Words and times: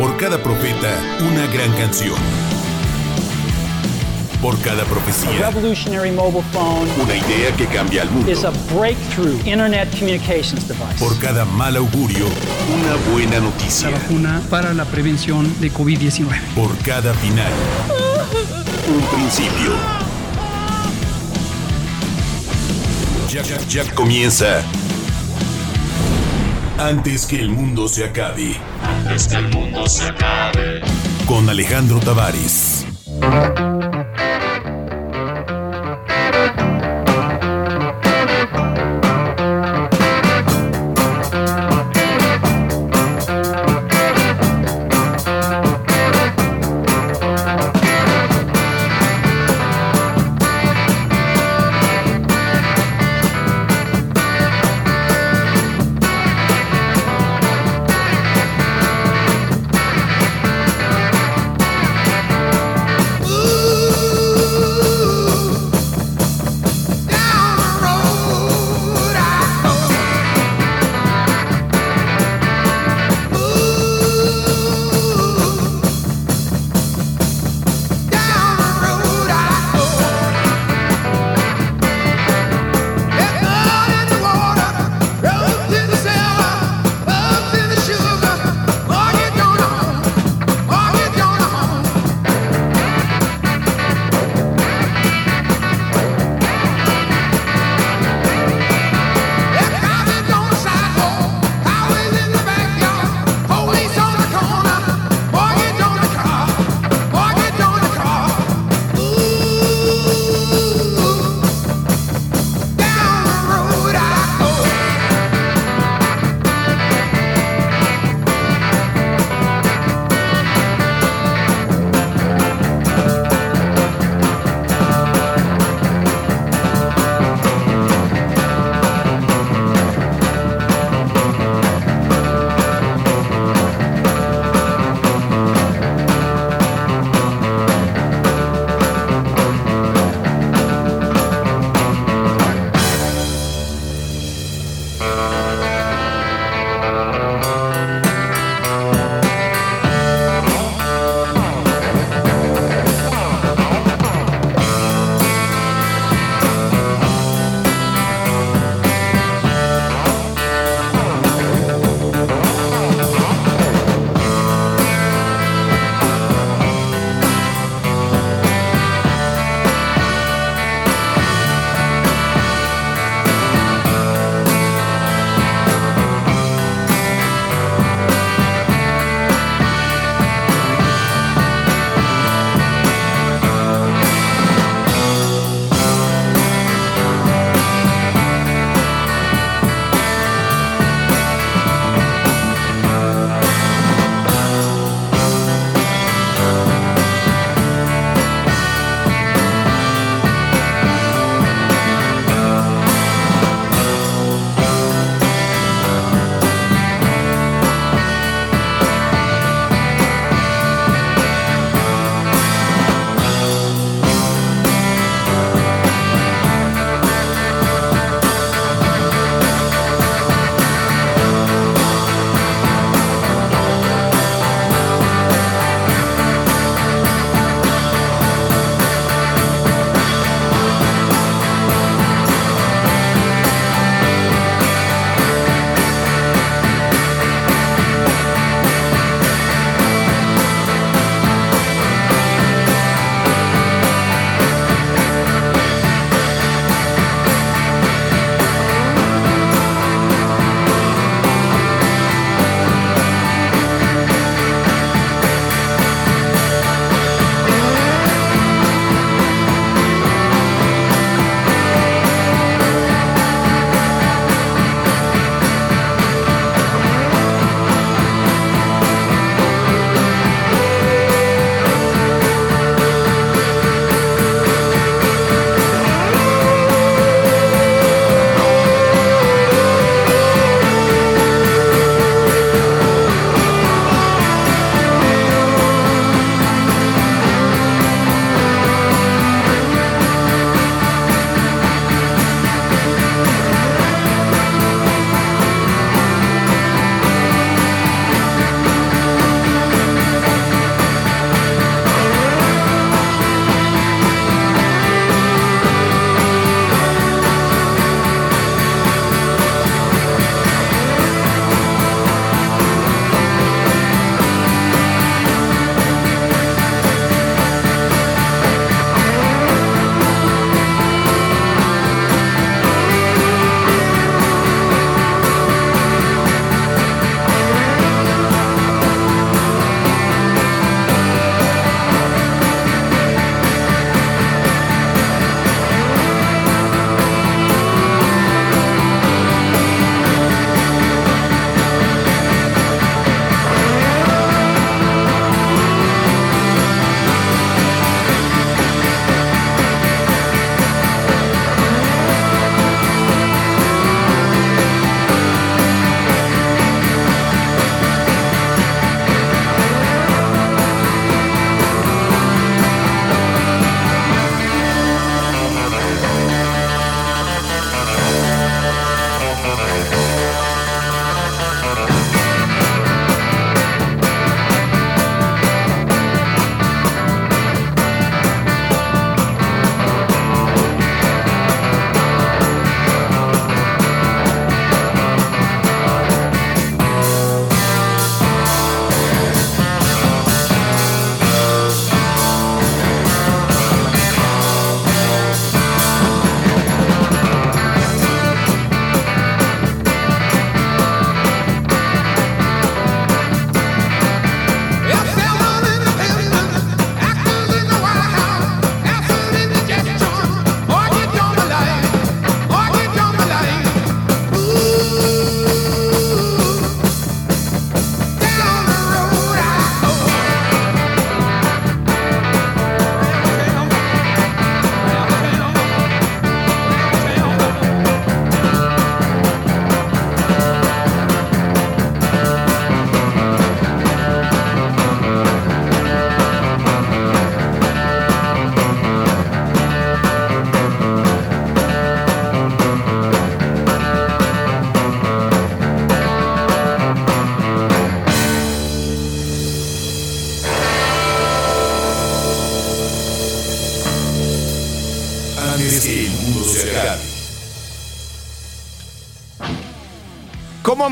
Por 0.00 0.16
cada 0.16 0.42
profeta, 0.42 0.88
una 1.20 1.46
gran 1.48 1.70
canción. 1.74 2.14
Por 4.40 4.58
cada 4.62 4.82
A 4.82 4.86
profecía, 4.86 5.50
revolutionary 5.50 6.10
mobile 6.10 6.42
phone 6.54 6.88
una 7.02 7.14
idea 7.14 7.54
que 7.54 7.66
cambia 7.66 8.00
al 8.00 8.10
mundo. 8.10 8.32
is 8.32 8.44
a 8.44 8.50
breakthrough 8.74 9.38
internet 9.44 9.90
communications 9.98 10.66
device. 10.66 10.98
Por 10.98 11.18
cada 11.18 11.44
mal 11.44 11.76
augurio, 11.76 12.24
una 12.24 13.12
buena 13.12 13.32
la 13.34 13.40
noticia. 13.40 13.90
vacuna 13.90 14.40
para 14.48 14.72
la 14.72 14.86
prevención 14.86 15.54
de 15.60 15.70
COVID-19. 15.70 16.28
Por 16.54 16.74
cada 16.78 17.12
final, 17.12 17.52
un 18.88 19.02
principio. 19.18 19.74
Ya, 23.28 23.42
ya, 23.42 23.58
ya 23.68 23.94
comienza. 23.94 24.62
Antes 26.78 27.26
que 27.26 27.38
el 27.38 27.50
mundo 27.50 27.86
se 27.86 28.04
acabe. 28.04 28.69
Antes 29.00 29.28
que 29.28 29.36
el 29.36 29.48
mundo 29.48 29.86
se 29.88 30.04
acabe. 30.04 30.82
Con 31.26 31.48
Alejandro 31.48 32.00
Tavares. 32.00 32.86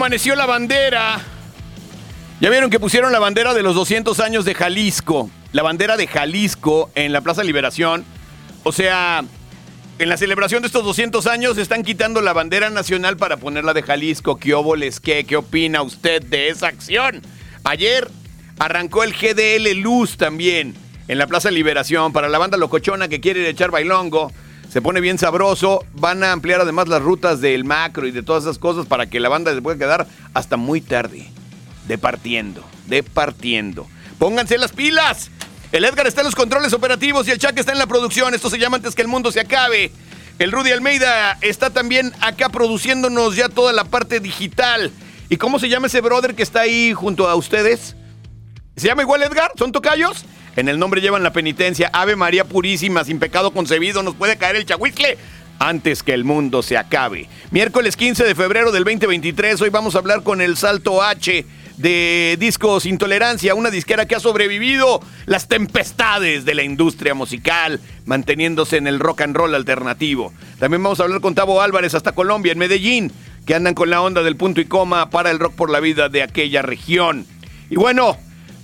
Amaneció 0.08 0.34
la 0.36 0.46
bandera? 0.46 1.20
Ya 2.40 2.48
vieron 2.48 2.70
que 2.70 2.80
pusieron 2.80 3.12
la 3.12 3.18
bandera 3.18 3.52
de 3.52 3.62
los 3.62 3.74
200 3.74 4.18
años 4.20 4.46
de 4.46 4.54
Jalisco. 4.54 5.28
La 5.52 5.62
bandera 5.62 5.98
de 5.98 6.06
Jalisco 6.06 6.90
en 6.94 7.12
la 7.12 7.20
Plaza 7.20 7.44
Liberación. 7.44 8.06
O 8.62 8.72
sea, 8.72 9.22
en 9.98 10.08
la 10.08 10.16
celebración 10.16 10.62
de 10.62 10.68
estos 10.68 10.82
200 10.82 11.26
años 11.26 11.58
están 11.58 11.82
quitando 11.82 12.22
la 12.22 12.32
bandera 12.32 12.70
nacional 12.70 13.18
para 13.18 13.36
ponerla 13.36 13.74
de 13.74 13.82
Jalisco. 13.82 14.38
¿Qué 14.38 14.54
óboles 14.54 14.98
qué? 14.98 15.24
¿Qué 15.24 15.36
opina 15.36 15.82
usted 15.82 16.22
de 16.22 16.48
esa 16.48 16.68
acción? 16.68 17.20
Ayer 17.64 18.08
arrancó 18.58 19.04
el 19.04 19.12
GDL 19.12 19.78
Luz 19.78 20.16
también 20.16 20.74
en 21.06 21.18
la 21.18 21.26
Plaza 21.26 21.50
Liberación 21.50 22.14
para 22.14 22.30
la 22.30 22.38
banda 22.38 22.56
locochona 22.56 23.08
que 23.08 23.20
quiere 23.20 23.46
echar 23.46 23.70
bailongo. 23.70 24.32
Se 24.68 24.82
pone 24.82 25.00
bien 25.00 25.18
sabroso. 25.18 25.84
Van 25.94 26.22
a 26.22 26.32
ampliar 26.32 26.60
además 26.60 26.88
las 26.88 27.02
rutas 27.02 27.40
del 27.40 27.64
macro 27.64 28.06
y 28.06 28.10
de 28.10 28.22
todas 28.22 28.44
esas 28.44 28.58
cosas 28.58 28.86
para 28.86 29.06
que 29.06 29.20
la 29.20 29.28
banda 29.28 29.54
se 29.54 29.62
pueda 29.62 29.78
quedar 29.78 30.06
hasta 30.34 30.56
muy 30.56 30.80
tarde. 30.80 31.30
Departiendo, 31.86 32.62
departiendo. 32.86 33.86
Pónganse 34.18 34.58
las 34.58 34.72
pilas. 34.72 35.30
El 35.72 35.84
Edgar 35.84 36.06
está 36.06 36.20
en 36.20 36.26
los 36.26 36.34
controles 36.34 36.72
operativos 36.72 37.28
y 37.28 37.30
el 37.30 37.38
Chuck 37.38 37.56
está 37.56 37.72
en 37.72 37.78
la 37.78 37.86
producción. 37.86 38.34
Esto 38.34 38.50
se 38.50 38.58
llama 38.58 38.76
antes 38.76 38.94
que 38.94 39.02
el 39.02 39.08
mundo 39.08 39.32
se 39.32 39.40
acabe. 39.40 39.90
El 40.38 40.52
Rudy 40.52 40.70
Almeida 40.70 41.36
está 41.40 41.70
también 41.70 42.12
acá 42.20 42.48
produciéndonos 42.48 43.36
ya 43.36 43.48
toda 43.48 43.72
la 43.72 43.84
parte 43.84 44.20
digital. 44.20 44.92
¿Y 45.30 45.36
cómo 45.36 45.58
se 45.58 45.68
llama 45.68 45.88
ese 45.88 46.00
brother 46.00 46.34
que 46.34 46.42
está 46.42 46.60
ahí 46.60 46.94
junto 46.94 47.28
a 47.28 47.34
ustedes? 47.34 47.96
¿Se 48.76 48.86
llama 48.86 49.02
igual 49.02 49.22
Edgar? 49.22 49.50
¿Son 49.58 49.72
tocayos? 49.72 50.24
En 50.58 50.68
el 50.68 50.80
nombre 50.80 51.00
llevan 51.00 51.22
la 51.22 51.32
penitencia. 51.32 51.88
Ave 51.92 52.16
María 52.16 52.42
Purísima, 52.42 53.04
sin 53.04 53.20
pecado 53.20 53.52
concebido, 53.52 54.02
nos 54.02 54.16
puede 54.16 54.38
caer 54.38 54.56
el 54.56 54.66
chahuizcle 54.66 55.16
antes 55.60 56.02
que 56.02 56.12
el 56.12 56.24
mundo 56.24 56.64
se 56.64 56.76
acabe. 56.76 57.28
Miércoles 57.52 57.96
15 57.96 58.24
de 58.24 58.34
febrero 58.34 58.72
del 58.72 58.82
2023, 58.82 59.60
hoy 59.62 59.70
vamos 59.70 59.94
a 59.94 59.98
hablar 59.98 60.24
con 60.24 60.40
el 60.40 60.56
Salto 60.56 61.00
H 61.00 61.46
de 61.76 62.36
Discos 62.40 62.86
Intolerancia, 62.86 63.54
una 63.54 63.70
disquera 63.70 64.06
que 64.06 64.16
ha 64.16 64.20
sobrevivido 64.20 65.00
las 65.26 65.46
tempestades 65.46 66.44
de 66.44 66.56
la 66.56 66.64
industria 66.64 67.14
musical, 67.14 67.78
manteniéndose 68.04 68.78
en 68.78 68.88
el 68.88 68.98
rock 68.98 69.20
and 69.20 69.36
roll 69.36 69.54
alternativo. 69.54 70.32
También 70.58 70.82
vamos 70.82 70.98
a 70.98 71.04
hablar 71.04 71.20
con 71.20 71.36
Tavo 71.36 71.62
Álvarez 71.62 71.94
hasta 71.94 72.16
Colombia, 72.16 72.50
en 72.50 72.58
Medellín, 72.58 73.12
que 73.46 73.54
andan 73.54 73.74
con 73.74 73.90
la 73.90 74.02
onda 74.02 74.24
del 74.24 74.34
punto 74.34 74.60
y 74.60 74.64
coma 74.64 75.08
para 75.08 75.30
el 75.30 75.38
rock 75.38 75.54
por 75.54 75.70
la 75.70 75.78
vida 75.78 76.08
de 76.08 76.24
aquella 76.24 76.62
región. 76.62 77.26
Y 77.70 77.76
bueno, 77.76 78.18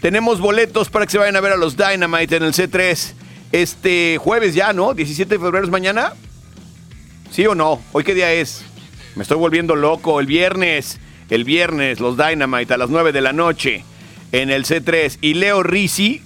tenemos 0.04 0.38
boletos 0.38 0.90
para 0.90 1.06
que 1.06 1.12
se 1.12 1.16
vayan 1.16 1.34
a 1.34 1.40
ver 1.40 1.52
a 1.52 1.56
los 1.56 1.78
Dynamite 1.78 2.36
en 2.36 2.42
el 2.42 2.52
C3 2.52 3.14
este 3.52 4.18
jueves 4.18 4.54
ya, 4.54 4.74
¿no? 4.74 4.92
17 4.92 5.36
de 5.36 5.40
febrero 5.42 5.64
es 5.64 5.70
mañana. 5.70 6.12
¿Sí 7.30 7.46
o 7.46 7.54
no? 7.54 7.80
¿Hoy 7.92 8.04
qué 8.04 8.12
día 8.12 8.30
es? 8.30 8.66
Me 9.16 9.22
estoy 9.22 9.38
volviendo 9.38 9.74
loco. 9.74 10.20
El 10.20 10.26
viernes 10.26 11.00
el 11.30 11.44
viernes 11.44 12.00
los 12.00 12.18
Dynamite 12.18 12.74
a 12.74 12.76
las 12.76 12.90
9 12.90 13.12
de 13.12 13.22
la 13.22 13.32
noche 13.32 13.82
en 14.32 14.50
el 14.50 14.66
C3. 14.66 15.16
Y 15.22 15.32
Leo 15.32 15.62
Risi, 15.62 16.20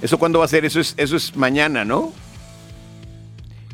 ¿eso 0.00 0.16
cuándo 0.16 0.38
va 0.38 0.44
a 0.44 0.48
ser? 0.48 0.64
Eso 0.64 0.78
es, 0.78 0.94
eso 0.96 1.16
es 1.16 1.34
mañana, 1.34 1.84
¿no? 1.84 2.12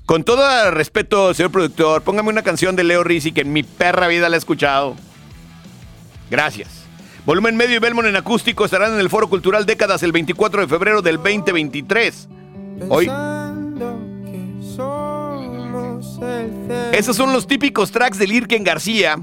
Con 0.06 0.24
todo 0.24 0.70
respeto, 0.70 1.34
señor 1.34 1.52
productor, 1.52 2.00
póngame 2.00 2.30
una 2.30 2.42
canción 2.42 2.76
de 2.76 2.84
Leo 2.84 3.04
Risi 3.04 3.32
que 3.32 3.42
en 3.42 3.52
mi 3.52 3.62
perra 3.62 4.08
vida 4.08 4.30
la 4.30 4.36
he 4.36 4.38
escuchado. 4.38 4.96
Gracias. 6.30 6.79
Volumen 7.24 7.56
Medio 7.56 7.76
y 7.76 7.78
Belmont 7.78 8.08
en 8.08 8.16
acústico 8.16 8.64
estarán 8.64 8.94
en 8.94 9.00
el 9.00 9.10
Foro 9.10 9.28
Cultural 9.28 9.66
Décadas 9.66 10.02
el 10.02 10.12
24 10.12 10.62
de 10.62 10.68
febrero 10.68 11.02
del 11.02 11.16
2023. 11.16 12.28
Hoy. 12.88 13.10
Esos 16.92 17.16
son 17.16 17.32
los 17.32 17.46
típicos 17.46 17.90
tracks 17.90 18.18
de 18.18 18.26
Lirken 18.26 18.64
García 18.64 19.18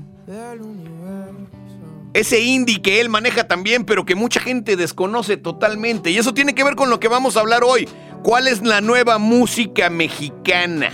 ese 2.18 2.40
indie 2.40 2.82
que 2.82 3.00
él 3.00 3.10
maneja 3.10 3.48
también, 3.48 3.86
pero 3.86 4.04
que 4.04 4.16
mucha 4.16 4.40
gente 4.40 4.76
desconoce 4.76 5.38
totalmente. 5.38 6.10
Y 6.10 6.18
eso 6.18 6.34
tiene 6.34 6.56
que 6.56 6.64
ver 6.64 6.76
con 6.76 6.90
lo 6.90 7.00
que 7.00 7.08
vamos 7.08 7.38
a 7.38 7.42
hablar 7.42 7.64
hoy. 7.64 7.88
¿Cuál 8.24 8.48
es 8.48 8.64
la 8.64 8.82
nueva 8.82 9.20
música 9.20 9.92
mexicana? 9.92 10.92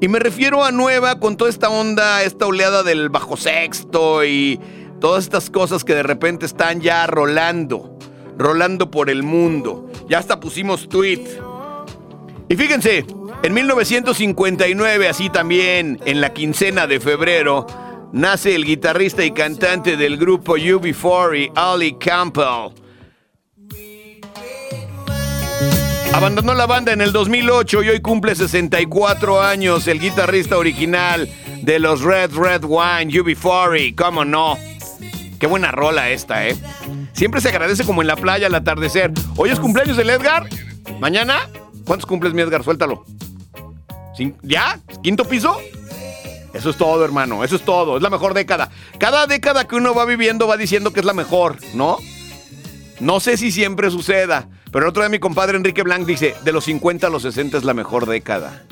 Y 0.00 0.06
me 0.06 0.20
refiero 0.20 0.64
a 0.64 0.70
nueva 0.70 1.18
con 1.18 1.36
toda 1.36 1.50
esta 1.50 1.68
onda, 1.68 2.22
esta 2.22 2.46
oleada 2.46 2.84
del 2.84 3.08
bajo 3.08 3.36
sexto 3.36 4.24
y 4.24 4.60
todas 5.00 5.24
estas 5.24 5.50
cosas 5.50 5.82
que 5.82 5.94
de 5.94 6.02
repente 6.02 6.46
están 6.46 6.80
ya 6.80 7.06
rolando, 7.06 7.98
rolando 8.38 8.90
por 8.90 9.10
el 9.10 9.22
mundo. 9.22 9.90
Ya 10.08 10.18
hasta 10.18 10.38
pusimos 10.38 10.88
tweet. 10.88 11.24
Y 12.48 12.56
fíjense, 12.56 13.06
en 13.42 13.54
1959, 13.54 15.08
así 15.08 15.30
también, 15.30 16.00
en 16.04 16.20
la 16.20 16.32
quincena 16.32 16.86
de 16.86 17.00
febrero, 17.00 17.66
nace 18.12 18.54
el 18.54 18.64
guitarrista 18.64 19.24
y 19.24 19.30
cantante 19.30 19.96
del 19.96 20.18
grupo 20.18 20.56
UB40, 20.56 21.52
Ali 21.54 21.94
Campbell. 21.94 22.74
Abandonó 26.12 26.54
la 26.54 26.66
banda 26.66 26.92
en 26.92 27.00
el 27.00 27.12
2008 27.12 27.84
y 27.84 27.88
hoy 27.88 28.00
cumple 28.00 28.34
64 28.34 29.40
años, 29.40 29.86
el 29.86 30.00
guitarrista 30.00 30.58
original 30.58 31.28
de 31.62 31.78
los 31.78 32.02
Red 32.02 32.32
Red 32.34 32.64
Wine, 32.64 33.12
UB40, 33.12 33.94
¿cómo 33.94 34.24
no? 34.24 34.58
Qué 35.40 35.46
buena 35.46 35.72
rola 35.72 36.10
esta, 36.10 36.46
¿eh? 36.46 36.56
Siempre 37.14 37.40
se 37.40 37.48
agradece 37.48 37.84
como 37.84 38.02
en 38.02 38.08
la 38.08 38.16
playa 38.16 38.46
al 38.46 38.54
atardecer. 38.54 39.10
¿Hoy 39.36 39.48
es 39.48 39.58
cumpleaños 39.58 39.96
del 39.96 40.10
Edgar? 40.10 40.46
¿Mañana? 41.00 41.48
¿Cuántos 41.86 42.04
cumples 42.04 42.34
mi 42.34 42.42
Edgar? 42.42 42.62
Suéltalo. 42.62 43.06
¿Ya? 44.42 44.78
¿Quinto 45.02 45.24
piso? 45.24 45.58
Eso 46.52 46.68
es 46.68 46.76
todo, 46.76 47.02
hermano. 47.06 47.42
Eso 47.42 47.56
es 47.56 47.62
todo. 47.62 47.96
Es 47.96 48.02
la 48.02 48.10
mejor 48.10 48.34
década. 48.34 48.70
Cada 48.98 49.26
década 49.26 49.66
que 49.66 49.76
uno 49.76 49.94
va 49.94 50.04
viviendo 50.04 50.46
va 50.46 50.58
diciendo 50.58 50.92
que 50.92 51.00
es 51.00 51.06
la 51.06 51.14
mejor, 51.14 51.56
¿no? 51.72 51.96
No 53.00 53.18
sé 53.18 53.38
si 53.38 53.50
siempre 53.50 53.90
suceda. 53.90 54.46
Pero 54.70 54.84
el 54.84 54.90
otro 54.90 55.02
día 55.02 55.08
mi 55.08 55.20
compadre 55.20 55.56
Enrique 55.56 55.82
Blanc 55.82 56.06
dice, 56.06 56.34
de 56.44 56.52
los 56.52 56.64
50 56.64 57.06
a 57.06 57.10
los 57.10 57.22
60 57.22 57.56
es 57.56 57.64
la 57.64 57.72
mejor 57.72 58.04
década. 58.04 58.64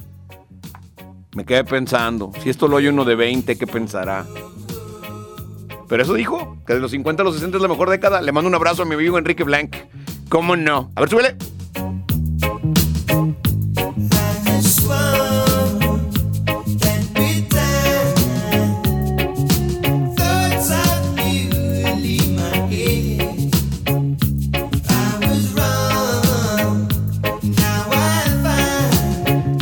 Me 1.35 1.47
quedé 1.47 1.65
pensando, 1.65 2.31
si 2.43 2.51
esto 2.51 2.69
lo 2.69 2.77
oye 2.77 2.91
uno 2.91 3.07
de 3.07 3.15
20, 3.15 3.57
¿qué 3.57 3.67
pensará? 3.67 4.27
Pero 5.89 6.03
eso 6.03 6.15
dijo, 6.15 6.59
que 6.67 6.75
de 6.75 6.81
los 6.81 6.91
50 6.91 7.23
a 7.23 7.25
los 7.25 7.35
60 7.35 7.57
es 7.57 7.63
la 7.63 7.69
mejor 7.69 7.91
década. 7.91 8.21
Le 8.21 8.33
mando 8.33 8.49
un 8.49 8.55
abrazo 8.55 8.83
a 8.83 8.85
mi 8.85 8.95
amigo 8.95 9.19
Enrique 9.19 9.45
Blanc. 9.45 9.75
¿Cómo 10.29 10.57
no? 10.57 10.91
A 10.95 11.01
ver, 11.01 11.09
súbele. 11.09 11.37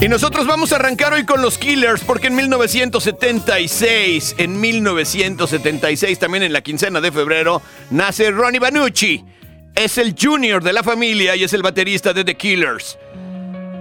Y 0.06 0.08
nosotros 0.08 0.46
vamos 0.46 0.72
a 0.72 0.76
arrancar 0.76 1.14
hoy 1.14 1.24
con 1.24 1.42
los 1.42 1.58
Killers, 1.58 2.04
porque 2.04 2.28
en 2.28 2.36
1976, 2.36 4.36
en 4.38 4.60
1976, 4.60 6.18
también 6.20 6.44
en 6.44 6.52
la 6.52 6.60
quincena 6.60 7.00
de 7.00 7.10
febrero, 7.10 7.60
nace 7.90 8.30
Ronnie 8.30 8.60
Banucci. 8.60 9.24
Es 9.74 9.98
el 9.98 10.14
junior 10.16 10.62
de 10.62 10.72
la 10.72 10.84
familia 10.84 11.34
y 11.34 11.42
es 11.42 11.52
el 11.54 11.62
baterista 11.62 12.12
de 12.12 12.22
The 12.22 12.36
Killers. 12.36 12.96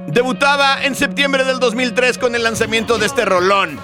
Debutaba 0.08 0.84
en 0.84 0.96
septiembre 0.96 1.44
del 1.44 1.60
2003 1.60 2.18
con 2.18 2.34
el 2.34 2.42
lanzamiento 2.42 2.98
de 2.98 3.06
este 3.06 3.24
rolón, 3.24 3.80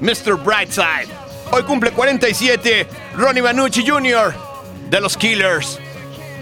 Mr. 0.00 0.34
Brightside. 0.34 1.06
Hoy 1.52 1.62
cumple 1.62 1.92
47, 1.92 2.88
Ronnie 3.16 3.40
Banucci 3.40 3.86
Jr. 3.86 4.34
de 4.90 5.00
los 5.00 5.16
Killers. 5.16 5.78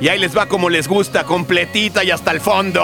Y 0.01 0.09
ahí 0.09 0.19
les 0.19 0.35
va 0.35 0.47
como 0.47 0.71
les 0.71 0.89
gusta, 0.89 1.25
completita 1.25 2.03
y 2.03 2.11
hasta 2.11 2.31
el 2.31 2.41
fondo. 2.41 2.83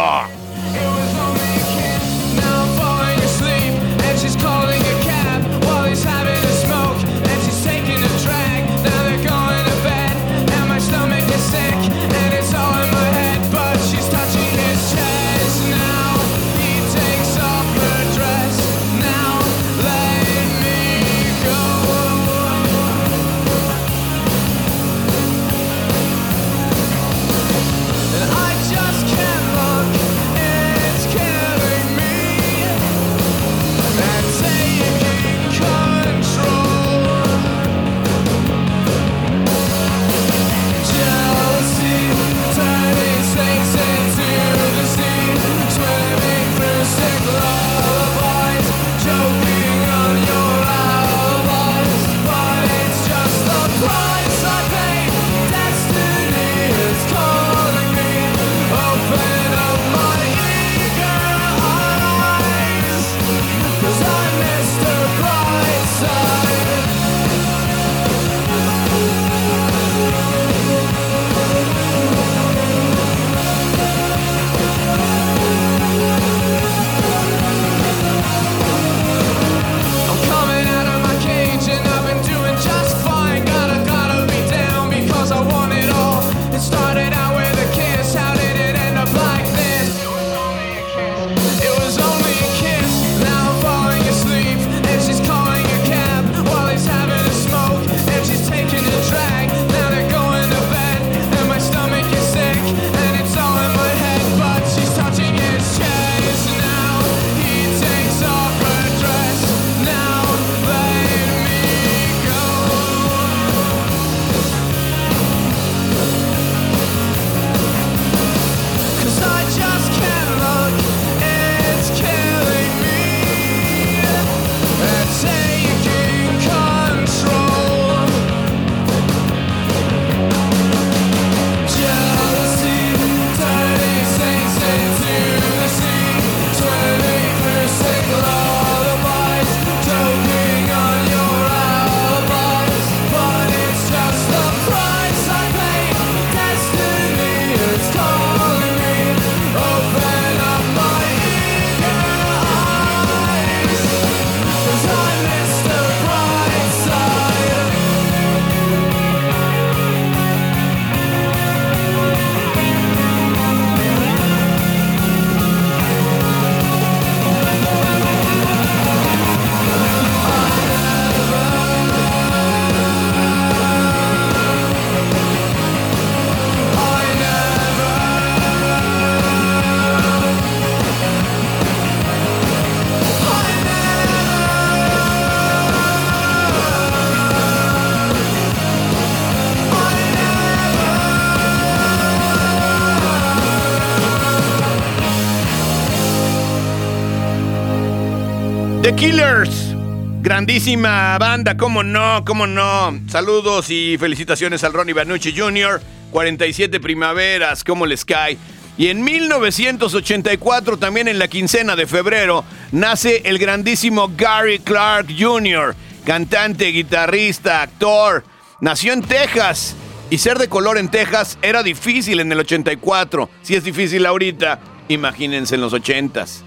Grandísima 200.48 201.18
banda, 201.18 201.58
cómo 201.58 201.82
no, 201.82 202.24
cómo 202.24 202.46
no. 202.46 202.98
Saludos 203.10 203.68
y 203.68 203.98
felicitaciones 203.98 204.64
al 204.64 204.72
Ronnie 204.72 204.94
Bernucci 204.94 205.36
Jr., 205.36 205.78
47 206.10 206.80
primaveras, 206.80 207.62
cómo 207.62 207.84
les 207.84 208.02
cae. 208.06 208.38
Y 208.78 208.88
en 208.88 209.04
1984, 209.04 210.78
también 210.78 211.06
en 211.06 211.18
la 211.18 211.28
quincena 211.28 211.76
de 211.76 211.86
febrero, 211.86 212.46
nace 212.72 213.20
el 213.26 213.38
grandísimo 213.38 214.10
Gary 214.16 214.58
Clark 214.60 215.08
Jr., 215.18 215.76
cantante, 216.06 216.68
guitarrista, 216.68 217.60
actor. 217.60 218.24
Nació 218.62 218.94
en 218.94 219.02
Texas 219.02 219.76
y 220.08 220.16
ser 220.16 220.38
de 220.38 220.48
color 220.48 220.78
en 220.78 220.88
Texas 220.88 221.36
era 221.42 221.62
difícil 221.62 222.20
en 222.20 222.32
el 222.32 222.38
84. 222.38 223.28
Si 223.42 223.54
es 223.54 223.64
difícil 223.64 224.06
ahorita, 224.06 224.60
imagínense 224.88 225.56
en 225.56 225.60
los 225.60 225.74
80s. 225.74 226.40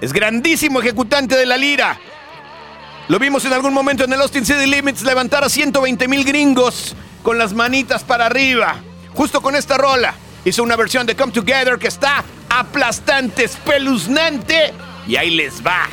Es 0.00 0.14
grandísimo 0.14 0.80
ejecutante 0.80 1.36
de 1.36 1.44
la 1.44 1.58
lira. 1.58 2.00
Lo 3.08 3.20
vimos 3.20 3.44
en 3.44 3.52
algún 3.52 3.72
momento 3.72 4.02
en 4.04 4.12
el 4.12 4.20
Austin 4.20 4.44
City 4.44 4.66
Limits 4.66 5.02
levantar 5.02 5.44
a 5.44 5.48
120 5.48 6.08
mil 6.08 6.24
gringos 6.24 6.96
con 7.22 7.38
las 7.38 7.52
manitas 7.52 8.02
para 8.02 8.26
arriba. 8.26 8.76
Justo 9.14 9.40
con 9.40 9.54
esta 9.54 9.78
rola. 9.78 10.14
Hizo 10.44 10.62
una 10.64 10.74
versión 10.74 11.06
de 11.06 11.14
Come 11.14 11.32
Together 11.32 11.78
que 11.78 11.86
está 11.86 12.24
aplastante, 12.48 13.44
espeluznante. 13.44 14.74
Y 15.06 15.16
ahí 15.16 15.30
les 15.30 15.64
va. 15.64 15.88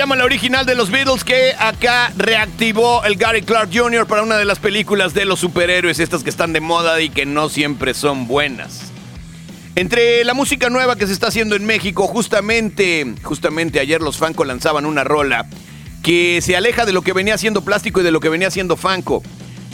Llama 0.00 0.16
la 0.16 0.24
original 0.24 0.64
de 0.64 0.74
los 0.74 0.90
Beatles 0.90 1.24
que 1.24 1.52
acá 1.58 2.10
reactivó 2.16 3.04
el 3.04 3.16
Gary 3.16 3.42
Clark 3.42 3.68
Jr. 3.70 4.06
para 4.06 4.22
una 4.22 4.38
de 4.38 4.46
las 4.46 4.58
películas 4.58 5.12
de 5.12 5.26
los 5.26 5.40
superhéroes, 5.40 5.98
estas 5.98 6.22
que 6.22 6.30
están 6.30 6.54
de 6.54 6.60
moda 6.60 7.02
y 7.02 7.10
que 7.10 7.26
no 7.26 7.50
siempre 7.50 7.92
son 7.92 8.26
buenas. 8.26 8.92
Entre 9.76 10.24
la 10.24 10.32
música 10.32 10.70
nueva 10.70 10.96
que 10.96 11.06
se 11.06 11.12
está 11.12 11.26
haciendo 11.26 11.54
en 11.54 11.66
México, 11.66 12.06
justamente, 12.06 13.14
justamente 13.22 13.78
ayer 13.78 14.00
los 14.00 14.16
Fanco 14.16 14.46
lanzaban 14.46 14.86
una 14.86 15.04
rola 15.04 15.44
que 16.02 16.40
se 16.40 16.56
aleja 16.56 16.86
de 16.86 16.94
lo 16.94 17.02
que 17.02 17.12
venía 17.12 17.34
haciendo 17.34 17.60
Plástico 17.60 18.00
y 18.00 18.02
de 18.02 18.10
lo 18.10 18.20
que 18.20 18.30
venía 18.30 18.48
haciendo 18.48 18.78
Fanco. 18.78 19.22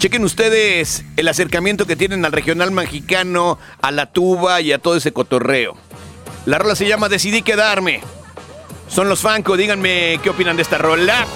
Chequen 0.01 0.25
ustedes 0.25 1.05
el 1.17 1.29
acercamiento 1.29 1.87
que 1.87 1.95
tienen 1.95 2.25
al 2.25 2.33
regional 2.33 2.73
mexicano, 2.73 3.61
a 3.81 3.93
la 3.93 4.07
tuba 4.07 4.61
y 4.61 4.73
a 4.73 4.79
todo 4.79 4.97
ese 4.97 5.13
cotorreo. 5.13 5.77
La 6.47 6.59
rola 6.59 6.75
se 6.75 6.89
llama 6.89 7.09
Decidí 7.09 7.43
quedarme. 7.43 8.01
Son 8.89 9.09
los 9.09 9.21
Fanco, 9.21 9.57
díganme 9.57 10.19
qué 10.23 10.31
opinan 10.31 10.57
de 10.57 10.63
esta 10.63 10.79
rola. 10.79 11.27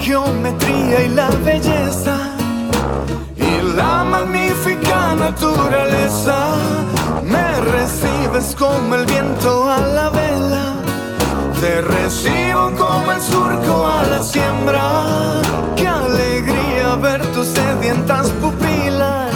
Geometría 0.00 1.04
y 1.04 1.08
la 1.08 1.28
belleza 1.44 2.16
y 3.36 3.62
la 3.76 4.04
magnífica 4.04 5.14
naturaleza. 5.14 6.54
Me 7.22 7.60
recibes 7.60 8.56
como 8.58 8.94
el 8.94 9.06
viento 9.06 9.70
a 9.70 9.78
la 9.78 10.10
vela, 10.10 10.74
te 11.60 11.80
recibo 11.82 12.72
como 12.76 13.12
el 13.12 13.20
surco 13.20 13.86
a 13.86 14.02
la 14.04 14.22
siembra. 14.22 15.42
Qué 15.76 15.86
alegría 15.86 16.96
ver 16.96 17.24
tus 17.32 17.48
sedientas 17.48 18.30
pupilas 18.40 19.34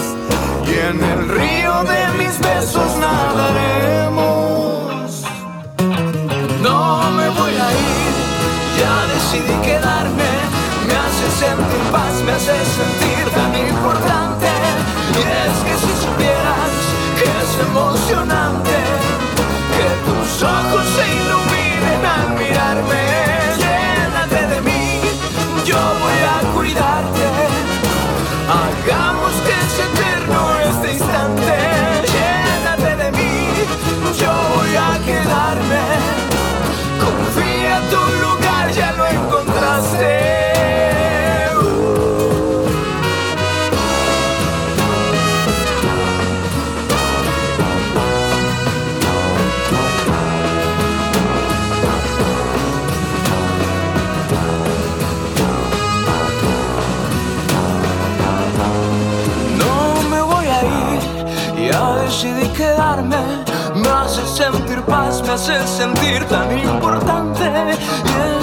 y 0.66 0.72
en 0.88 1.02
el 1.12 1.28
río 1.28 1.84
de 1.84 2.08
mis 2.18 2.38
besos 2.40 2.96
nadaremos. 2.98 4.14
No 6.62 7.10
me 7.10 7.28
voy 7.28 7.52
a 7.52 7.70
ir, 7.70 8.14
ya 8.78 8.94
decidí 9.12 9.54
quedarme 9.62 10.33
sentir 11.44 11.82
paz 11.92 12.14
me 12.24 12.32
hace 12.32 12.56
sentir 12.80 13.24
tan 13.38 13.52
importante. 13.54 14.50
Y 15.18 15.22
es 15.44 15.54
que 15.66 15.74
si 15.84 15.92
supieras 16.04 16.72
que 17.18 17.26
es 17.42 17.50
emocionante 17.68 18.76
que 19.76 19.88
tus 20.06 20.30
ojos 20.42 20.84
se 20.96 21.04
iluminen 21.20 22.02
al 22.16 22.28
mirarme, 22.40 23.02
llénate 23.62 24.40
de 24.52 24.60
mí, 24.68 24.84
yo 25.64 25.80
voy 26.02 26.20
a 26.34 26.38
cuidarte. 26.54 27.26
Hagamos 28.60 29.34
que 29.44 29.54
es 29.64 29.74
eterno 29.88 30.40
este 30.70 30.88
instante, 30.98 31.54
llénate 32.14 32.90
de 33.02 33.08
mí, 33.18 33.34
yo 34.20 34.32
voy 34.54 34.72
a 34.88 34.90
quedarme. 35.08 35.84
Confía 37.04 37.74
tu 37.92 38.02
lugar, 38.24 38.70
ya 38.72 38.92
lo 38.92 39.06
encontraste. 39.06 40.13
Hace 65.34 65.66
sentir 65.66 66.24
tan 66.26 66.56
importante. 66.56 68.33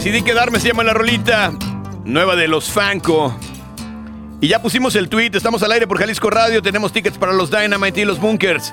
Decidí 0.00 0.22
quedarme, 0.22 0.58
se 0.58 0.68
llama 0.68 0.82
la 0.82 0.94
rolita. 0.94 1.52
Nueva 2.06 2.34
de 2.34 2.48
los 2.48 2.70
Fanco. 2.70 3.38
Y 4.40 4.48
ya 4.48 4.62
pusimos 4.62 4.96
el 4.96 5.10
tweet, 5.10 5.32
estamos 5.34 5.62
al 5.62 5.72
aire 5.72 5.86
por 5.86 5.98
Jalisco 5.98 6.30
Radio, 6.30 6.62
tenemos 6.62 6.90
tickets 6.90 7.18
para 7.18 7.34
los 7.34 7.50
Dynamite 7.50 8.00
y 8.00 8.04
los 8.06 8.18
Bunkers. 8.18 8.72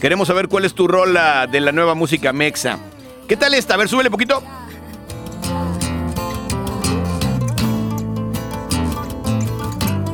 Queremos 0.00 0.26
saber 0.26 0.48
cuál 0.48 0.64
es 0.64 0.74
tu 0.74 0.88
rola 0.88 1.46
de 1.46 1.60
la 1.60 1.70
nueva 1.70 1.94
música 1.94 2.32
mexa. 2.32 2.80
¿Qué 3.28 3.36
tal 3.36 3.54
esta? 3.54 3.74
A 3.74 3.76
ver, 3.76 3.88
súbele 3.88 4.10
poquito. 4.10 4.42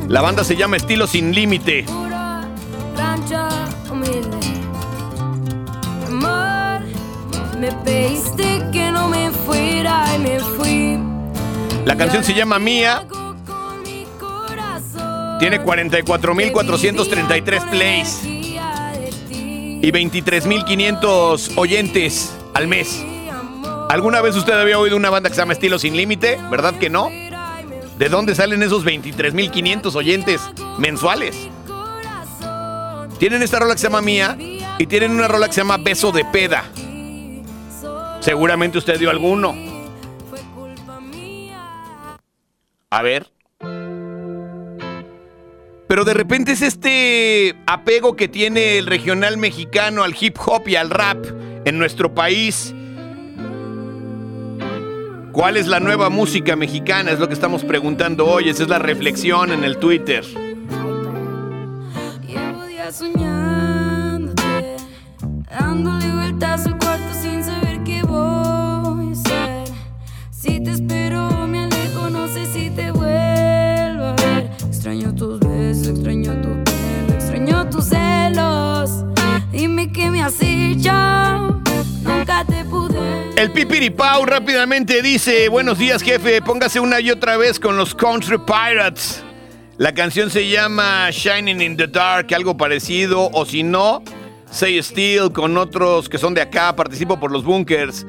La 0.09 0.21
banda 0.21 0.43
se 0.43 0.55
llama 0.55 0.77
Estilo 0.77 1.07
Sin 1.07 1.33
Límite. 1.33 1.87
me 7.61 8.50
fuera 9.51 10.05
y 10.15 10.19
me 10.19 10.39
fui. 10.39 10.97
La 11.85 11.97
canción 11.97 12.23
se 12.23 12.33
llama 12.33 12.57
Mía. 12.59 13.05
Tiene 15.39 15.61
44.433 15.63 17.69
plays 17.69 18.23
y 18.23 19.91
23.500 19.91 21.57
oyentes 21.57 22.33
al 22.53 22.67
mes. 22.67 23.03
¿Alguna 23.89 24.21
vez 24.21 24.35
usted 24.35 24.53
había 24.53 24.77
oído 24.77 24.95
una 24.95 25.09
banda 25.09 25.29
que 25.29 25.35
se 25.35 25.41
llama 25.41 25.53
Estilo 25.53 25.79
Sin 25.79 25.97
Límite? 25.97 26.37
¿Verdad 26.51 26.75
que 26.75 26.91
no? 26.91 27.09
¿De 27.97 28.09
dónde 28.09 28.35
salen 28.35 28.61
esos 28.61 28.85
23.500 28.85 29.95
oyentes 29.95 30.41
mensuales? 30.77 31.35
Tienen 33.17 33.41
esta 33.41 33.57
rola 33.59 33.73
que 33.73 33.79
se 33.79 33.87
llama 33.87 34.01
Mía 34.01 34.37
y 34.77 34.85
tienen 34.87 35.11
una 35.11 35.27
rola 35.27 35.47
que 35.47 35.53
se 35.53 35.61
llama 35.61 35.77
Beso 35.77 36.11
de 36.11 36.25
Peda. 36.25 36.65
Seguramente 38.21 38.77
usted 38.77 38.99
dio 38.99 39.09
alguno. 39.09 39.53
Fue 40.29 40.39
culpa 40.55 41.01
mía. 41.01 42.17
A 42.91 43.01
ver. 43.01 43.27
Pero 45.87 46.05
de 46.05 46.13
repente 46.13 46.53
es 46.53 46.61
este 46.61 47.55
apego 47.65 48.15
que 48.15 48.27
tiene 48.27 48.77
el 48.77 48.85
regional 48.85 49.37
mexicano 49.37 50.03
al 50.03 50.15
hip 50.17 50.37
hop 50.45 50.67
y 50.67 50.75
al 50.75 50.91
rap 50.91 51.25
en 51.65 51.77
nuestro 51.79 52.13
país. 52.13 52.73
¿Cuál 55.31 55.57
es 55.57 55.67
la 55.67 55.79
nueva 55.79 56.09
música 56.09 56.55
mexicana? 56.55 57.11
Es 57.11 57.19
lo 57.19 57.27
que 57.27 57.33
estamos 57.33 57.63
preguntando 57.63 58.27
hoy. 58.27 58.49
Esa 58.49 58.63
es 58.63 58.69
la 58.69 58.79
reflexión 58.79 59.51
en 59.51 59.63
el 59.63 59.77
Twitter. 59.77 60.23
Llevo 62.27 62.65
días 62.67 62.95
soñándote, 62.95 64.77
dándole 65.49 66.13
vueltas 66.13 66.67
al 66.67 66.80
Extraño 74.81 75.13
tus 75.13 75.39
besos, 75.39 75.89
extraño 75.89 76.41
tu 76.41 77.13
extraño 77.13 77.69
tus 77.69 77.85
celos. 77.85 79.05
Dime 79.51 79.91
qué 79.91 80.09
me 80.09 80.23
has 80.23 80.39
nunca 82.01 82.43
te 82.45 82.65
pude. 82.65 82.97
El 83.37 83.51
Pipiripau 83.51 84.25
rápidamente 84.25 85.03
dice, 85.03 85.49
buenos 85.49 85.77
días 85.77 86.01
jefe, 86.01 86.41
póngase 86.41 86.79
una 86.79 86.99
y 86.99 87.11
otra 87.11 87.37
vez 87.37 87.59
con 87.59 87.77
los 87.77 87.93
Country 87.93 88.39
Pirates. 88.39 89.23
La 89.77 89.93
canción 89.93 90.31
se 90.31 90.49
llama 90.49 91.11
Shining 91.11 91.61
in 91.61 91.77
the 91.77 91.85
Dark, 91.85 92.33
algo 92.33 92.57
parecido, 92.57 93.29
o 93.33 93.45
si 93.45 93.61
no, 93.61 94.01
Say 94.49 94.81
Still 94.81 95.31
con 95.31 95.57
otros 95.57 96.09
que 96.09 96.17
son 96.17 96.33
de 96.33 96.41
acá, 96.41 96.75
participo 96.75 97.19
por 97.19 97.31
los 97.31 97.43
bunkers. 97.43 98.03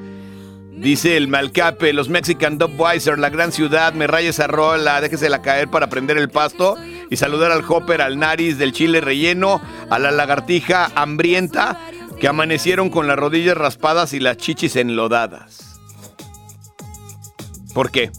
Dice 0.83 1.17
el 1.17 1.29
Malcape, 1.29 1.93
los 1.93 2.09
Mexican 2.09 2.59
Dubweiser, 2.59 3.17
la 3.17 3.31
gran 3.31 3.53
ciudad, 3.53 3.93
me 3.93 4.09
raya 4.09 4.31
esa 4.31 4.49
rola, 4.49 5.01
déjesela 5.01 5.41
caer 5.41 5.69
para 5.69 5.89
prender 5.89 6.19
el 6.19 6.29
pasto 6.29 6.77
y 7.09 7.17
saludar 7.17 7.53
al 7.53 7.63
Hopper, 7.69 8.03
al 8.03 8.19
Naris 8.19 8.59
del 8.59 8.73
chile 8.73 9.01
relleno, 9.01 9.63
a 9.91 10.01
la 10.01 10.11
lagartija 10.11 10.91
hambrienta 10.97 11.79
que 12.19 12.27
amanecieron 12.27 12.91
con 12.91 13.07
las 13.07 13.17
rodillas 13.17 13.57
raspadas 13.57 14.13
y 14.13 14.19
las 14.19 14.39
chichis 14.39 14.75
enlodadas. 14.75 15.81
¿Por 17.73 17.93
qué? 17.93 18.11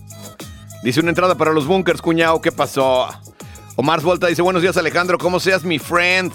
Dice 0.84 1.02
una 1.02 1.10
entrada 1.10 1.36
para 1.36 1.52
los 1.52 1.68
bunkers, 1.68 2.02
cuñado, 2.02 2.40
¿qué 2.40 2.54
pasó? 2.54 3.10
Omar 3.76 4.00
Volta 4.00 4.28
dice, 4.28 4.42
buenos 4.42 4.62
días 4.62 4.78
Alejandro, 4.78 5.18
¿cómo 5.18 5.42
seas 5.42 5.66
mi 5.66 5.80
friend? 5.80 6.32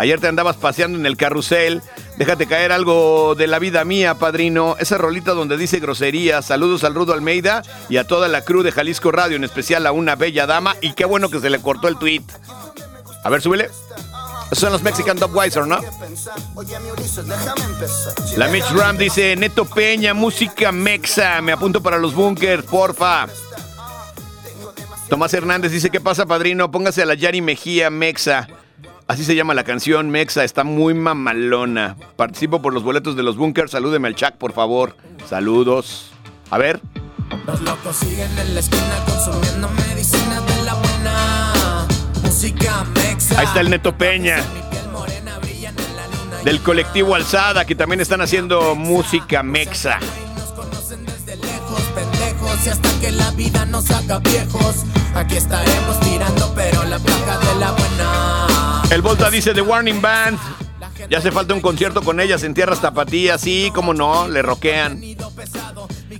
Ayer 0.00 0.18
te 0.18 0.28
andabas 0.28 0.56
paseando 0.56 0.98
en 0.98 1.04
el 1.04 1.18
carrusel. 1.18 1.82
Déjate 2.16 2.46
caer 2.46 2.72
algo 2.72 3.34
de 3.34 3.46
la 3.46 3.58
vida 3.58 3.84
mía, 3.84 4.14
padrino. 4.14 4.76
Esa 4.78 4.96
rolita 4.96 5.32
donde 5.32 5.58
dice 5.58 5.78
grosería. 5.78 6.40
Saludos 6.40 6.84
al 6.84 6.94
Rudo 6.94 7.12
Almeida 7.12 7.60
y 7.90 7.98
a 7.98 8.06
toda 8.06 8.26
la 8.26 8.40
crew 8.40 8.62
de 8.62 8.72
Jalisco 8.72 9.12
Radio, 9.12 9.36
en 9.36 9.44
especial 9.44 9.86
a 9.86 9.92
una 9.92 10.16
bella 10.16 10.46
dama. 10.46 10.74
Y 10.80 10.94
qué 10.94 11.04
bueno 11.04 11.28
que 11.28 11.38
se 11.38 11.50
le 11.50 11.60
cortó 11.60 11.86
el 11.86 11.98
tweet. 11.98 12.22
A 13.24 13.28
ver, 13.28 13.42
súbele. 13.42 13.68
Esos 14.46 14.60
son 14.60 14.72
los 14.72 14.82
Mexican 14.82 15.18
Dubweiser, 15.18 15.66
¿no? 15.66 15.78
La 18.38 18.48
Mitch 18.48 18.70
Ram 18.70 18.96
dice, 18.96 19.36
Neto 19.36 19.66
Peña, 19.66 20.14
música 20.14 20.72
mexa. 20.72 21.42
Me 21.42 21.52
apunto 21.52 21.82
para 21.82 21.98
los 21.98 22.14
bunkers, 22.14 22.64
porfa. 22.64 23.26
Tomás 25.10 25.34
Hernández 25.34 25.72
dice, 25.72 25.90
¿qué 25.90 26.00
pasa, 26.00 26.24
padrino? 26.24 26.70
Póngase 26.70 27.02
a 27.02 27.04
la 27.04 27.12
Yari 27.12 27.42
Mejía 27.42 27.90
Mexa. 27.90 28.48
Así 29.10 29.24
se 29.24 29.34
llama 29.34 29.54
la 29.54 29.64
canción, 29.64 30.08
Mexa, 30.08 30.44
está 30.44 30.62
muy 30.62 30.94
mamalona. 30.94 31.96
Participo 32.14 32.62
por 32.62 32.72
los 32.72 32.84
boletos 32.84 33.16
de 33.16 33.24
los 33.24 33.36
bunkers, 33.36 33.72
salúdeme 33.72 34.06
al 34.06 34.14
chat, 34.14 34.36
por 34.36 34.52
favor. 34.52 34.94
Saludos. 35.28 36.12
A 36.48 36.58
ver. 36.58 36.80
Los 37.44 37.60
locos 37.62 37.96
siguen 37.96 38.30
en 38.38 38.54
la 38.54 38.60
esquina 38.60 39.04
consumiendo 39.04 39.68
medicina 39.88 40.40
de 40.42 40.62
la 40.62 40.74
buena. 40.74 41.86
Música 42.22 42.84
mexa. 42.94 43.40
Ahí 43.40 43.46
está 43.46 43.60
el 43.62 43.70
Neto 43.70 43.98
Peña. 43.98 44.44
Del 46.44 46.60
colectivo 46.60 47.16
Alzada, 47.16 47.64
que 47.64 47.74
también 47.74 48.00
están 48.00 48.20
haciendo 48.20 48.76
música 48.76 49.42
mexa. 49.42 49.98
Nos 50.36 50.52
conocen 50.52 51.04
desde 51.04 51.34
lejos, 51.34 51.80
pendejos. 51.96 52.64
Y 52.64 52.68
hasta 52.68 53.00
que 53.00 53.10
la 53.10 53.32
vida 53.32 53.66
nos 53.66 53.90
haga 53.90 54.20
viejos. 54.20 54.84
Aquí 55.16 55.36
estaremos 55.36 55.98
tirando, 55.98 56.52
pero 56.54 56.84
la 56.84 57.00
placa 57.00 57.38
de 57.38 57.54
la 57.58 57.72
buena. 57.72 58.59
El 58.90 59.02
Volta 59.02 59.30
dice 59.30 59.54
The 59.54 59.60
Warning 59.60 60.02
Band. 60.02 60.36
Ya 61.08 61.18
hace 61.18 61.30
falta 61.30 61.54
un 61.54 61.60
concierto 61.60 62.02
con 62.02 62.18
ellas 62.18 62.42
en 62.42 62.54
tierras 62.54 62.80
tapatías. 62.80 63.40
Sí, 63.40 63.70
cómo 63.72 63.94
no, 63.94 64.26
le 64.26 64.42
roquean. 64.42 65.00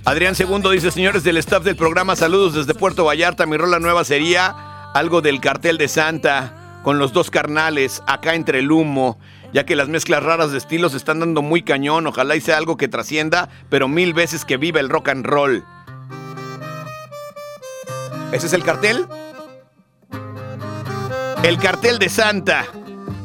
Adrián 0.05 0.35
Segundo 0.35 0.71
dice, 0.71 0.89
señores 0.89 1.23
del 1.23 1.35
staff 1.37 1.63
del 1.63 1.75
programa, 1.75 2.15
saludos 2.15 2.53
desde 2.53 2.73
Puerto 2.73 3.03
Vallarta. 3.03 3.45
Mi 3.45 3.57
rola 3.57 3.79
nueva 3.79 4.05
sería 4.05 4.91
algo 4.93 5.21
del 5.21 5.41
cartel 5.41 5.77
de 5.77 5.89
Santa, 5.89 6.79
con 6.81 6.97
los 6.97 7.11
dos 7.11 7.29
carnales, 7.29 8.01
acá 8.07 8.35
entre 8.35 8.59
el 8.59 8.71
humo, 8.71 9.19
ya 9.53 9.65
que 9.65 9.75
las 9.75 9.89
mezclas 9.89 10.23
raras 10.23 10.51
de 10.51 10.57
estilos 10.57 10.93
están 10.93 11.19
dando 11.19 11.41
muy 11.41 11.63
cañón. 11.63 12.07
Ojalá 12.07 12.37
y 12.37 12.41
sea 12.41 12.57
algo 12.57 12.77
que 12.77 12.87
trascienda, 12.87 13.49
pero 13.69 13.89
mil 13.89 14.13
veces 14.13 14.45
que 14.45 14.55
viva 14.55 14.79
el 14.79 14.89
rock 14.89 15.09
and 15.09 15.25
roll. 15.25 15.65
¿Ese 18.31 18.47
es 18.47 18.53
el 18.53 18.63
cartel? 18.63 19.05
El 21.43 21.57
cartel 21.57 21.97
de 21.97 22.07
Santa, 22.07 22.67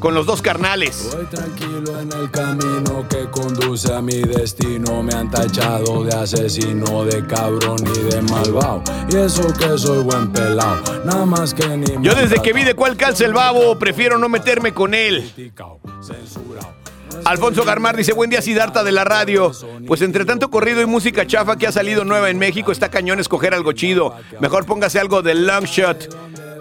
con 0.01 0.15
los 0.15 0.25
dos 0.25 0.41
carnales. 0.41 1.11
Voy 1.15 1.27
tranquilo 1.27 2.01
en 2.01 2.11
el 2.13 2.31
camino 2.31 3.07
que 3.09 3.31
conduce 3.31 3.93
a 3.93 4.01
mi 4.01 4.23
destino. 4.23 5.03
Me 5.03 5.13
han 5.13 5.31
tachado 5.31 6.03
de 6.03 6.15
asesino, 6.15 7.05
de 7.05 7.27
cabrón 7.27 7.77
y 7.95 8.15
de 8.15 8.23
malvado. 8.23 8.83
Y 9.11 9.17
eso 9.17 9.53
que 9.53 9.77
soy 9.77 10.03
buen 10.03 10.33
pelado, 10.33 11.05
nada 11.05 11.27
más 11.27 11.53
que 11.53 11.69
ni 11.77 11.87
Yo 12.03 12.15
desde 12.15 12.41
que 12.41 12.55
vi 12.55 12.65
de 12.65 12.75
cuál 12.75 12.97
calza 12.97 13.27
el 13.27 13.35
babo, 13.35 13.79
prefiero 13.79 14.19
no 14.19 14.31
meterme 14.31 14.73
con 14.73 14.95
él. 14.95 15.53
Alfonso 17.27 17.65
Garmar 17.65 17.97
dice, 17.97 18.13
buen 18.13 18.31
día 18.31 18.41
Sidarta 18.41 18.83
de 18.83 18.93
la 18.93 19.05
radio. 19.05 19.53
Pues 19.87 20.01
entre 20.01 20.25
tanto 20.25 20.51
corrido 20.51 20.81
y 20.81 20.87
música 20.87 21.27
chafa 21.27 21.57
que 21.57 21.67
ha 21.67 21.73
salido 21.73 22.05
nueva 22.05 22.31
en 22.31 22.39
México, 22.39 22.73
está 22.73 22.89
cañón 22.89 23.21
escoger 23.21 23.53
algo 23.53 23.73
chido. 23.73 24.15
Mejor 24.41 24.65
póngase 24.65 24.99
algo 25.01 25.21
de 25.23 25.35
long 25.35 25.65
shot. 25.65 26.09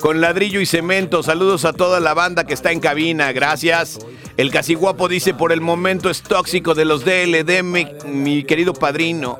Con 0.05 0.21
ladrillo 0.21 0.61
y 0.61 0.67
cemento. 0.67 1.23
Saludos 1.23 1.65
a 1.65 1.73
toda 1.73 1.99
la 1.99 2.13
banda 2.13 2.43
que 2.43 2.53
está 2.53 2.71
en 2.71 2.79
cabina. 2.79 3.31
Gracias. 3.31 3.97
El 4.37 4.51
casi 4.51 4.75
guapo 4.75 5.07
dice, 5.07 5.33
por 5.33 5.51
el 5.51 5.61
momento 5.61 6.11
es 6.11 6.21
tóxico 6.21 6.75
de 6.75 6.85
los 6.85 7.03
DLD, 7.03 7.63
mi, 7.63 7.87
mi 8.05 8.43
querido 8.43 8.75
padrino. 8.75 9.39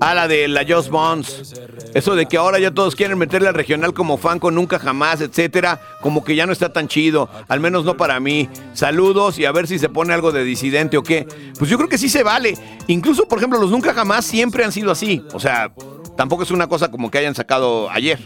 A 0.00 0.12
la 0.14 0.26
de 0.26 0.48
la 0.48 0.66
Just 0.68 0.90
Bones. 0.90 1.54
Eso 1.94 2.16
de 2.16 2.26
que 2.26 2.38
ahora 2.38 2.58
ya 2.58 2.72
todos 2.72 2.96
quieren 2.96 3.18
meterle 3.18 3.46
al 3.46 3.54
regional 3.54 3.94
como 3.94 4.18
fan 4.18 4.40
con 4.40 4.56
nunca 4.56 4.80
jamás, 4.80 5.20
etcétera, 5.20 5.80
como 6.00 6.24
que 6.24 6.34
ya 6.34 6.44
no 6.44 6.52
está 6.52 6.72
tan 6.72 6.88
chido, 6.88 7.30
al 7.46 7.60
menos 7.60 7.84
no 7.84 7.96
para 7.96 8.18
mí. 8.18 8.48
Saludos 8.74 9.38
y 9.38 9.44
a 9.44 9.52
ver 9.52 9.68
si 9.68 9.78
se 9.78 9.90
pone 9.90 10.12
algo 10.12 10.32
de 10.32 10.42
disidente 10.42 10.96
o 10.96 11.04
qué. 11.04 11.24
Pues 11.56 11.70
yo 11.70 11.76
creo 11.76 11.88
que 11.88 11.98
sí 11.98 12.08
se 12.08 12.24
vale. 12.24 12.58
Incluso, 12.88 13.28
por 13.28 13.38
ejemplo, 13.38 13.60
los 13.60 13.70
nunca 13.70 13.94
jamás 13.94 14.24
siempre 14.24 14.64
han 14.64 14.72
sido 14.72 14.90
así. 14.90 15.24
O 15.32 15.38
sea, 15.38 15.72
tampoco 16.16 16.42
es 16.42 16.50
una 16.50 16.66
cosa 16.66 16.90
como 16.90 17.12
que 17.12 17.18
hayan 17.18 17.36
sacado 17.36 17.88
ayer. 17.90 18.18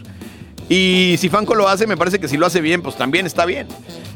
Y 0.69 1.15
si 1.19 1.29
Fanco 1.29 1.55
lo 1.55 1.67
hace, 1.67 1.87
me 1.87 1.97
parece 1.97 2.19
que 2.19 2.27
si 2.27 2.37
lo 2.37 2.45
hace 2.45 2.61
bien, 2.61 2.81
pues 2.81 2.95
también 2.95 3.25
está 3.25 3.45
bien. 3.45 3.67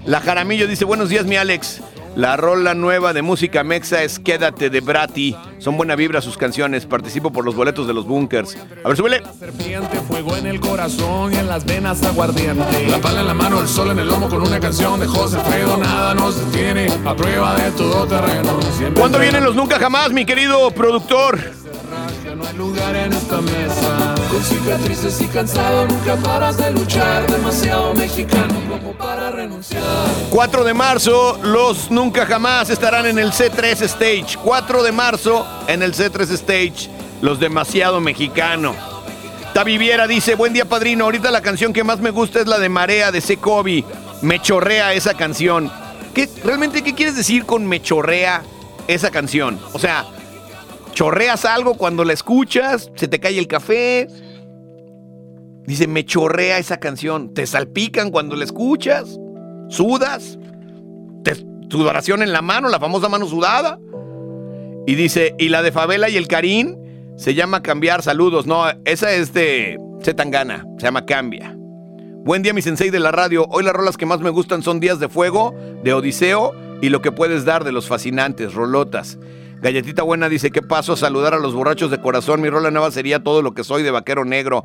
La 0.05 0.19
Jaramillo 0.19 0.67
dice, 0.67 0.85
buenos 0.85 1.09
días, 1.09 1.25
mi 1.25 1.35
Alex. 1.35 1.81
La 2.15 2.35
rola 2.35 2.73
nueva 2.73 3.13
de 3.13 3.21
música 3.21 3.63
mexa 3.63 4.03
es 4.03 4.19
Quédate 4.19 4.69
de 4.69 4.81
Brati. 4.81 5.35
Son 5.59 5.77
buena 5.77 5.95
vibra 5.95 6.21
sus 6.21 6.37
canciones. 6.37 6.85
Participo 6.85 7.31
por 7.31 7.45
los 7.45 7.55
boletos 7.55 7.87
de 7.87 7.93
los 7.93 8.07
bunkers. 8.07 8.57
A 8.83 8.87
ver, 8.87 8.97
súbele. 8.97 9.21
Serpiente, 9.37 9.97
fuego 10.07 10.35
en 10.35 10.47
el 10.47 10.59
corazón 10.59 11.31
y 11.31 11.37
en 11.37 11.47
las 11.47 11.65
venas 11.65 12.03
aguardiente. 12.03 12.87
La 12.89 12.97
pala 12.97 13.21
en 13.21 13.27
la 13.27 13.33
mano, 13.35 13.61
el 13.61 13.67
sol 13.67 13.91
en 13.91 13.99
el 13.99 14.07
lomo 14.07 14.27
con 14.27 14.41
una 14.41 14.59
canción 14.59 14.99
de 14.99 15.05
José 15.05 15.37
Fredo. 15.39 15.77
Nada 15.77 16.15
nos 16.15 16.35
detiene 16.51 16.91
a 17.05 17.15
prueba 17.15 17.55
de 17.55 17.71
todo 17.71 18.07
terreno. 18.07 18.59
Siempre 18.75 18.99
¿Cuándo 18.99 19.19
vienen 19.19 19.43
los 19.43 19.55
nunca 19.55 19.77
jamás, 19.79 20.11
mi 20.11 20.25
querido 20.25 20.71
productor? 20.71 21.39
No 22.35 22.45
hay 22.45 22.57
lugar 22.57 22.95
en 22.95 23.13
esta 23.13 23.39
mesa. 23.39 24.15
Con 24.29 24.43
cicatrices 24.43 25.21
y 25.21 25.27
cansado, 25.27 25.87
nunca 25.87 26.15
paras 26.17 26.55
de 26.57 26.69
luchar. 26.71 27.25
Demasiado 27.31 27.95
mexicano 27.95 28.53
como 28.69 28.93
para 28.93 29.31
renunciar. 29.31 29.81
4 30.29 30.63
de 30.63 30.73
marzo, 30.75 31.39
los 31.41 31.89
nunca 31.89 32.27
jamás 32.27 32.69
estarán 32.69 33.07
en 33.07 33.17
el 33.17 33.31
C3 33.31 33.81
Stage. 33.81 34.37
4 34.43 34.83
de 34.83 34.91
marzo 34.91 35.47
en 35.67 35.81
el 35.81 35.95
C3 35.95 36.29
Stage, 36.31 36.89
los 37.21 37.39
demasiado 37.39 37.99
mexicano. 38.01 38.75
Tavi 39.53 39.79
Viera 39.79 40.05
dice, 40.05 40.35
buen 40.35 40.53
día 40.53 40.65
padrino, 40.65 41.05
ahorita 41.05 41.31
la 41.31 41.41
canción 41.41 41.73
que 41.73 41.83
más 41.83 41.99
me 41.99 42.11
gusta 42.11 42.39
es 42.39 42.45
la 42.45 42.59
de 42.59 42.69
Marea 42.69 43.11
de 43.11 43.21
Secovi. 43.21 43.83
Me 44.21 44.39
chorrea 44.39 44.93
esa 44.93 45.15
canción. 45.15 45.71
¿Qué, 46.13 46.29
¿Realmente 46.43 46.83
qué 46.83 46.93
quieres 46.93 47.15
decir 47.15 47.45
con 47.45 47.65
me 47.65 47.81
chorrea 47.81 48.43
esa 48.87 49.09
canción? 49.09 49.59
O 49.73 49.79
sea, 49.79 50.05
chorreas 50.93 51.45
algo 51.45 51.75
cuando 51.75 52.03
la 52.03 52.13
escuchas, 52.13 52.91
se 52.95 53.07
te 53.07 53.19
cae 53.19 53.37
el 53.37 53.47
café. 53.47 54.07
Dice, 55.65 55.87
me 55.87 56.05
chorrea 56.05 56.57
esa 56.57 56.79
canción. 56.79 57.33
¿Te 57.33 57.45
salpican 57.45 58.11
cuando 58.11 58.35
la 58.35 58.43
escuchas? 58.43 59.19
¿Sudas? 59.69 60.39
¿Te, 61.23 61.35
sudoración 61.69 62.23
en 62.23 62.31
la 62.31 62.41
mano, 62.41 62.69
la 62.69 62.79
famosa 62.79 63.09
mano 63.09 63.27
sudada? 63.27 63.79
Y 64.87 64.95
dice, 64.95 65.35
y 65.37 65.49
la 65.49 65.61
de 65.61 65.71
Favela 65.71 66.09
y 66.09 66.17
el 66.17 66.27
Karim 66.27 66.75
se 67.15 67.35
llama 67.35 67.61
Cambiar 67.61 68.01
Saludos. 68.01 68.47
No, 68.47 68.63
esa 68.85 69.11
es 69.11 69.33
de 69.33 69.77
Zetangana, 70.01 70.65
se 70.77 70.85
llama 70.85 71.05
Cambia. 71.05 71.55
Buen 72.23 72.41
día, 72.41 72.53
mi 72.53 72.61
sensei 72.61 72.89
de 72.89 72.99
la 72.99 73.11
radio. 73.11 73.45
Hoy 73.49 73.63
las 73.63 73.73
rolas 73.73 73.97
que 73.97 74.05
más 74.05 74.19
me 74.19 74.29
gustan 74.29 74.63
son 74.63 74.79
Días 74.79 74.99
de 74.99 75.09
Fuego, 75.09 75.55
de 75.83 75.93
Odiseo 75.93 76.53
y 76.81 76.89
Lo 76.89 77.01
que 77.01 77.11
puedes 77.11 77.45
dar 77.45 77.63
de 77.63 77.71
los 77.71 77.87
fascinantes, 77.87 78.53
rolotas. 78.53 79.17
Galletita 79.61 80.03
Buena 80.03 80.29
dice, 80.29 80.51
¿qué 80.51 80.61
paso 80.61 80.93
a 80.93 80.97
saludar 80.97 81.33
a 81.33 81.39
los 81.39 81.53
borrachos 81.53 81.91
de 81.91 81.99
corazón? 81.99 82.39
Mi 82.41 82.49
rola 82.49 82.71
nueva 82.71 82.91
sería 82.91 83.19
todo 83.21 83.41
lo 83.41 83.53
que 83.53 83.65
soy 83.65 83.83
de 83.83 83.91
vaquero 83.91 84.23
negro. 84.23 84.63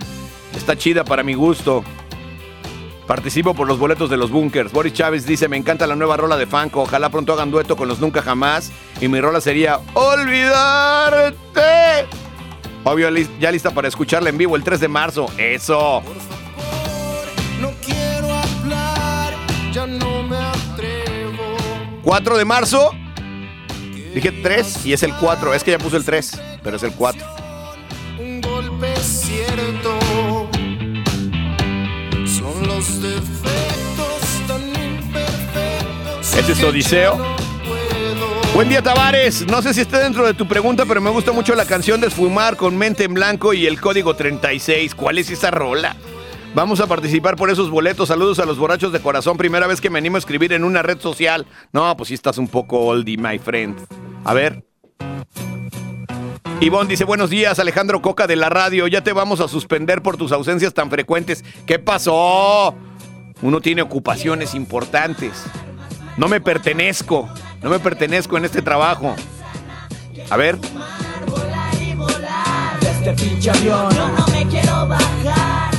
Está 0.56 0.76
chida 0.76 1.04
para 1.04 1.24
mi 1.24 1.34
gusto. 1.34 1.82
Participo 3.06 3.54
por 3.54 3.66
los 3.66 3.78
boletos 3.78 4.08
de 4.08 4.16
los 4.16 4.30
bunkers. 4.30 4.72
Boris 4.72 4.92
Chávez 4.92 5.26
dice, 5.26 5.48
me 5.48 5.56
encanta 5.56 5.88
la 5.88 5.96
nueva 5.96 6.16
rola 6.16 6.36
de 6.36 6.46
Fanco. 6.46 6.82
Ojalá 6.82 7.10
pronto 7.10 7.32
hagan 7.32 7.50
dueto 7.50 7.76
con 7.76 7.88
los 7.88 7.98
Nunca 7.98 8.22
Jamás. 8.22 8.70
Y 9.00 9.08
mi 9.08 9.20
rola 9.20 9.40
sería 9.40 9.80
Olvidarte. 9.94 11.60
Obvio, 12.84 13.10
ya 13.40 13.50
lista 13.50 13.72
para 13.72 13.88
escucharla 13.88 14.28
en 14.30 14.38
vivo 14.38 14.54
el 14.54 14.62
3 14.62 14.78
de 14.78 14.88
marzo. 14.88 15.26
Eso. 15.36 16.02
No 17.60 17.72
quiero 17.84 18.32
hablar, 18.32 19.34
ya 19.72 19.86
no 19.86 20.22
me 20.22 20.36
atrevo. 20.36 21.56
4 22.02 22.38
de 22.38 22.44
marzo. 22.44 22.90
Dije 24.14 24.30
3 24.30 24.86
y 24.86 24.92
es 24.92 25.02
el 25.02 25.12
4. 25.14 25.54
Es 25.54 25.64
que 25.64 25.72
ya 25.72 25.78
puse 25.78 25.96
el 25.96 26.04
3, 26.04 26.40
pero 26.62 26.76
es 26.76 26.82
el 26.84 26.92
4. 26.92 27.26
Un 28.20 28.40
golpe 28.40 28.94
cierto. 28.96 29.98
Son 32.24 32.66
los 32.66 33.02
defectos 33.02 34.20
tan 34.46 34.62
imperfectos. 34.68 36.36
Ese 36.36 36.52
es 36.52 36.62
Odiseo. 36.62 37.18
Buen 38.54 38.68
día, 38.68 38.82
Tavares. 38.82 39.44
No 39.48 39.60
sé 39.62 39.74
si 39.74 39.80
está 39.80 39.98
dentro 39.98 40.24
de 40.24 40.32
tu 40.32 40.46
pregunta, 40.46 40.84
pero 40.86 41.00
me 41.00 41.10
gusta 41.10 41.32
mucho 41.32 41.56
la 41.56 41.64
canción 41.64 42.00
de 42.00 42.06
Esfumar 42.06 42.56
con 42.56 42.76
Mente 42.76 43.02
en 43.02 43.14
Blanco 43.14 43.52
y 43.52 43.66
el 43.66 43.80
código 43.80 44.14
36. 44.14 44.94
¿Cuál 44.94 45.18
es 45.18 45.28
esa 45.28 45.50
rola? 45.50 45.96
Vamos 46.54 46.78
a 46.78 46.86
participar 46.86 47.34
por 47.34 47.50
esos 47.50 47.68
boletos. 47.68 48.06
Saludos 48.06 48.38
a 48.38 48.46
los 48.46 48.58
borrachos 48.58 48.92
de 48.92 49.00
corazón. 49.00 49.36
Primera 49.36 49.66
vez 49.66 49.80
que 49.80 49.90
me 49.90 49.98
animo 49.98 50.14
a 50.14 50.20
escribir 50.20 50.52
en 50.52 50.62
una 50.62 50.84
red 50.84 51.00
social. 51.00 51.46
No, 51.72 51.96
pues 51.96 52.08
sí 52.08 52.14
estás 52.14 52.38
un 52.38 52.46
poco 52.46 52.78
oldie, 52.78 53.16
my 53.16 53.40
friend. 53.40 53.76
A 54.24 54.32
ver. 54.32 54.64
Ivonne 56.60 56.88
dice, 56.88 57.04
buenos 57.04 57.28
días, 57.28 57.58
Alejandro 57.58 58.00
Coca 58.00 58.26
de 58.26 58.36
la 58.36 58.48
radio. 58.48 58.86
Ya 58.86 59.02
te 59.02 59.12
vamos 59.12 59.40
a 59.40 59.48
suspender 59.48 60.02
por 60.02 60.16
tus 60.16 60.32
ausencias 60.32 60.72
tan 60.72 60.90
frecuentes. 60.90 61.44
¿Qué 61.66 61.78
pasó? 61.78 62.74
Uno 63.42 63.60
tiene 63.60 63.82
ocupaciones 63.82 64.54
importantes. 64.54 65.44
No 66.16 66.28
me 66.28 66.40
pertenezco. 66.40 67.28
No 67.62 67.68
me 67.68 67.78
pertenezco 67.78 68.38
en 68.38 68.46
este 68.46 68.62
trabajo. 68.62 69.14
A 70.30 70.36
ver. 70.36 70.58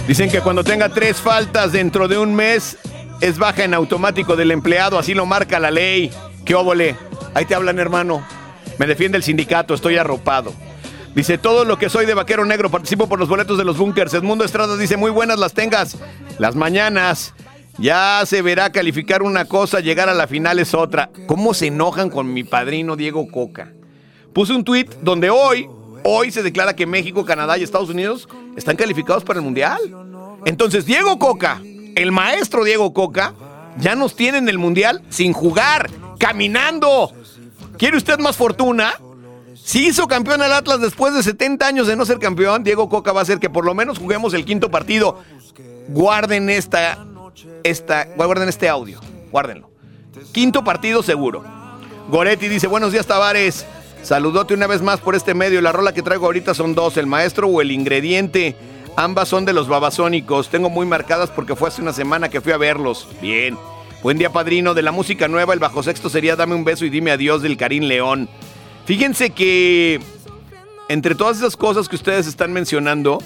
Dicen 0.07 0.29
que 0.29 0.41
cuando 0.41 0.63
tenga 0.63 0.89
tres 0.89 1.17
faltas 1.17 1.71
dentro 1.71 2.07
de 2.07 2.19
un 2.19 2.35
mes 2.35 2.77
es 3.21 3.39
baja 3.39 3.63
en 3.63 3.73
automático 3.73 4.35
del 4.35 4.51
empleado, 4.51 4.99
así 4.99 5.15
lo 5.15 5.25
marca 5.25 5.59
la 5.59 5.71
ley. 5.71 6.11
¿Qué 6.43 6.53
óvole? 6.53 6.95
Ahí 7.35 7.45
te 7.45 7.53
hablan, 7.53 7.77
hermano. 7.77 8.25
Me 8.79 8.87
defiende 8.87 9.17
el 9.17 9.23
sindicato, 9.23 9.73
estoy 9.73 9.97
arropado. 9.97 10.53
Dice, 11.13 11.37
todo 11.37 11.65
lo 11.65 11.77
que 11.77 11.89
soy 11.89 12.05
de 12.05 12.13
vaquero 12.13 12.45
negro, 12.45 12.71
participo 12.71 13.07
por 13.07 13.19
los 13.19 13.27
boletos 13.27 13.57
de 13.57 13.65
los 13.65 13.77
bunkers. 13.77 14.13
Edmundo 14.13 14.45
Estrada 14.45 14.77
dice, 14.77 14.95
muy 14.95 15.11
buenas 15.11 15.37
las 15.37 15.53
tengas. 15.53 15.97
Las 16.39 16.55
mañanas. 16.55 17.33
Ya 17.77 18.23
se 18.25 18.41
verá 18.41 18.71
calificar 18.71 19.21
una 19.21 19.43
cosa, 19.43 19.81
llegar 19.81 20.07
a 20.07 20.13
la 20.13 20.27
final 20.27 20.59
es 20.59 20.73
otra. 20.73 21.09
¿Cómo 21.27 21.53
se 21.53 21.67
enojan 21.67 22.09
con 22.09 22.33
mi 22.33 22.45
padrino 22.45 22.95
Diego 22.95 23.27
Coca? 23.29 23.73
Puse 24.31 24.53
un 24.53 24.63
tweet 24.63 24.87
donde 25.01 25.29
hoy, 25.29 25.67
hoy 26.05 26.31
se 26.31 26.41
declara 26.41 26.73
que 26.73 26.85
México, 26.85 27.25
Canadá 27.25 27.57
y 27.57 27.63
Estados 27.63 27.89
Unidos 27.89 28.29
están 28.55 28.77
calificados 28.77 29.25
para 29.25 29.39
el 29.39 29.45
Mundial. 29.45 29.79
Entonces, 30.45 30.85
Diego 30.85 31.19
Coca, 31.19 31.61
el 31.95 32.13
maestro 32.13 32.63
Diego 32.63 32.93
Coca, 32.93 33.33
ya 33.77 33.95
nos 33.95 34.15
tiene 34.15 34.37
en 34.37 34.47
el 34.47 34.57
Mundial 34.57 35.01
sin 35.09 35.33
jugar, 35.33 35.89
caminando. 36.17 37.11
¿Quiere 37.77 37.97
usted 37.97 38.19
más 38.19 38.35
fortuna? 38.35 38.93
Si 39.55 39.87
hizo 39.87 40.07
campeón 40.07 40.41
al 40.41 40.53
Atlas 40.53 40.79
después 40.79 41.13
de 41.13 41.23
70 41.23 41.65
años 41.65 41.87
de 41.87 41.95
no 41.95 42.05
ser 42.05 42.19
campeón, 42.19 42.63
Diego 42.63 42.87
Coca 42.89 43.11
va 43.11 43.21
a 43.21 43.23
hacer 43.23 43.39
que 43.39 43.49
por 43.49 43.65
lo 43.65 43.73
menos 43.73 43.97
juguemos 43.97 44.33
el 44.33 44.45
quinto 44.45 44.69
partido. 44.69 45.19
Guarden 45.87 46.49
esta, 46.49 47.05
esta, 47.63 48.05
guarden 48.15 48.49
este 48.49 48.69
audio, 48.69 48.99
guárdenlo. 49.31 49.69
Quinto 50.31 50.63
partido 50.63 51.03
seguro. 51.03 51.43
Goretti 52.09 52.47
dice, 52.47 52.67
buenos 52.67 52.91
días 52.91 53.07
Tavares. 53.07 53.65
Saludote 54.03 54.53
una 54.53 54.67
vez 54.67 54.81
más 54.81 54.99
por 54.99 55.15
este 55.15 55.33
medio. 55.33 55.61
La 55.61 55.71
rola 55.71 55.93
que 55.93 56.03
traigo 56.03 56.27
ahorita 56.27 56.53
son 56.53 56.75
dos, 56.75 56.97
el 56.97 57.07
maestro 57.07 57.47
o 57.47 57.61
el 57.61 57.71
ingrediente. 57.71 58.55
Ambas 58.95 59.29
son 59.29 59.45
de 59.45 59.53
los 59.53 59.67
babasónicos. 59.67 60.49
Tengo 60.49 60.69
muy 60.69 60.85
marcadas 60.85 61.31
porque 61.31 61.55
fue 61.55 61.69
hace 61.69 61.81
una 61.81 61.91
semana 61.91 62.29
que 62.29 62.39
fui 62.39 62.51
a 62.51 62.57
verlos. 62.57 63.07
Bien. 63.21 63.57
Buen 64.05 64.19
día, 64.19 64.31
padrino. 64.31 64.75
De 64.75 64.83
la 64.83 64.91
música 64.91 65.27
nueva, 65.27 65.55
el 65.55 65.59
bajo 65.59 65.81
sexto 65.81 66.11
sería 66.11 66.35
Dame 66.35 66.53
un 66.53 66.63
beso 66.63 66.85
y 66.85 66.91
dime 66.91 67.09
adiós 67.09 67.41
del 67.41 67.57
Karim 67.57 67.85
León. 67.85 68.29
Fíjense 68.85 69.31
que 69.31 69.99
entre 70.89 71.15
todas 71.15 71.37
esas 71.37 71.57
cosas 71.57 71.89
que 71.89 71.95
ustedes 71.95 72.27
están 72.27 72.53
mencionando, 72.53 73.17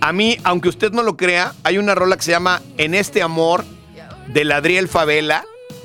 a 0.00 0.12
mí, 0.12 0.36
aunque 0.42 0.70
usted 0.70 0.90
no 0.90 1.04
lo 1.04 1.16
crea, 1.16 1.54
hay 1.62 1.78
una 1.78 1.94
rola 1.94 2.16
que 2.16 2.24
se 2.24 2.32
llama 2.32 2.60
En 2.78 2.96
este 2.96 3.22
amor 3.22 3.64
del 4.26 4.50
Adriel 4.50 4.88
Favela 4.88 5.44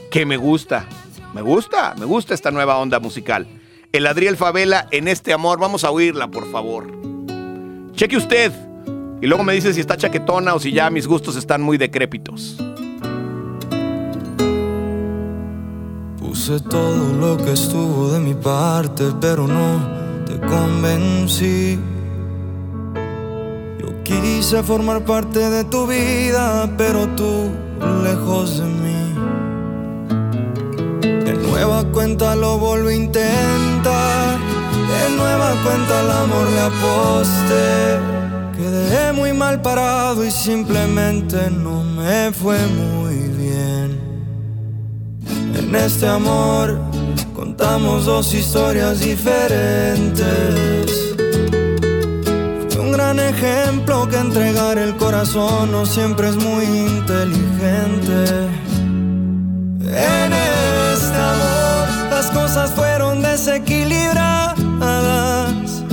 que 0.09 0.25
me 0.25 0.37
gusta. 0.37 0.87
Me 1.35 1.43
gusta, 1.43 1.93
me 1.99 2.05
gusta 2.05 2.33
esta 2.33 2.49
nueva 2.49 2.79
onda 2.79 2.99
musical. 2.99 3.45
El 3.91 4.07
Adriel 4.07 4.35
Favela 4.35 4.87
en 4.89 5.09
este 5.09 5.31
amor, 5.31 5.59
vamos 5.59 5.83
a 5.83 5.91
oírla, 5.91 6.27
por 6.29 6.51
favor. 6.51 6.91
Cheque 7.91 8.17
usted 8.17 8.51
y 9.21 9.27
luego 9.27 9.43
me 9.43 9.53
dice 9.53 9.75
si 9.75 9.79
está 9.79 9.95
chaquetona 9.95 10.55
o 10.55 10.59
si 10.59 10.71
ya 10.71 10.89
mis 10.89 11.05
gustos 11.05 11.35
están 11.35 11.61
muy 11.61 11.77
decrépitos. 11.77 12.57
Puse 16.45 16.59
todo 16.59 17.13
lo 17.21 17.37
que 17.37 17.53
estuvo 17.53 18.11
de 18.11 18.19
mi 18.19 18.33
parte, 18.33 19.13
pero 19.21 19.47
no 19.47 19.79
te 20.25 20.37
convencí. 20.41 21.79
Yo 23.79 24.03
quise 24.03 24.61
formar 24.61 25.05
parte 25.05 25.39
de 25.39 25.63
tu 25.63 25.87
vida, 25.87 26.69
pero 26.77 27.07
tú 27.15 27.49
lejos 28.03 28.57
de 28.57 28.65
mí. 28.65 29.13
De 31.23 31.33
nueva 31.47 31.85
cuenta 31.93 32.35
lo 32.35 32.57
vuelvo 32.57 32.89
a 32.89 32.93
intentar. 32.93 34.37
De 34.37 35.15
nueva 35.15 35.55
cuenta 35.63 35.99
al 36.01 36.11
amor 36.11 36.49
le 36.49 36.59
aposté. 36.59 37.99
Quedé 38.57 39.13
muy 39.13 39.31
mal 39.31 39.61
parado 39.61 40.25
y 40.25 40.31
simplemente 40.31 41.49
no 41.49 41.85
me 41.85 42.33
fue 42.33 42.57
muy. 42.67 43.02
En 45.73 45.79
este 45.79 46.07
amor 46.07 46.79
contamos 47.33 48.05
dos 48.05 48.31
historias 48.35 48.99
diferentes. 48.99 51.15
Fue 52.69 52.79
un 52.79 52.91
gran 52.91 53.19
ejemplo 53.19 54.07
que 54.07 54.17
entregar 54.17 54.77
el 54.77 54.95
corazón 54.97 55.71
no 55.71 55.87
siempre 55.87 56.29
es 56.29 56.35
muy 56.35 56.65
inteligente. 56.65 58.49
En 59.81 60.33
este 60.93 61.17
amor 61.17 61.87
las 62.11 62.29
cosas 62.29 62.69
fueron 62.73 63.23
desequilibradas. 63.23 65.83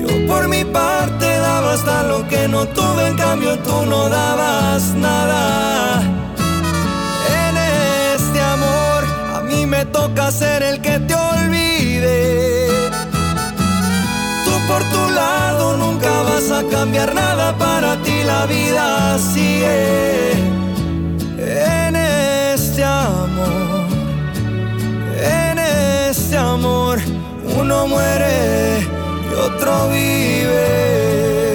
Yo 0.00 0.26
por 0.26 0.48
mi 0.48 0.64
parte 0.64 1.26
daba 1.26 1.74
hasta 1.74 2.04
lo 2.04 2.26
que 2.26 2.48
no 2.48 2.66
tuve, 2.68 3.08
en 3.08 3.18
cambio 3.18 3.58
tú 3.58 3.84
no 3.84 4.08
dabas 4.08 4.94
nada. 4.94 6.15
Toca 10.16 10.30
ser 10.30 10.62
el 10.62 10.80
que 10.80 10.98
te 11.00 11.14
olvide. 11.14 12.68
Tú 14.44 14.52
por 14.68 14.82
tu 14.84 15.10
lado 15.10 15.76
nunca 15.76 16.10
vas 16.22 16.50
a 16.50 16.62
cambiar 16.68 17.14
nada, 17.14 17.56
para 17.58 17.96
ti 18.02 18.22
la 18.24 18.46
vida 18.46 19.18
sigue. 19.18 20.32
En 21.38 21.96
este 21.96 22.82
amor, 22.82 23.84
en 25.20 25.58
este 25.58 26.36
amor, 26.36 26.98
uno 27.60 27.86
muere 27.86 28.80
y 29.30 29.34
otro 29.34 29.88
vive. 29.90 31.45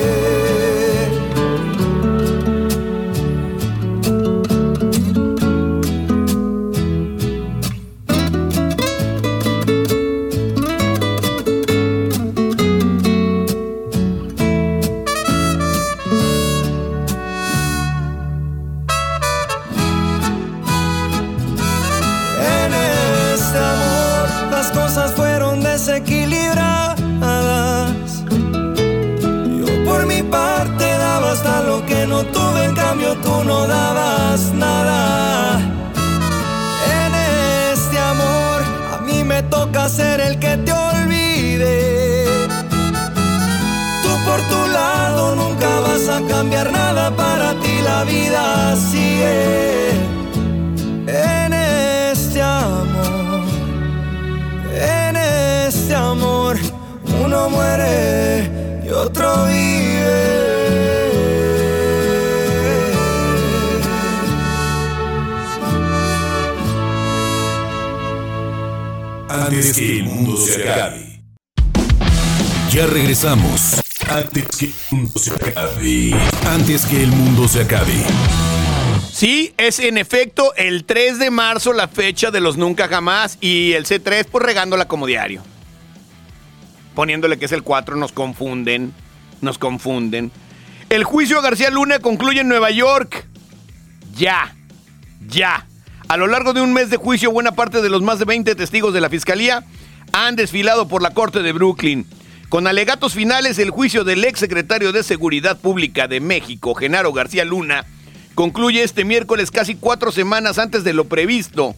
Ser 39.90 40.20
el 40.20 40.38
que 40.40 40.58
te 40.58 40.72
olvide. 40.72 42.26
Tú 44.04 44.10
por 44.26 44.40
tu 44.52 44.68
lado 44.72 45.36
nunca 45.36 45.80
vas 45.80 46.08
a 46.08 46.22
cambiar 46.28 46.72
nada, 46.72 47.16
para 47.16 47.54
ti 47.62 47.82
la 47.84 48.04
vida 48.04 48.76
sigue. 48.76 49.90
En 51.08 51.54
este 51.54 52.42
amor, 52.42 53.44
en 54.74 55.16
este 55.16 55.96
amor, 55.96 56.58
uno 57.24 57.50
muere 57.50 58.82
y 58.86 58.90
otro 58.90 59.46
vive. 59.46 60.61
Antes 69.52 69.74
que 69.74 69.98
el 69.98 70.04
mundo 70.06 70.38
se 70.38 70.64
acabe. 70.64 71.24
Ya 72.72 72.86
regresamos. 72.86 73.82
Antes 74.10 74.48
que 74.56 74.66
el 74.68 74.74
mundo 74.92 75.20
se 75.20 75.34
acabe. 75.34 76.14
Antes 76.48 76.86
que 76.86 77.04
el 77.04 77.10
mundo 77.12 77.50
se 77.50 77.64
acabe. 77.64 78.02
Sí, 79.12 79.54
es 79.58 79.80
en 79.80 79.98
efecto 79.98 80.56
el 80.56 80.86
3 80.86 81.20
de 81.20 81.32
marzo 81.32 81.74
la 81.74 81.90
fecha 81.90 82.32
de 82.32 82.40
los 82.40 82.56
Nunca 82.56 82.88
Jamás 82.88 83.38
y 83.42 83.74
el 83.74 83.86
C3 83.86 84.26
pues 84.32 84.42
regándola 84.42 84.88
como 84.88 85.06
diario. 85.06 85.44
Poniéndole 86.96 87.38
que 87.38 87.44
es 87.44 87.52
el 87.52 87.62
4 87.62 87.98
nos 87.98 88.14
confunden, 88.14 88.94
nos 89.42 89.58
confunden. 89.58 90.32
El 90.88 91.04
juicio 91.04 91.40
a 91.40 91.42
García 91.42 91.70
Luna 91.72 92.00
concluye 92.00 92.40
en 92.40 92.48
Nueva 92.48 92.72
York. 92.72 93.28
Ya, 94.16 94.56
ya. 95.28 95.68
A 96.12 96.18
lo 96.18 96.28
largo 96.28 96.52
de 96.52 96.60
un 96.60 96.74
mes 96.74 96.90
de 96.90 96.98
juicio, 96.98 97.32
buena 97.32 97.54
parte 97.54 97.82
de 97.82 97.88
los 97.88 98.02
más 98.02 98.20
de 98.20 98.26
20 98.26 98.54
testigos 98.56 98.94
de 98.94 99.00
la 99.00 99.10
fiscalía 99.10 99.64
han 100.12 100.36
desfilado 100.36 100.90
por 100.90 101.02
la 101.02 101.12
corte 101.12 101.42
de 101.42 101.54
Brooklyn. 101.54 102.06
Con 102.50 102.68
alegatos 102.68 103.14
finales, 103.14 103.58
el 103.60 103.70
juicio 103.70 104.04
del 104.04 104.26
ex 104.26 104.38
secretario 104.38 104.92
de 104.92 105.04
Seguridad 105.04 105.58
Pública 105.58 106.10
de 106.10 106.20
México, 106.20 106.76
Genaro 106.76 107.14
García 107.14 107.46
Luna, 107.46 107.86
concluye 108.36 108.84
este 108.84 109.06
miércoles 109.06 109.52
casi 109.52 109.76
cuatro 109.76 110.12
semanas 110.12 110.60
antes 110.60 110.84
de 110.84 110.92
lo 110.92 111.06
previsto, 111.06 111.76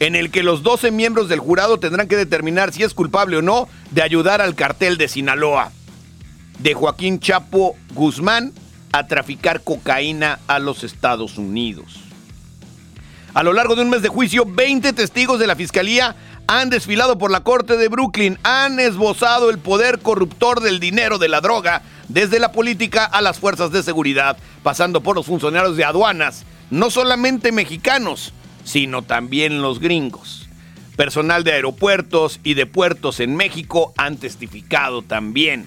en 0.00 0.16
el 0.16 0.30
que 0.30 0.42
los 0.42 0.62
12 0.62 0.90
miembros 0.90 1.30
del 1.30 1.38
jurado 1.38 1.80
tendrán 1.80 2.08
que 2.08 2.16
determinar 2.16 2.74
si 2.74 2.82
es 2.82 2.92
culpable 2.92 3.38
o 3.38 3.42
no 3.42 3.70
de 3.90 4.02
ayudar 4.02 4.42
al 4.42 4.54
cartel 4.54 4.98
de 4.98 5.08
Sinaloa, 5.08 5.72
de 6.58 6.74
Joaquín 6.74 7.20
Chapo 7.20 7.74
Guzmán, 7.94 8.52
a 8.92 9.06
traficar 9.06 9.62
cocaína 9.62 10.40
a 10.46 10.58
los 10.58 10.84
Estados 10.84 11.38
Unidos. 11.38 12.01
A 13.34 13.42
lo 13.42 13.54
largo 13.54 13.74
de 13.74 13.82
un 13.82 13.88
mes 13.88 14.02
de 14.02 14.08
juicio, 14.08 14.44
20 14.46 14.92
testigos 14.92 15.38
de 15.38 15.46
la 15.46 15.56
fiscalía 15.56 16.14
han 16.46 16.68
desfilado 16.68 17.16
por 17.16 17.30
la 17.30 17.40
corte 17.40 17.78
de 17.78 17.88
Brooklyn, 17.88 18.38
han 18.42 18.78
esbozado 18.78 19.48
el 19.48 19.58
poder 19.58 20.00
corruptor 20.00 20.60
del 20.60 20.80
dinero 20.80 21.16
de 21.16 21.28
la 21.28 21.40
droga, 21.40 21.80
desde 22.08 22.38
la 22.38 22.52
política 22.52 23.06
a 23.06 23.22
las 23.22 23.38
fuerzas 23.38 23.72
de 23.72 23.82
seguridad, 23.82 24.36
pasando 24.62 25.00
por 25.00 25.16
los 25.16 25.24
funcionarios 25.24 25.78
de 25.78 25.84
aduanas, 25.84 26.44
no 26.70 26.90
solamente 26.90 27.52
mexicanos, 27.52 28.34
sino 28.64 29.00
también 29.00 29.62
los 29.62 29.80
gringos. 29.80 30.46
Personal 30.96 31.42
de 31.42 31.52
aeropuertos 31.52 32.38
y 32.44 32.52
de 32.52 32.66
puertos 32.66 33.18
en 33.20 33.34
México 33.34 33.94
han 33.96 34.18
testificado 34.18 35.00
también. 35.00 35.66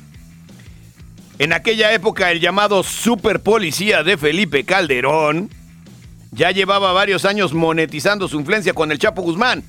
En 1.39 1.51
aquella 1.51 1.93
época 1.93 2.31
el 2.31 2.41
llamado 2.41 2.83
super 2.83 3.41
policía 3.41 4.03
de 4.03 4.17
Felipe 4.17 4.65
Calderón 4.65 5.49
ya 6.35 6.51
llevaba 6.51 6.91
varios 6.91 7.23
años 7.23 7.53
monetizando 7.53 8.27
su 8.27 8.37
influencia 8.37 8.73
con 8.73 8.91
el 8.91 8.99
Chapo 8.99 9.21
Guzmán. 9.21 9.63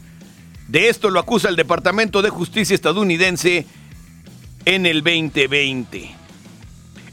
De 0.67 0.89
esto 0.89 1.11
lo 1.11 1.21
acusa 1.21 1.49
el 1.49 1.55
Departamento 1.55 2.23
de 2.23 2.31
Justicia 2.31 2.75
estadounidense 2.75 3.67
en 4.65 4.85
el 4.85 5.05
2020. 5.05 6.11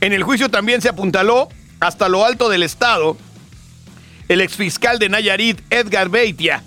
En 0.02 0.12
el 0.12 0.24
juicio 0.24 0.50
también 0.50 0.82
se 0.82 0.90
apuntaló 0.90 1.50
hasta 1.80 2.10
lo 2.10 2.26
alto 2.26 2.50
del 2.50 2.64
Estado. 2.64 3.16
El 4.28 4.42
exfiscal 4.42 4.98
de 4.98 5.10
Nayarit, 5.10 5.62
Edgar 5.70 6.10
Beitia, 6.10 6.64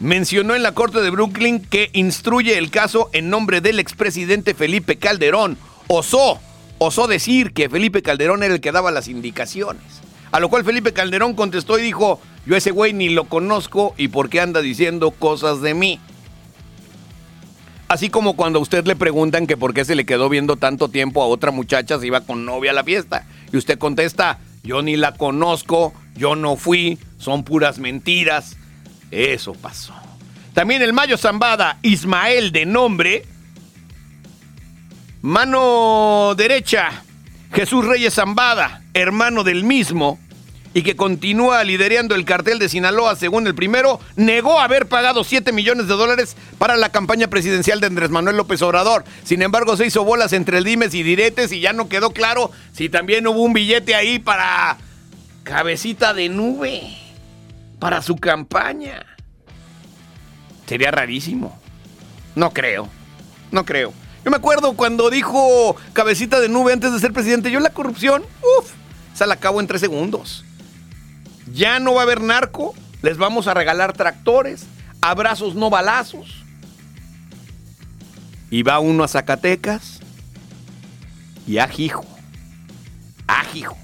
mencionó 0.00 0.54
en 0.54 0.62
la 0.62 0.72
Corte 0.72 1.02
de 1.02 1.10
Brooklyn 1.10 1.60
que 1.60 1.90
instruye 1.92 2.56
el 2.56 2.70
caso 2.70 3.10
en 3.12 3.28
nombre 3.28 3.60
del 3.60 3.78
expresidente 3.78 4.54
Felipe 4.54 4.96
Calderón. 4.96 5.58
Osó, 5.88 6.40
osó 6.78 7.06
decir 7.06 7.52
que 7.52 7.68
Felipe 7.68 8.00
Calderón 8.00 8.42
era 8.42 8.54
el 8.54 8.62
que 8.62 8.72
daba 8.72 8.90
las 8.90 9.08
indicaciones. 9.08 10.03
A 10.34 10.40
lo 10.40 10.48
cual 10.48 10.64
Felipe 10.64 10.92
Calderón 10.92 11.34
contestó 11.34 11.78
y 11.78 11.82
dijo, 11.82 12.20
yo 12.44 12.56
a 12.56 12.58
ese 12.58 12.72
güey 12.72 12.92
ni 12.92 13.08
lo 13.08 13.26
conozco 13.26 13.94
y 13.96 14.08
por 14.08 14.30
qué 14.30 14.40
anda 14.40 14.62
diciendo 14.62 15.12
cosas 15.12 15.60
de 15.60 15.74
mí. 15.74 16.00
Así 17.86 18.10
como 18.10 18.34
cuando 18.34 18.58
a 18.58 18.62
usted 18.62 18.84
le 18.84 18.96
preguntan 18.96 19.46
que 19.46 19.56
por 19.56 19.74
qué 19.74 19.84
se 19.84 19.94
le 19.94 20.04
quedó 20.04 20.28
viendo 20.28 20.56
tanto 20.56 20.88
tiempo 20.88 21.22
a 21.22 21.26
otra 21.26 21.52
muchacha 21.52 22.00
si 22.00 22.08
iba 22.08 22.22
con 22.22 22.44
novia 22.44 22.72
a 22.72 22.74
la 22.74 22.82
fiesta. 22.82 23.28
Y 23.52 23.58
usted 23.58 23.78
contesta, 23.78 24.40
yo 24.64 24.82
ni 24.82 24.96
la 24.96 25.12
conozco, 25.12 25.94
yo 26.16 26.34
no 26.34 26.56
fui, 26.56 26.98
son 27.16 27.44
puras 27.44 27.78
mentiras. 27.78 28.56
Eso 29.12 29.52
pasó. 29.52 29.94
También 30.52 30.82
el 30.82 30.92
Mayo 30.92 31.16
Zambada, 31.16 31.78
Ismael 31.82 32.50
de 32.50 32.66
nombre. 32.66 33.24
Mano 35.22 36.34
derecha, 36.36 37.04
Jesús 37.52 37.84
Reyes 37.84 38.14
Zambada, 38.14 38.82
hermano 38.94 39.44
del 39.44 39.62
mismo, 39.62 40.18
y 40.74 40.82
que 40.82 40.96
continúa 40.96 41.62
liderando 41.62 42.16
el 42.16 42.24
cartel 42.24 42.58
de 42.58 42.68
Sinaloa, 42.68 43.14
según 43.14 43.46
el 43.46 43.54
primero, 43.54 44.00
negó 44.16 44.58
haber 44.58 44.88
pagado 44.88 45.22
7 45.22 45.52
millones 45.52 45.86
de 45.86 45.94
dólares 45.94 46.36
para 46.58 46.76
la 46.76 46.90
campaña 46.90 47.28
presidencial 47.28 47.80
de 47.80 47.86
Andrés 47.86 48.10
Manuel 48.10 48.36
López 48.36 48.60
Obrador. 48.60 49.04
Sin 49.22 49.40
embargo, 49.42 49.76
se 49.76 49.86
hizo 49.86 50.04
bolas 50.04 50.32
entre 50.32 50.58
el 50.58 50.64
dimes 50.64 50.92
y 50.92 51.04
diretes 51.04 51.52
y 51.52 51.60
ya 51.60 51.72
no 51.72 51.88
quedó 51.88 52.10
claro 52.10 52.50
si 52.72 52.88
también 52.88 53.26
hubo 53.28 53.40
un 53.40 53.52
billete 53.52 53.94
ahí 53.94 54.18
para 54.18 54.76
cabecita 55.44 56.12
de 56.12 56.28
nube, 56.28 56.82
para 57.78 58.02
su 58.02 58.16
campaña. 58.16 59.06
Sería 60.66 60.90
rarísimo. 60.90 61.56
No 62.34 62.50
creo, 62.50 62.88
no 63.52 63.64
creo. 63.64 63.94
Yo 64.24 64.30
me 64.32 64.38
acuerdo 64.38 64.72
cuando 64.72 65.08
dijo 65.08 65.76
cabecita 65.92 66.40
de 66.40 66.48
nube 66.48 66.72
antes 66.72 66.92
de 66.92 66.98
ser 66.98 67.12
presidente, 67.12 67.52
yo 67.52 67.60
la 67.60 67.70
corrupción, 67.70 68.24
uff, 68.58 68.72
esa 69.14 69.26
la 69.26 69.34
acabo 69.34 69.60
en 69.60 69.68
tres 69.68 69.80
segundos. 69.80 70.44
Ya 71.52 71.78
no 71.78 71.94
va 71.94 72.00
a 72.00 72.04
haber 72.04 72.20
narco, 72.20 72.74
les 73.02 73.18
vamos 73.18 73.46
a 73.46 73.54
regalar 73.54 73.92
tractores, 73.92 74.66
abrazos 75.00 75.54
no 75.54 75.70
balazos. 75.70 76.42
Y 78.50 78.62
va 78.62 78.78
uno 78.78 79.04
a 79.04 79.08
Zacatecas 79.08 80.00
y 81.46 81.58
ajijo, 81.58 82.04
ajijo. 83.26 83.76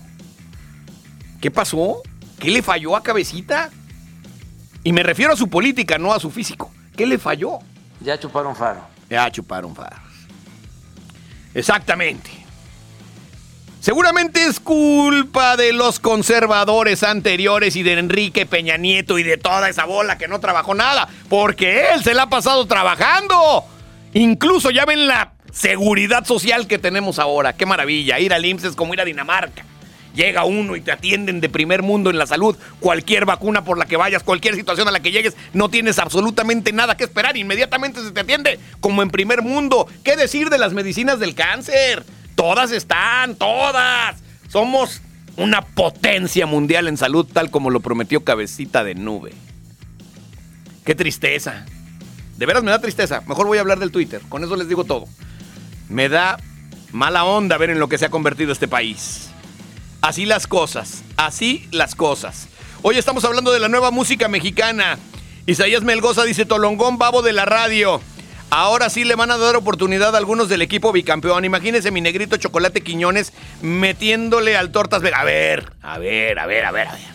¿Qué 1.41 1.51
pasó? 1.51 2.03
¿Qué 2.39 2.51
le 2.51 2.63
falló 2.63 2.97
a 2.97 3.03
Cabecita? 3.03 3.71
Y 4.83 4.93
me 4.93 5.03
refiero 5.03 5.33
a 5.33 5.37
su 5.37 5.49
política, 5.49 5.99
no 5.99 6.13
a 6.13 6.21
su 6.21 6.31
físico. 6.31 6.73
¿Qué 6.97 7.07
le 7.07 7.19
falló? 7.19 7.59
Ya 8.01 8.19
chuparon 8.19 8.57
faro. 8.57 8.81
Ya 9.11 9.31
chuparon 9.31 9.75
faros. 9.75 9.99
Exactamente. 11.53 12.31
Seguramente 13.81 14.45
es 14.45 14.61
culpa 14.61 15.57
de 15.57 15.73
los 15.73 16.01
conservadores 16.01 17.03
anteriores 17.03 17.77
y 17.77 17.83
de 17.83 17.95
Enrique 17.95 18.45
Peña 18.45 18.77
Nieto 18.77 19.19
y 19.19 19.23
de 19.23 19.39
toda 19.39 19.71
esa 19.71 19.87
bola 19.87 20.19
que 20.19 20.29
no 20.29 20.39
trabajó 20.39 20.75
nada, 20.75 21.09
porque 21.31 21.89
él 21.95 22.05
se 22.05 22.13
la 22.13 22.25
ha 22.25 22.29
pasado 22.29 22.67
trabajando. 22.67 23.65
Incluso 24.13 24.71
ya 24.71 24.85
ven 24.85 25.07
la 25.07 25.33
seguridad 25.51 26.27
social 26.27 26.67
que 26.67 26.79
tenemos 26.79 27.19
ahora. 27.19 27.55
Qué 27.55 27.65
maravilla. 27.65 28.21
Ir 28.21 28.35
al 28.35 28.45
IMSS 28.45 28.65
es 28.65 28.77
como 28.77 28.93
ir 28.93 29.01
a 29.01 29.07
Dinamarca. 29.07 29.65
Llega 30.15 30.45
uno 30.45 30.77
y 30.77 30.83
te 30.83 30.93
atienden 30.93 31.41
de 31.41 31.49
primer 31.49 31.83
mundo 31.83 32.11
en 32.11 32.19
la 32.19 32.27
salud. 32.27 32.59
Cualquier 32.81 33.25
vacuna 33.25 33.65
por 33.65 33.79
la 33.79 33.87
que 33.87 33.97
vayas, 33.97 34.23
cualquier 34.23 34.57
situación 34.57 34.89
a 34.89 34.91
la 34.91 35.01
que 35.01 35.11
llegues, 35.11 35.39
no 35.55 35.71
tienes 35.71 35.99
absolutamente 35.99 36.75
nada 36.75 36.99
que 36.99 37.05
esperar. 37.05 37.39
Inmediatamente 37.39 38.03
se 38.03 38.11
te 38.11 38.21
atiende 38.21 38.59
como 38.81 39.01
en 39.01 39.09
primer 39.09 39.41
mundo. 39.41 39.89
¿Qué 40.05 40.17
decir 40.17 40.51
de 40.51 40.59
las 40.59 40.75
medicinas 40.75 41.19
del 41.19 41.35
cáncer? 41.35 42.05
Todas 42.41 42.73
están, 42.73 43.35
todas. 43.35 44.17
Somos 44.49 45.03
una 45.37 45.61
potencia 45.61 46.47
mundial 46.47 46.89
en 46.89 46.97
salud, 46.97 47.27
tal 47.31 47.51
como 47.51 47.69
lo 47.69 47.81
prometió 47.81 48.25
Cabecita 48.25 48.83
de 48.83 48.95
Nube. 48.95 49.35
Qué 50.83 50.95
tristeza. 50.95 51.67
De 52.39 52.47
veras 52.47 52.63
me 52.63 52.71
da 52.71 52.81
tristeza. 52.81 53.21
Mejor 53.27 53.47
voy 53.47 53.59
a 53.59 53.61
hablar 53.61 53.79
del 53.79 53.91
Twitter. 53.91 54.23
Con 54.31 54.43
eso 54.43 54.57
les 54.57 54.71
digo 54.71 54.85
todo. 54.85 55.05
Me 55.91 56.09
da 56.09 56.39
mala 56.93 57.25
onda 57.25 57.59
ver 57.59 57.69
en 57.69 57.79
lo 57.79 57.91
que 57.91 57.99
se 57.99 58.07
ha 58.07 58.11
convertido 58.11 58.53
este 58.53 58.69
país. 58.69 59.29
Así 60.01 60.25
las 60.25 60.47
cosas, 60.47 61.03
así 61.19 61.69
las 61.73 61.95
cosas. 61.95 62.49
Hoy 62.81 62.97
estamos 62.97 63.23
hablando 63.27 63.53
de 63.53 63.61
la 63.61 63.69
nueva 63.69 63.91
música 63.91 64.29
mexicana. 64.29 64.99
Isaías 65.45 65.83
Melgoza 65.83 66.25
dice 66.25 66.47
Tolongón 66.47 66.97
Babo 66.97 67.21
de 67.21 67.35
la 67.35 67.45
radio. 67.45 68.01
Ahora 68.51 68.91
sí 68.91 69.05
le 69.05 69.15
van 69.15 69.31
a 69.31 69.39
dar 69.39 69.55
oportunidad 69.55 70.15
a 70.15 70.19
algunos 70.19 70.49
del 70.49 70.61
equipo 70.61 70.91
bicampeón. 70.91 71.45
Imagínense 71.45 71.93
mi 71.93 72.01
negrito 72.01 72.37
Chocolate 72.37 72.83
Quiñones 72.83 73.33
metiéndole 73.63 74.57
al 74.57 74.73
Tortas. 74.73 75.03
A 75.03 75.25
ver, 75.25 75.73
a 75.83 75.99
ver, 75.99 76.39
a 76.39 76.47
ver, 76.47 76.67
a 76.67 76.73
ver, 76.73 76.89
a 76.89 76.93
ver. 76.93 77.11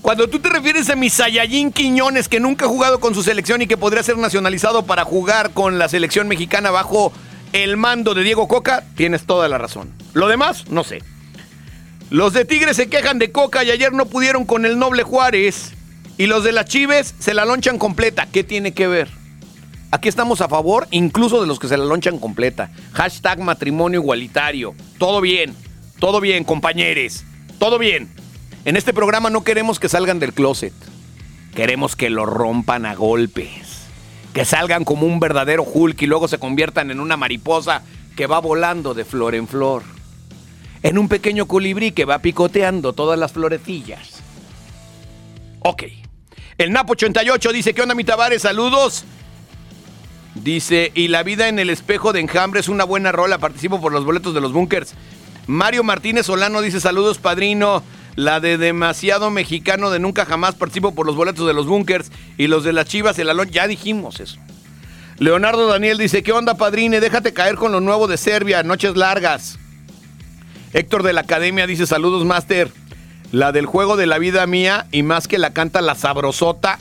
Cuando 0.00 0.28
tú 0.28 0.38
te 0.38 0.48
refieres 0.48 0.88
a 0.88 0.96
mi 0.96 1.10
Sayayín 1.10 1.72
Quiñones, 1.72 2.26
que 2.26 2.40
nunca 2.40 2.64
ha 2.64 2.68
jugado 2.68 3.00
con 3.00 3.14
su 3.14 3.22
selección 3.22 3.60
y 3.60 3.66
que 3.66 3.76
podría 3.76 4.02
ser 4.02 4.16
nacionalizado 4.16 4.86
para 4.86 5.04
jugar 5.04 5.50
con 5.50 5.78
la 5.78 5.90
selección 5.90 6.26
mexicana 6.26 6.70
bajo 6.70 7.12
el 7.52 7.76
mando 7.76 8.14
de 8.14 8.22
Diego 8.22 8.48
Coca, 8.48 8.84
tienes 8.96 9.26
toda 9.26 9.46
la 9.48 9.58
razón. 9.58 9.92
Lo 10.14 10.26
demás, 10.26 10.70
no 10.70 10.84
sé. 10.84 11.02
Los 12.08 12.32
de 12.32 12.46
Tigres 12.46 12.76
se 12.76 12.88
quejan 12.88 13.18
de 13.18 13.30
Coca 13.30 13.62
y 13.62 13.70
ayer 13.70 13.92
no 13.92 14.06
pudieron 14.06 14.46
con 14.46 14.64
el 14.64 14.78
noble 14.78 15.02
Juárez. 15.02 15.74
Y 16.20 16.26
los 16.26 16.44
de 16.44 16.52
las 16.52 16.66
Chives 16.66 17.14
se 17.18 17.32
la 17.32 17.46
lonchan 17.46 17.78
completa. 17.78 18.26
¿Qué 18.30 18.44
tiene 18.44 18.74
que 18.74 18.86
ver? 18.86 19.08
Aquí 19.90 20.06
estamos 20.06 20.42
a 20.42 20.50
favor 20.50 20.86
incluso 20.90 21.40
de 21.40 21.46
los 21.46 21.58
que 21.58 21.66
se 21.66 21.78
la 21.78 21.86
lonchan 21.86 22.18
completa. 22.18 22.70
Hashtag 22.92 23.40
matrimonio 23.40 24.00
igualitario. 24.00 24.74
Todo 24.98 25.22
bien, 25.22 25.56
todo 25.98 26.20
bien, 26.20 26.44
compañeros. 26.44 27.24
Todo 27.58 27.78
bien. 27.78 28.10
En 28.66 28.76
este 28.76 28.92
programa 28.92 29.30
no 29.30 29.44
queremos 29.44 29.80
que 29.80 29.88
salgan 29.88 30.18
del 30.18 30.34
closet. 30.34 30.74
Queremos 31.54 31.96
que 31.96 32.10
lo 32.10 32.26
rompan 32.26 32.84
a 32.84 32.94
golpes. 32.94 33.86
Que 34.34 34.44
salgan 34.44 34.84
como 34.84 35.06
un 35.06 35.20
verdadero 35.20 35.62
Hulk 35.62 36.02
y 36.02 36.06
luego 36.06 36.28
se 36.28 36.36
conviertan 36.36 36.90
en 36.90 37.00
una 37.00 37.16
mariposa 37.16 37.80
que 38.14 38.26
va 38.26 38.40
volando 38.40 38.92
de 38.92 39.06
flor 39.06 39.34
en 39.34 39.48
flor. 39.48 39.84
En 40.82 40.98
un 40.98 41.08
pequeño 41.08 41.46
colibrí 41.46 41.92
que 41.92 42.04
va 42.04 42.18
picoteando 42.18 42.92
todas 42.92 43.18
las 43.18 43.32
florecillas. 43.32 44.20
Ok. 45.60 45.84
El 46.60 46.72
Napo 46.72 46.92
88 46.92 47.52
dice, 47.54 47.72
¿qué 47.72 47.80
onda 47.80 47.94
mi 47.94 48.04
Tavares? 48.04 48.42
Saludos. 48.42 49.04
Dice, 50.34 50.92
y 50.94 51.08
la 51.08 51.22
vida 51.22 51.48
en 51.48 51.58
el 51.58 51.70
espejo 51.70 52.12
de 52.12 52.20
enjambre 52.20 52.60
es 52.60 52.68
una 52.68 52.84
buena 52.84 53.12
rola, 53.12 53.38
participo 53.38 53.80
por 53.80 53.92
los 53.92 54.04
boletos 54.04 54.34
de 54.34 54.42
los 54.42 54.52
bunkers. 54.52 54.92
Mario 55.46 55.84
Martínez 55.84 56.26
Solano 56.26 56.60
dice, 56.60 56.78
saludos 56.78 57.16
padrino. 57.16 57.82
La 58.14 58.40
de 58.40 58.58
demasiado 58.58 59.30
mexicano 59.30 59.88
de 59.88 60.00
nunca 60.00 60.26
jamás 60.26 60.54
participo 60.54 60.94
por 60.94 61.06
los 61.06 61.16
boletos 61.16 61.46
de 61.46 61.54
los 61.54 61.66
bunkers. 61.66 62.12
Y 62.36 62.46
los 62.46 62.62
de 62.62 62.74
las 62.74 62.84
chivas, 62.84 63.18
el 63.18 63.30
alón, 63.30 63.48
ya 63.48 63.66
dijimos 63.66 64.20
eso. 64.20 64.36
Leonardo 65.16 65.66
Daniel 65.66 65.96
dice, 65.96 66.22
¿qué 66.22 66.32
onda 66.32 66.58
padrine? 66.58 67.00
Déjate 67.00 67.32
caer 67.32 67.54
con 67.54 67.72
lo 67.72 67.80
nuevo 67.80 68.06
de 68.06 68.18
Serbia, 68.18 68.62
noches 68.62 68.96
largas. 68.96 69.58
Héctor 70.74 71.04
de 71.04 71.14
la 71.14 71.22
Academia 71.22 71.66
dice, 71.66 71.86
saludos 71.86 72.26
Master. 72.26 72.70
La 73.32 73.52
del 73.52 73.66
juego 73.66 73.96
de 73.96 74.06
la 74.06 74.18
vida 74.18 74.46
mía 74.46 74.86
y 74.90 75.02
más 75.02 75.28
que 75.28 75.38
la 75.38 75.52
canta 75.52 75.80
la 75.80 75.94
sabrosota. 75.94 76.78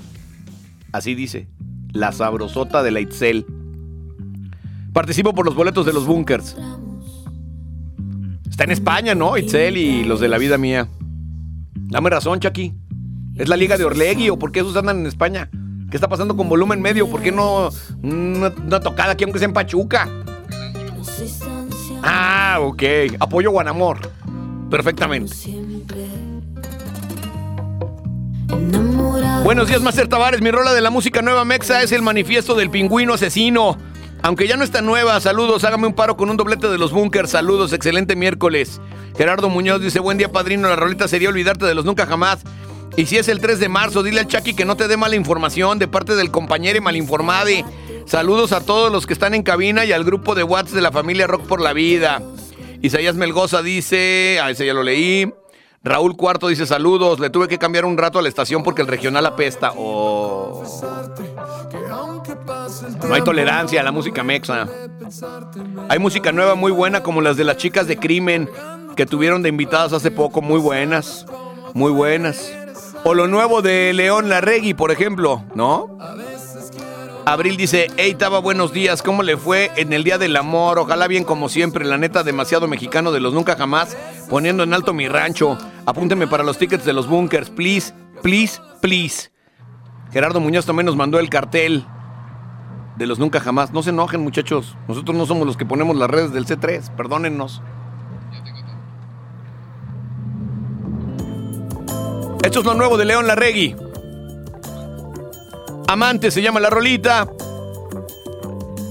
Así 0.91 1.13
dice, 1.13 1.47
la 1.93 2.11
sabrosota 2.11 2.81
de 2.81 2.91
la 2.91 2.99
Itzel. 2.99 3.45
Participo 4.93 5.33
por 5.33 5.45
los 5.45 5.53
boletos 5.53 5.85
de 5.85 5.93
los 5.93 6.07
bunkers. 6.07 6.57
Está 8.49 8.63
en 8.63 8.71
España, 8.71 9.13
¿no? 9.13 9.37
Itzel 9.37 9.77
y 9.77 10.03
los 10.03 10.19
de 10.19 10.27
la 10.27 10.39
vida 10.39 10.57
mía. 10.57 10.87
Dame 11.75 12.09
razón, 12.09 12.39
Chucky. 12.39 12.73
¿Es 13.35 13.47
la 13.47 13.55
liga 13.55 13.77
de 13.77 13.85
Orlegui 13.85 14.29
o 14.29 14.39
por 14.39 14.51
qué 14.51 14.61
esos 14.61 14.75
andan 14.75 14.99
en 14.99 15.05
España? 15.05 15.49
¿Qué 15.89 15.97
está 15.97 16.09
pasando 16.09 16.35
con 16.35 16.49
volumen 16.49 16.81
medio? 16.81 17.09
¿Por 17.09 17.21
qué 17.21 17.31
no 17.31 17.69
una, 18.01 18.49
una 18.49 18.79
tocada 18.79 19.13
aquí 19.13 19.23
aunque 19.23 19.39
sea 19.39 19.47
en 19.47 19.53
Pachuca? 19.53 20.09
Ah, 22.03 22.57
ok. 22.61 22.83
Apoyo 23.19 23.51
Guanamor. 23.51 24.11
Perfectamente. 24.69 25.33
Buenos 29.43 29.67
días, 29.67 29.81
Master 29.81 30.07
Tavares. 30.07 30.41
Mi 30.41 30.51
rola 30.51 30.73
de 30.73 30.81
la 30.81 30.89
música 30.89 31.21
nueva 31.21 31.45
mexa 31.45 31.81
es 31.81 31.91
el 31.91 32.01
manifiesto 32.01 32.55
del 32.55 32.69
pingüino 32.69 33.13
asesino. 33.13 33.77
Aunque 34.21 34.47
ya 34.47 34.57
no 34.57 34.63
está 34.63 34.81
nueva, 34.81 35.19
saludos. 35.21 35.63
Hágame 35.63 35.87
un 35.87 35.93
paro 35.93 36.17
con 36.17 36.29
un 36.29 36.37
doblete 36.37 36.67
de 36.67 36.77
los 36.77 36.91
bunkers. 36.91 37.31
Saludos, 37.31 37.73
excelente 37.73 38.15
miércoles. 38.15 38.81
Gerardo 39.17 39.49
Muñoz 39.49 39.81
dice: 39.81 39.99
Buen 39.99 40.17
día, 40.17 40.31
padrino. 40.31 40.67
La 40.67 40.75
rolita 40.75 41.07
sería 41.07 41.29
olvidarte 41.29 41.65
de 41.65 41.73
los 41.73 41.85
nunca 41.85 42.05
jamás. 42.05 42.39
Y 42.97 43.05
si 43.05 43.17
es 43.17 43.27
el 43.29 43.39
3 43.39 43.59
de 43.59 43.69
marzo, 43.69 44.03
dile 44.03 44.19
al 44.19 44.27
Chucky 44.27 44.53
que 44.53 44.65
no 44.65 44.75
te 44.75 44.87
dé 44.87 44.97
mala 44.97 45.15
información 45.15 45.79
de 45.79 45.87
parte 45.87 46.15
del 46.15 46.31
compañero 46.31 46.81
malinformade. 46.81 47.63
Saludos 48.05 48.51
a 48.51 48.61
todos 48.61 48.91
los 48.91 49.07
que 49.07 49.13
están 49.13 49.33
en 49.33 49.43
cabina 49.43 49.85
y 49.85 49.93
al 49.93 50.03
grupo 50.03 50.35
de 50.35 50.43
WhatsApp 50.43 50.75
de 50.75 50.81
la 50.81 50.91
familia 50.91 51.27
Rock 51.27 51.47
por 51.47 51.61
la 51.61 51.73
Vida. 51.73 52.21
Isaías 52.81 53.15
Melgoza 53.15 53.61
dice, 53.61 54.39
a 54.41 54.49
ese 54.49 54.65
ya 54.65 54.73
lo 54.73 54.83
leí. 54.83 55.31
Raúl 55.83 56.17
Cuarto 56.17 56.49
dice 56.49 56.65
saludos, 56.65 57.19
le 57.19 57.29
tuve 57.29 57.47
que 57.47 57.57
cambiar 57.57 57.85
un 57.85 57.97
rato 57.97 58.19
a 58.19 58.21
la 58.21 58.27
estación 58.27 58.63
porque 58.63 58.81
el 58.81 58.87
regional 58.87 59.25
apesta. 59.25 59.71
Oh. 59.77 60.63
No 63.07 63.13
hay 63.13 63.21
tolerancia 63.21 63.79
a 63.79 63.83
la 63.83 63.91
música 63.91 64.23
mexa. 64.23 64.67
Hay 65.87 65.99
música 65.99 66.31
nueva 66.31 66.55
muy 66.55 66.71
buena 66.71 67.01
como 67.01 67.21
las 67.21 67.37
de 67.37 67.45
las 67.45 67.57
chicas 67.57 67.87
de 67.87 67.97
crimen 67.97 68.49
que 68.95 69.05
tuvieron 69.05 69.41
de 69.41 69.49
invitadas 69.49 69.93
hace 69.93 70.11
poco, 70.11 70.41
muy 70.41 70.59
buenas, 70.59 71.25
muy 71.73 71.91
buenas. 71.91 72.51
O 73.05 73.13
lo 73.13 73.27
nuevo 73.27 73.61
de 73.61 73.93
León 73.93 74.27
Larregui, 74.27 74.73
por 74.73 74.91
ejemplo, 74.91 75.43
¿no? 75.55 75.97
Abril 77.25 77.57
dice, 77.57 77.87
hey 77.97 78.15
Taba, 78.17 78.39
buenos 78.39 78.73
días, 78.73 79.03
¿cómo 79.03 79.23
le 79.23 79.37
fue 79.37 79.71
en 79.75 79.93
el 79.93 80.03
Día 80.03 80.17
del 80.17 80.35
Amor? 80.35 80.79
Ojalá 80.79 81.07
bien 81.07 81.23
como 81.23 81.49
siempre, 81.49 81.85
la 81.85 81.97
neta, 81.97 82.23
demasiado 82.23 82.67
mexicano 82.67 83.11
de 83.11 83.19
los 83.19 83.33
nunca 83.33 83.55
jamás, 83.55 83.95
poniendo 84.29 84.63
en 84.63 84.73
alto 84.73 84.93
mi 84.93 85.07
rancho. 85.07 85.57
Apúnteme 85.85 86.27
para 86.27 86.43
los 86.43 86.57
tickets 86.57 86.85
de 86.85 86.93
los 86.93 87.07
bunkers, 87.07 87.49
please, 87.49 87.93
please, 88.23 88.59
please. 88.81 89.31
Gerardo 90.11 90.39
Muñoz 90.39 90.65
también 90.65 90.87
nos 90.87 90.95
mandó 90.95 91.19
el 91.19 91.29
cartel 91.29 91.85
de 92.95 93.05
los 93.05 93.19
nunca 93.19 93.39
jamás. 93.39 93.71
No 93.71 93.83
se 93.83 93.91
enojen, 93.91 94.21
muchachos, 94.21 94.75
nosotros 94.87 95.15
no 95.15 95.25
somos 95.25 95.45
los 95.45 95.57
que 95.57 95.65
ponemos 95.65 95.95
las 95.95 96.09
redes 96.09 96.33
del 96.33 96.45
C3, 96.45 96.95
perdónennos. 96.95 97.61
Esto 102.43 102.59
es 102.59 102.65
lo 102.65 102.73
nuevo 102.73 102.97
de 102.97 103.05
León 103.05 103.27
Larregui. 103.27 103.75
Amante 105.89 106.29
se 106.29 106.43
llama 106.43 106.59
la 106.59 106.69
rolita. 106.69 107.27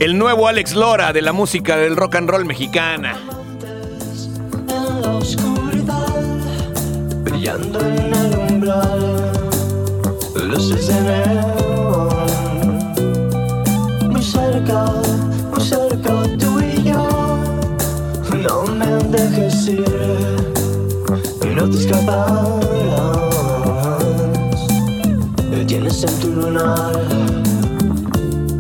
El 0.01 0.18
nuevo 0.18 0.49
Alex 0.49 0.74
Lora 0.74 1.12
de 1.12 1.22
la 1.22 1.32
música 1.32 1.76
del 1.76 1.94
rock 1.94 2.16
and 2.16 2.28
roll 2.28 2.44
mexicana. 2.44 3.16
en 4.68 5.03
la 5.03 5.11
oscuridad, 5.12 6.16
brillando 7.22 7.78
en 7.78 8.14
el 8.14 8.36
umbral, 8.51 9.30
luces 10.42 10.88
de 10.88 11.01
neón. 11.03 12.09
Muy 14.11 14.22
cerca, 14.24 14.86
muy 15.53 15.61
cerca 15.61 16.22
tú 16.36 16.59
y 16.59 16.82
yo, 16.82 17.38
no 18.42 18.64
me 18.74 18.86
dejes 19.16 19.68
ir 19.68 19.84
no 21.55 21.70
te 21.70 21.76
escaparás. 21.76 23.27
Tienes 25.78 26.02
en 26.02 26.18
tu 26.18 26.32
lunar 26.32 26.92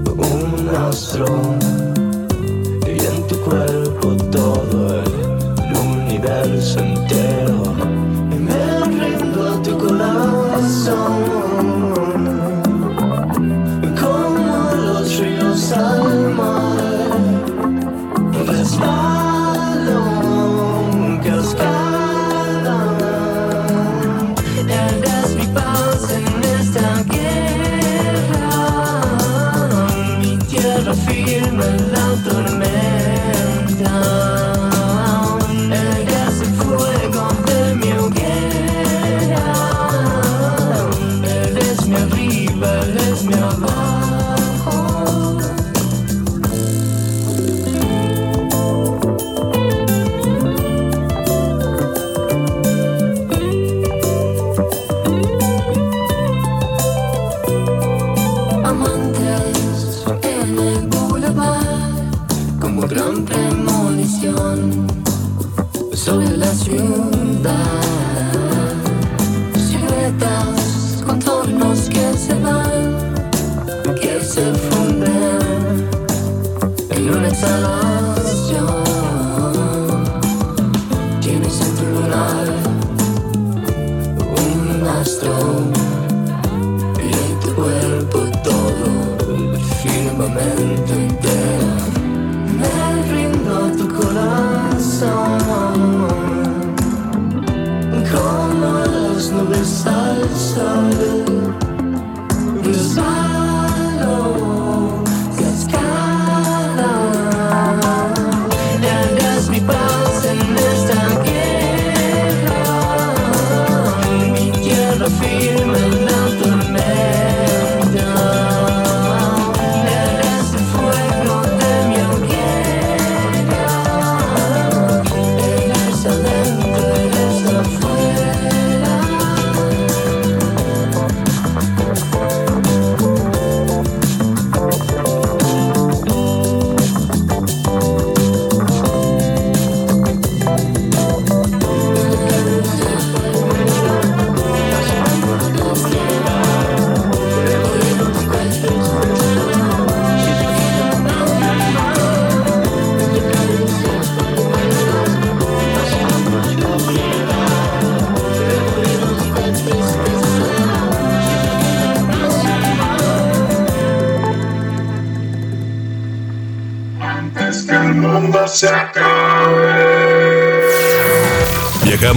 un 0.06 0.68
astro 0.88 1.26
y 2.86 2.90
en 2.90 3.26
tu 3.26 3.34
cuerpo 3.40 4.14
todo 4.30 5.02
el 5.02 5.76
universo 5.76 6.78
entero. 6.78 8.07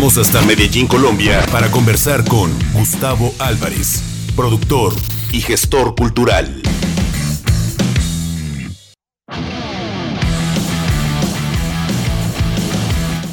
Viajamos 0.01 0.27
hasta 0.27 0.41
Medellín, 0.47 0.87
Colombia, 0.87 1.45
para 1.51 1.69
conversar 1.69 2.27
con 2.27 2.51
Gustavo 2.73 3.35
Álvarez, 3.37 4.01
productor 4.35 4.93
y 5.31 5.41
gestor 5.41 5.93
cultural. 5.93 6.59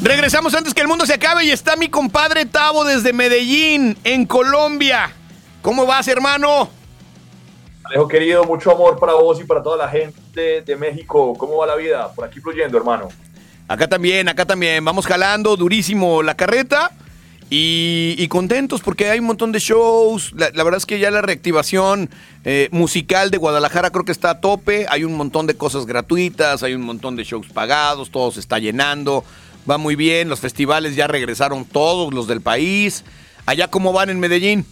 Regresamos 0.03 0.53
antes 0.53 0.75
que 0.75 0.81
el 0.81 0.87
mundo 0.87 1.07
se 1.07 1.15
acabe 1.15 1.43
y 1.43 1.49
está 1.49 1.75
mi 1.75 1.89
compadre 1.89 2.45
Tavo 2.45 2.85
desde 2.85 3.13
Medellín, 3.13 3.97
en 4.03 4.27
Colombia. 4.27 5.11
¿Cómo 5.63 5.87
vas, 5.87 6.07
hermano? 6.07 6.69
Alejo 7.83 8.07
querido, 8.07 8.43
mucho 8.43 8.69
amor 8.69 8.99
para 8.99 9.13
vos 9.13 9.41
y 9.41 9.43
para 9.43 9.63
toda 9.63 9.75
la 9.75 9.89
gente 9.89 10.61
de 10.61 10.75
México. 10.75 11.33
¿Cómo 11.35 11.57
va 11.57 11.65
la 11.65 11.75
vida? 11.75 12.13
Por 12.13 12.25
aquí 12.25 12.39
fluyendo, 12.39 12.77
hermano. 12.77 13.09
Acá 13.69 13.87
también, 13.87 14.27
acá 14.27 14.45
también. 14.45 14.83
Vamos 14.83 15.05
jalando 15.05 15.55
durísimo 15.55 16.23
la 16.23 16.35
carreta 16.35 16.91
y, 17.51 18.27
contentos 18.27 18.81
porque 18.81 19.11
hay 19.11 19.19
un 19.19 19.25
montón 19.25 19.51
de 19.51 19.59
shows. 19.59 20.33
La, 20.35 20.49
la 20.55 20.63
verdad 20.63 20.79
es 20.79 20.87
que 20.87 20.97
ya 20.97 21.11
la 21.11 21.21
reactivación 21.21 22.09
eh, 22.45 22.69
musical 22.71 23.29
de 23.29 23.37
Guadalajara 23.37 23.91
creo 23.91 24.05
que 24.05 24.11
está 24.11 24.31
a 24.31 24.41
tope. 24.41 24.87
Hay 24.89 25.03
un 25.03 25.13
montón 25.13 25.45
de 25.45 25.53
cosas 25.53 25.85
gratuitas, 25.85 26.63
hay 26.63 26.73
un 26.73 26.81
montón 26.81 27.15
de 27.15 27.23
shows 27.23 27.45
pagados, 27.49 28.09
todo 28.09 28.31
se 28.31 28.39
está 28.39 28.57
llenando. 28.57 29.23
Va 29.69 29.77
muy 29.77 29.95
bien, 29.95 30.29
los 30.29 30.39
festivales 30.39 30.95
ya 30.95 31.05
regresaron 31.05 31.63
todos 31.63 32.11
los 32.11 32.25
del 32.25 32.41
país. 32.41 33.03
Allá 33.45 33.67
cómo 33.67 33.93
van 33.93 34.09
en 34.09 34.19
Medellín. 34.19 34.65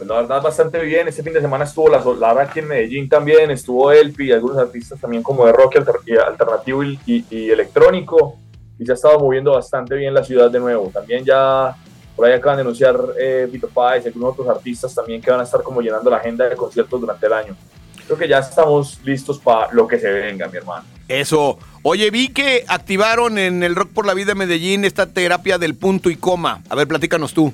Pues 0.00 0.08
la 0.08 0.16
verdad, 0.22 0.40
bastante 0.40 0.82
bien. 0.82 1.08
Este 1.08 1.22
fin 1.22 1.34
de 1.34 1.42
semana 1.42 1.64
estuvo 1.64 1.90
la 1.90 2.02
Solar 2.02 2.38
aquí 2.40 2.60
en 2.60 2.68
Medellín 2.68 3.06
también. 3.06 3.50
Estuvo 3.50 3.92
Elpi 3.92 4.28
y 4.28 4.32
algunos 4.32 4.56
artistas 4.56 4.98
también 4.98 5.22
como 5.22 5.44
de 5.44 5.52
rock 5.52 5.76
alternativo 5.76 6.82
y, 6.82 6.98
y- 7.04 7.26
y 7.28 7.50
electrónico. 7.50 8.38
Y 8.78 8.86
se 8.86 8.92
ha 8.92 8.94
estado 8.94 9.18
moviendo 9.20 9.52
bastante 9.52 9.94
bien 9.96 10.14
la 10.14 10.24
ciudad 10.24 10.50
de 10.50 10.58
nuevo. 10.58 10.90
También 10.90 11.22
ya 11.22 11.76
por 12.16 12.24
ahí 12.26 12.32
acaban 12.32 12.56
de 12.56 12.62
anunciar 12.62 12.98
eh, 13.20 13.46
Vito 13.52 13.68
Páez 13.68 14.06
y 14.06 14.08
algunos 14.08 14.32
otros 14.32 14.48
artistas 14.48 14.94
también 14.94 15.20
que 15.20 15.30
van 15.30 15.40
a 15.40 15.42
estar 15.42 15.62
como 15.62 15.82
llenando 15.82 16.08
la 16.08 16.16
agenda 16.16 16.48
de 16.48 16.56
conciertos 16.56 16.98
durante 16.98 17.26
el 17.26 17.34
año. 17.34 17.54
Creo 18.06 18.16
que 18.16 18.26
ya 18.26 18.38
estamos 18.38 18.98
listos 19.04 19.38
para 19.38 19.70
lo 19.72 19.86
que 19.86 19.98
se 19.98 20.10
venga, 20.10 20.48
mi 20.48 20.56
hermano. 20.56 20.86
Eso. 21.08 21.58
Oye, 21.82 22.10
vi 22.10 22.28
que 22.28 22.64
activaron 22.68 23.36
en 23.36 23.62
el 23.62 23.76
Rock 23.76 23.90
por 23.90 24.06
la 24.06 24.14
Vida 24.14 24.34
Medellín 24.34 24.86
esta 24.86 25.04
terapia 25.12 25.58
del 25.58 25.74
punto 25.74 26.08
y 26.08 26.16
coma. 26.16 26.62
A 26.70 26.74
ver, 26.74 26.88
platícanos 26.88 27.34
tú. 27.34 27.52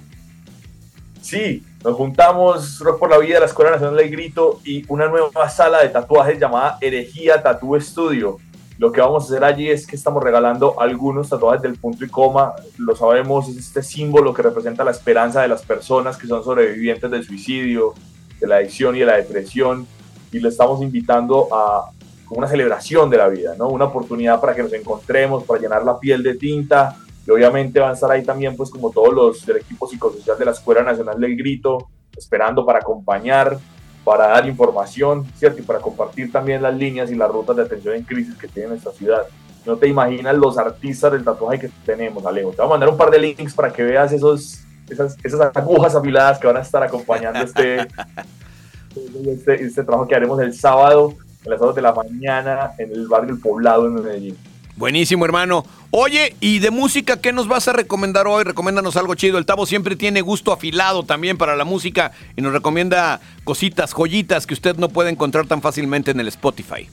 Sí, 1.21 1.65
nos 1.87 1.95
juntamos 1.95 2.81
Rock 2.81 2.99
por 2.99 3.11
la 3.11 3.19
Vida, 3.19 3.39
la 3.39 3.47
Escuela 3.47 3.71
Nacional 3.71 3.97
del 3.97 4.11
Grito 4.11 4.59
y 4.65 4.85
una 4.89 5.07
nueva 5.07 5.49
sala 5.49 5.85
de 5.85 5.89
tatuajes 5.89 6.37
llamada 6.37 6.79
Herejía 6.81 7.41
Tattoo 7.41 7.81
Studio. 7.81 8.39
Lo 8.77 8.91
que 8.91 9.01
vamos 9.01 9.23
a 9.23 9.27
hacer 9.27 9.45
allí 9.45 9.71
es 9.71 9.87
que 9.87 9.95
estamos 9.95 10.21
regalando 10.21 10.81
algunos 10.81 11.29
tatuajes 11.29 11.63
del 11.63 11.77
punto 11.77 12.05
y 12.05 12.09
coma. 12.09 12.55
Lo 12.77 12.97
sabemos, 12.97 13.49
es 13.49 13.59
este 13.59 13.85
símbolo 13.85 14.35
que 14.35 14.43
representa 14.43 14.83
la 14.83 14.91
esperanza 14.91 15.43
de 15.43 15.47
las 15.47 15.63
personas 15.63 16.17
que 16.17 16.27
son 16.27 16.43
sobrevivientes 16.43 17.09
del 17.09 17.23
suicidio, 17.23 17.95
de 18.41 18.49
la 18.49 18.57
adicción 18.57 18.97
y 18.97 18.99
de 18.99 19.07
la 19.07 19.17
depresión. 19.19 19.87
Y 20.33 20.41
le 20.41 20.49
estamos 20.49 20.83
invitando 20.83 21.47
a 21.55 21.89
una 22.31 22.49
celebración 22.49 23.09
de 23.11 23.19
la 23.19 23.29
vida, 23.29 23.55
¿no? 23.57 23.69
Una 23.69 23.85
oportunidad 23.85 24.41
para 24.41 24.57
que 24.57 24.65
nos 24.65 24.73
encontremos, 24.73 25.45
para 25.45 25.61
llenar 25.61 25.85
la 25.85 26.01
piel 26.01 26.25
de 26.25 26.35
tinta. 26.35 26.97
Y 27.27 27.31
obviamente 27.31 27.81
van 27.81 27.91
a 27.91 27.95
estar 27.95 28.11
ahí 28.11 28.23
también, 28.23 28.57
pues 28.57 28.71
como 28.71 28.91
todos 28.91 29.13
los 29.13 29.45
del 29.45 29.59
equipo 29.59 29.89
psicosocial 29.89 30.39
de 30.39 30.45
la 30.45 30.53
Escuela 30.53 30.83
Nacional 30.83 31.21
del 31.21 31.37
Grito, 31.37 31.89
esperando 32.17 32.65
para 32.65 32.79
acompañar, 32.79 33.59
para 34.05 34.29
dar 34.29 34.47
información, 34.47 35.27
¿cierto? 35.35 35.61
Y 35.61 35.65
para 35.65 35.81
compartir 35.81 36.31
también 36.31 36.63
las 36.63 36.75
líneas 36.75 37.11
y 37.11 37.17
las 37.17 37.29
rutas 37.29 37.57
de 37.57 37.63
atención 37.63 37.97
en 37.97 38.05
crisis 38.05 38.37
que 38.37 38.47
tiene 38.47 38.69
nuestra 38.69 38.93
ciudad. 38.93 39.23
No 39.67 39.77
te 39.77 39.89
imaginas 39.89 40.37
los 40.37 40.57
artistas 40.57 41.11
del 41.11 41.25
tatuaje 41.25 41.59
que 41.59 41.71
tenemos, 41.85 42.25
Alejo. 42.25 42.51
Te 42.51 42.59
voy 42.59 42.67
a 42.67 42.71
mandar 42.71 42.89
un 42.89 42.97
par 42.97 43.11
de 43.11 43.19
links 43.19 43.53
para 43.53 43.73
que 43.73 43.83
veas 43.83 44.13
esos, 44.13 44.61
esas, 44.89 45.17
esas 45.25 45.41
agujas 45.57 45.97
afiladas 45.97 46.39
que 46.39 46.47
van 46.47 46.57
a 46.57 46.61
estar 46.61 46.85
acompañando 46.85 47.41
este, 47.41 47.81
este, 49.27 49.65
este 49.65 49.83
trabajo 49.83 50.07
que 50.07 50.15
haremos 50.15 50.41
el 50.41 50.55
sábado 50.55 51.15
a 51.45 51.51
las 51.51 51.61
horas 51.61 51.75
de 51.75 51.83
la 51.83 51.93
mañana 51.93 52.71
en 52.79 52.93
el 52.93 53.09
barrio 53.09 53.35
El 53.35 53.41
Poblado 53.41 53.89
en 53.89 53.95
Medellín. 53.95 54.39
Buenísimo, 54.77 55.25
hermano. 55.25 55.65
Oye, 55.91 56.37
¿y 56.41 56.59
de 56.59 56.71
música 56.71 57.17
qué 57.17 57.33
nos 57.33 57.49
vas 57.49 57.67
a 57.67 57.73
recomendar 57.73 58.27
hoy? 58.27 58.45
Recomiéndanos 58.45 58.97
algo 58.99 59.15
chido. 59.15 59.39
El 59.39 59.47
Tavo 59.47 59.65
siempre 59.65 59.97
tiene 59.97 60.21
gusto 60.21 60.53
afilado 60.53 61.03
también 61.03 61.39
para 61.39 61.57
la 61.57 61.65
música 61.65 62.13
y 62.37 62.43
nos 62.43 62.53
recomienda 62.53 63.21
cositas, 63.45 63.95
joyitas 63.95 64.47
que 64.47 64.53
usted 64.53 64.77
no 64.77 64.91
puede 64.91 65.09
encontrar 65.09 65.47
tan 65.47 65.63
fácilmente 65.63 66.11
en 66.11 66.21
el 66.21 66.29
Spotify. 66.29 66.91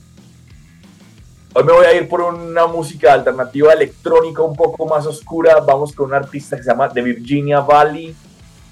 Hoy 1.52 1.64
me 1.64 1.72
voy 1.72 1.84
a 1.84 1.94
ir 1.94 2.08
por 2.08 2.22
una 2.22 2.66
música 2.66 3.12
alternativa 3.12 3.74
electrónica 3.74 4.42
un 4.42 4.56
poco 4.56 4.86
más 4.86 5.04
oscura. 5.04 5.60
Vamos 5.60 5.92
con 5.92 6.06
un 6.06 6.14
artista 6.14 6.56
que 6.56 6.62
se 6.62 6.70
llama 6.70 6.88
The 6.88 7.02
Virginia 7.02 7.60
Valley. 7.60 8.16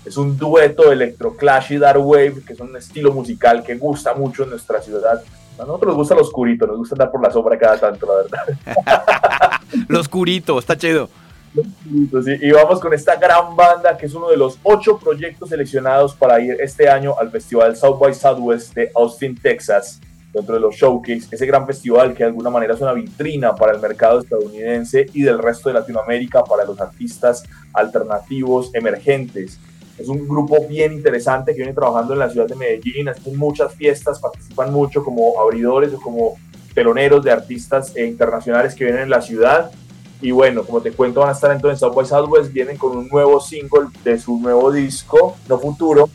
Es 0.07 0.17
un 0.17 0.39
dueto 0.39 0.85
de 0.85 0.95
electroclash 0.95 1.73
y 1.73 1.77
dark 1.77 2.05
wave, 2.05 2.43
que 2.47 2.55
es 2.55 2.61
un 2.61 2.75
estilo 2.77 3.13
musical 3.13 3.63
que 3.63 3.77
gusta 3.77 4.15
mucho 4.15 4.45
en 4.45 4.51
nuestra 4.51 4.81
ciudad. 4.81 5.23
A 5.63 5.65
nosotros 5.65 5.91
nos 5.91 5.97
gusta 5.97 6.15
lo 6.17 6.23
oscurito, 6.23 6.67
nos 6.67 6.79
gusta 6.79 6.97
andar 6.97 7.13
por 7.13 7.23
la 7.23 7.31
sombra 7.31 7.57
cada 7.57 7.79
tanto, 7.79 8.05
la 8.05 8.15
verdad. 8.17 9.61
Lo 9.89 10.01
oscurito, 10.01 10.59
está 10.59 10.77
chido. 10.77 11.09
Sí, 11.55 12.39
y 12.41 12.51
vamos 12.51 12.81
con 12.81 12.93
esta 12.93 13.15
gran 13.15 13.55
banda 13.55 13.97
que 13.97 14.07
es 14.07 14.15
uno 14.15 14.29
de 14.29 14.37
los 14.37 14.59
ocho 14.65 14.99
proyectos 14.99 15.51
seleccionados 15.51 16.15
para 16.15 16.41
ir 16.41 16.57
este 16.61 16.89
año 16.89 17.15
al 17.17 17.31
Festival 17.31 17.77
South 17.77 17.99
by 18.01 18.13
Southwest 18.13 18.75
de 18.75 18.91
Austin, 18.97 19.39
Texas, 19.41 20.01
dentro 20.33 20.55
de 20.55 20.61
los 20.61 20.75
Showcase, 20.75 21.29
ese 21.31 21.47
gran 21.47 21.65
festival 21.65 22.13
que 22.13 22.25
de 22.25 22.31
alguna 22.31 22.51
manera 22.51 22.75
es 22.75 22.81
una 22.81 22.93
vitrina 22.93 23.55
para 23.55 23.73
el 23.73 23.81
mercado 23.81 24.21
estadounidense 24.21 25.07
y 25.13 25.23
del 25.23 25.39
resto 25.39 25.69
de 25.69 25.75
Latinoamérica 25.75 26.43
para 26.43 26.65
los 26.65 26.81
artistas 26.81 27.45
alternativos 27.73 28.75
emergentes. 28.75 29.61
Es 29.99 30.09
un 30.09 30.27
grupo 30.27 30.67
bien 30.67 30.93
interesante 30.93 31.53
que 31.53 31.59
viene 31.59 31.75
trabajando 31.75 32.15
en 32.15 32.19
la 32.19 32.31
ciudad 32.31 32.47
de 32.47 32.57
Medellín, 32.57 33.09
hacen 33.09 33.37
muchas 33.37 33.75
fiestas, 33.75 34.19
participan 34.19 34.73
mucho 34.73 35.05
como 35.05 35.41
abridores 35.41 35.93
o 35.93 36.01
como 36.01 36.37
teloneros 36.75 37.23
de 37.23 37.31
artistas 37.31 37.95
eh, 37.95 38.07
internacionales 38.07 38.75
que 38.75 38.85
vienen 38.85 39.05
en 39.05 39.11
la 39.11 39.21
ciudad. 39.21 39.71
Y 40.21 40.31
bueno, 40.31 40.65
como 40.65 40.81
te 40.81 40.93
cuento, 40.93 41.21
van 41.21 41.31
a 41.31 41.33
estar 41.33 41.51
entonces 41.51 41.83
en 41.83 41.89
South 41.89 41.97
by 41.97 42.07
Southwest, 42.07 42.53
vienen 42.53 42.77
con 42.77 42.97
un 42.97 43.09
nuevo 43.09 43.41
single 43.41 43.89
de 44.05 44.19
su 44.19 44.39
nuevo 44.39 44.71
disco, 44.71 45.37
No 45.49 45.59
Futuro, 45.59 46.09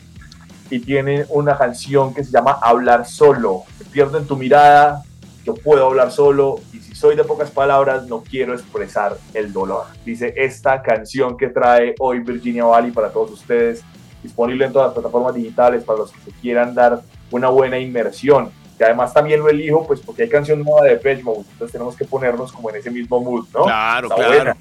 y 0.70 0.80
tienen 0.80 1.26
una 1.28 1.56
canción 1.56 2.14
que 2.14 2.24
se 2.24 2.30
llama 2.30 2.58
Hablar 2.60 3.06
Solo. 3.06 3.64
Me 3.78 3.84
pierdo 3.86 4.18
en 4.18 4.26
tu 4.26 4.36
mirada, 4.36 5.04
yo 5.44 5.54
puedo 5.54 5.86
hablar 5.86 6.10
solo, 6.10 6.60
soy 6.98 7.14
de 7.14 7.22
pocas 7.22 7.52
palabras, 7.52 8.08
no 8.08 8.24
quiero 8.24 8.54
expresar 8.54 9.16
el 9.32 9.52
dolor. 9.52 9.84
Dice 10.04 10.34
esta 10.36 10.82
canción 10.82 11.36
que 11.36 11.48
trae 11.48 11.94
hoy 12.00 12.18
Virginia 12.18 12.64
Valley 12.64 12.90
para 12.90 13.10
todos 13.10 13.30
ustedes, 13.30 13.84
disponible 14.20 14.64
en 14.64 14.72
todas 14.72 14.88
las 14.88 14.94
plataformas 14.94 15.36
digitales 15.36 15.84
para 15.84 16.00
los 16.00 16.10
que 16.10 16.20
se 16.20 16.32
quieran 16.32 16.74
dar 16.74 17.00
una 17.30 17.50
buena 17.50 17.78
inmersión. 17.78 18.50
Que 18.76 18.84
además 18.84 19.14
también 19.14 19.38
lo 19.38 19.48
elijo, 19.48 19.86
pues 19.86 20.00
porque 20.00 20.24
hay 20.24 20.28
canción 20.28 20.62
nueva 20.62 20.86
de 20.86 21.22
Mode, 21.22 21.44
entonces 21.52 21.70
tenemos 21.72 21.96
que 21.96 22.04
ponernos 22.04 22.50
como 22.52 22.68
en 22.70 22.76
ese 22.76 22.90
mismo 22.90 23.20
mood, 23.20 23.46
¿no? 23.54 23.64
Claro, 23.64 24.08
Está 24.08 24.16
claro. 24.16 24.34
buena. 24.34 24.56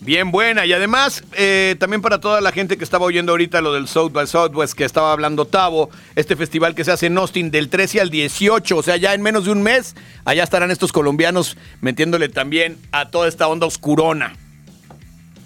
Bien 0.00 0.30
buena. 0.30 0.64
Y 0.64 0.72
además, 0.72 1.24
eh, 1.36 1.74
también 1.80 2.00
para 2.02 2.20
toda 2.20 2.40
la 2.40 2.52
gente 2.52 2.78
que 2.78 2.84
estaba 2.84 3.04
oyendo 3.04 3.32
ahorita 3.32 3.60
lo 3.60 3.72
del 3.74 3.88
South 3.88 4.12
by 4.12 4.26
Southwest 4.28 4.74
que 4.74 4.84
estaba 4.84 5.12
hablando 5.12 5.44
Tavo, 5.44 5.90
este 6.14 6.36
festival 6.36 6.74
que 6.76 6.84
se 6.84 6.92
hace 6.92 7.06
en 7.06 7.18
Austin 7.18 7.50
del 7.50 7.68
13 7.68 8.00
al 8.00 8.10
18, 8.10 8.76
o 8.76 8.82
sea, 8.82 8.96
ya 8.96 9.12
en 9.14 9.22
menos 9.22 9.46
de 9.46 9.50
un 9.50 9.62
mes, 9.62 9.96
allá 10.24 10.44
estarán 10.44 10.70
estos 10.70 10.92
colombianos 10.92 11.56
metiéndole 11.80 12.28
también 12.28 12.78
a 12.92 13.10
toda 13.10 13.26
esta 13.28 13.48
onda 13.48 13.66
oscurona. 13.66 14.36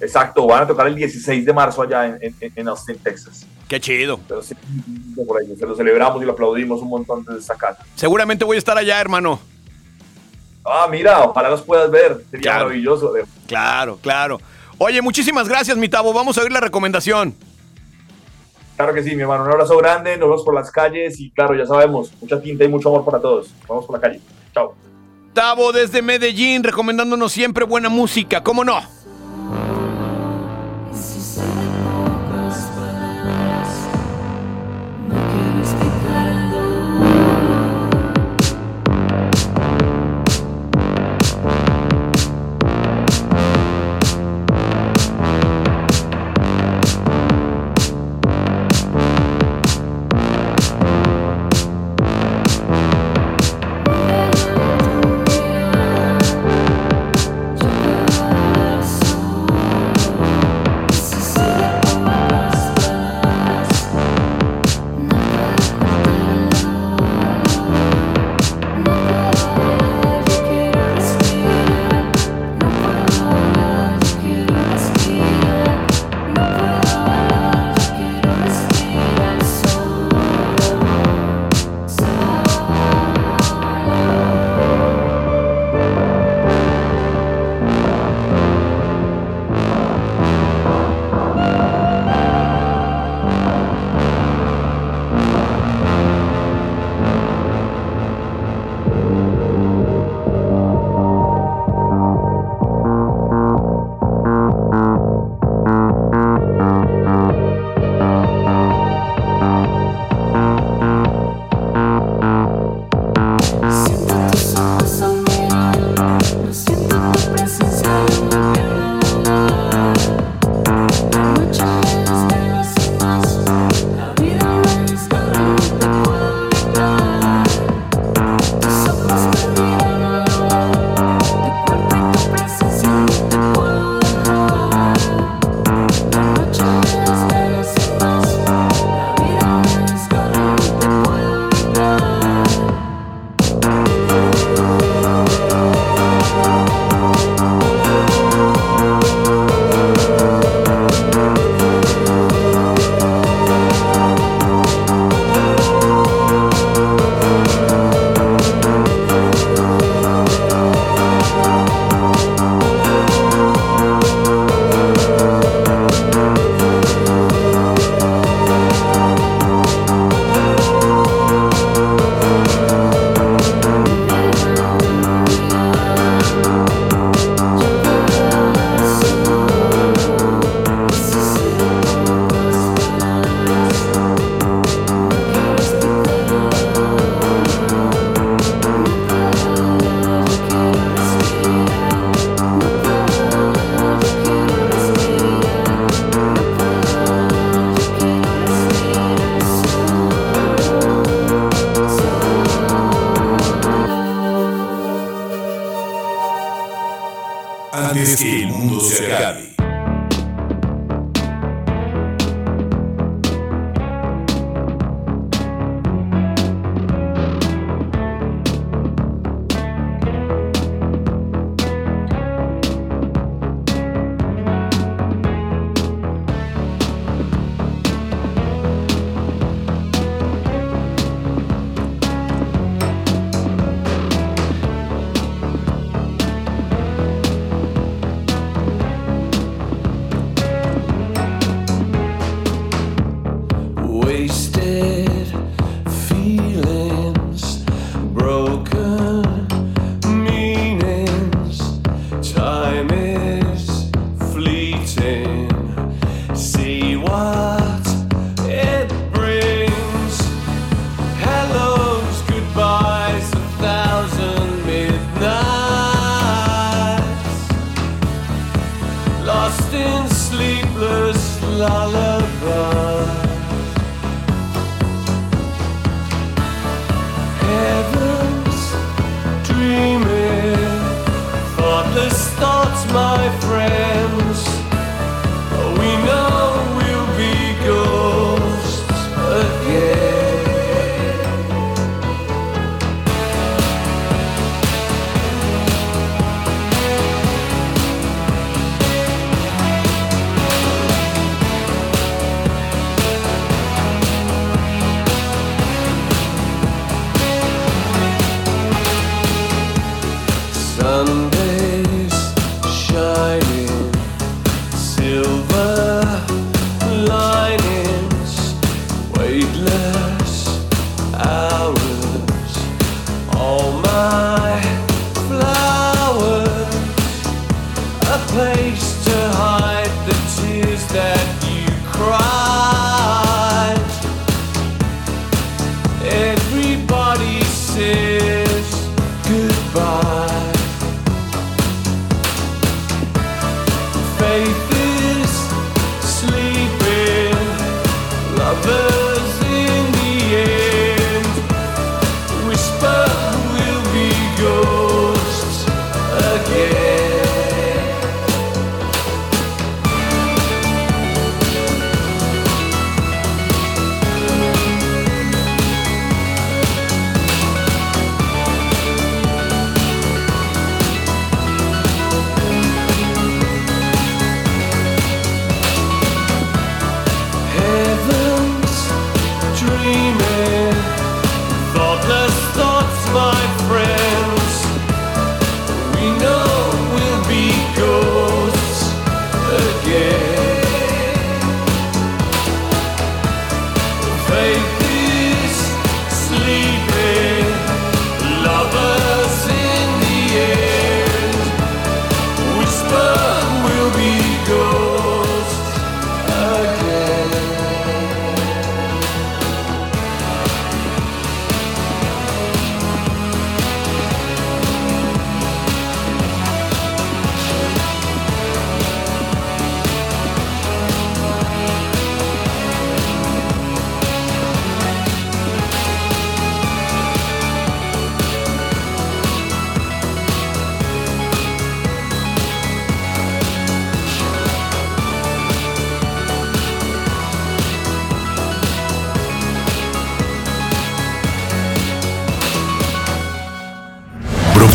Exacto, 0.00 0.46
van 0.46 0.64
a 0.64 0.66
tocar 0.66 0.86
el 0.88 0.96
16 0.96 1.46
de 1.46 1.52
marzo 1.52 1.80
allá 1.82 2.06
en, 2.06 2.18
en- 2.40 2.52
en 2.54 2.68
Austin, 2.68 2.96
Texas. 2.98 3.46
Qué 3.68 3.80
chido. 3.80 4.20
Pero 4.28 4.42
sí, 4.42 4.54
por 5.26 5.40
ahí, 5.40 5.46
se 5.58 5.64
lo 5.64 5.74
celebramos 5.74 6.22
y 6.22 6.26
lo 6.26 6.32
aplaudimos 6.32 6.82
un 6.82 6.88
montón 6.88 7.24
desde 7.24 7.38
esta 7.40 7.54
casa. 7.54 7.82
Seguramente 7.94 8.44
voy 8.44 8.56
a 8.56 8.58
estar 8.58 8.76
allá, 8.76 9.00
hermano. 9.00 9.40
Ah, 10.64 10.86
mira, 10.90 11.20
ojalá 11.24 11.50
los 11.50 11.62
puedas 11.62 11.90
ver. 11.90 12.22
Sería 12.30 12.42
Claro. 12.42 12.64
maravilloso. 12.66 13.12
Claro, 13.46 13.98
claro. 14.00 14.40
Oye, 14.78 15.02
muchísimas 15.02 15.48
gracias, 15.48 15.76
mi 15.76 15.88
Tavo. 15.88 16.12
Vamos 16.12 16.38
a 16.38 16.42
oír 16.42 16.52
la 16.52 16.60
recomendación. 16.60 17.34
Claro 18.76 18.94
que 18.94 19.02
sí, 19.02 19.14
mi 19.14 19.22
hermano. 19.22 19.44
Un 19.44 19.50
abrazo 19.50 19.76
grande. 19.76 20.16
Nos 20.16 20.28
vemos 20.28 20.42
por 20.44 20.54
las 20.54 20.70
calles 20.70 21.20
y 21.20 21.30
claro, 21.30 21.54
ya 21.54 21.66
sabemos, 21.66 22.12
mucha 22.20 22.40
tinta 22.40 22.64
y 22.64 22.68
mucho 22.68 22.88
amor 22.88 23.04
para 23.04 23.20
todos. 23.20 23.50
Vamos 23.68 23.84
por 23.86 23.96
la 23.96 24.00
calle. 24.00 24.20
Chao. 24.54 24.74
Tavo 25.34 25.72
desde 25.72 26.02
Medellín, 26.02 26.62
recomendándonos 26.62 27.32
siempre 27.32 27.64
buena 27.64 27.88
música, 27.88 28.42
¿cómo 28.42 28.64
no? 28.64 28.80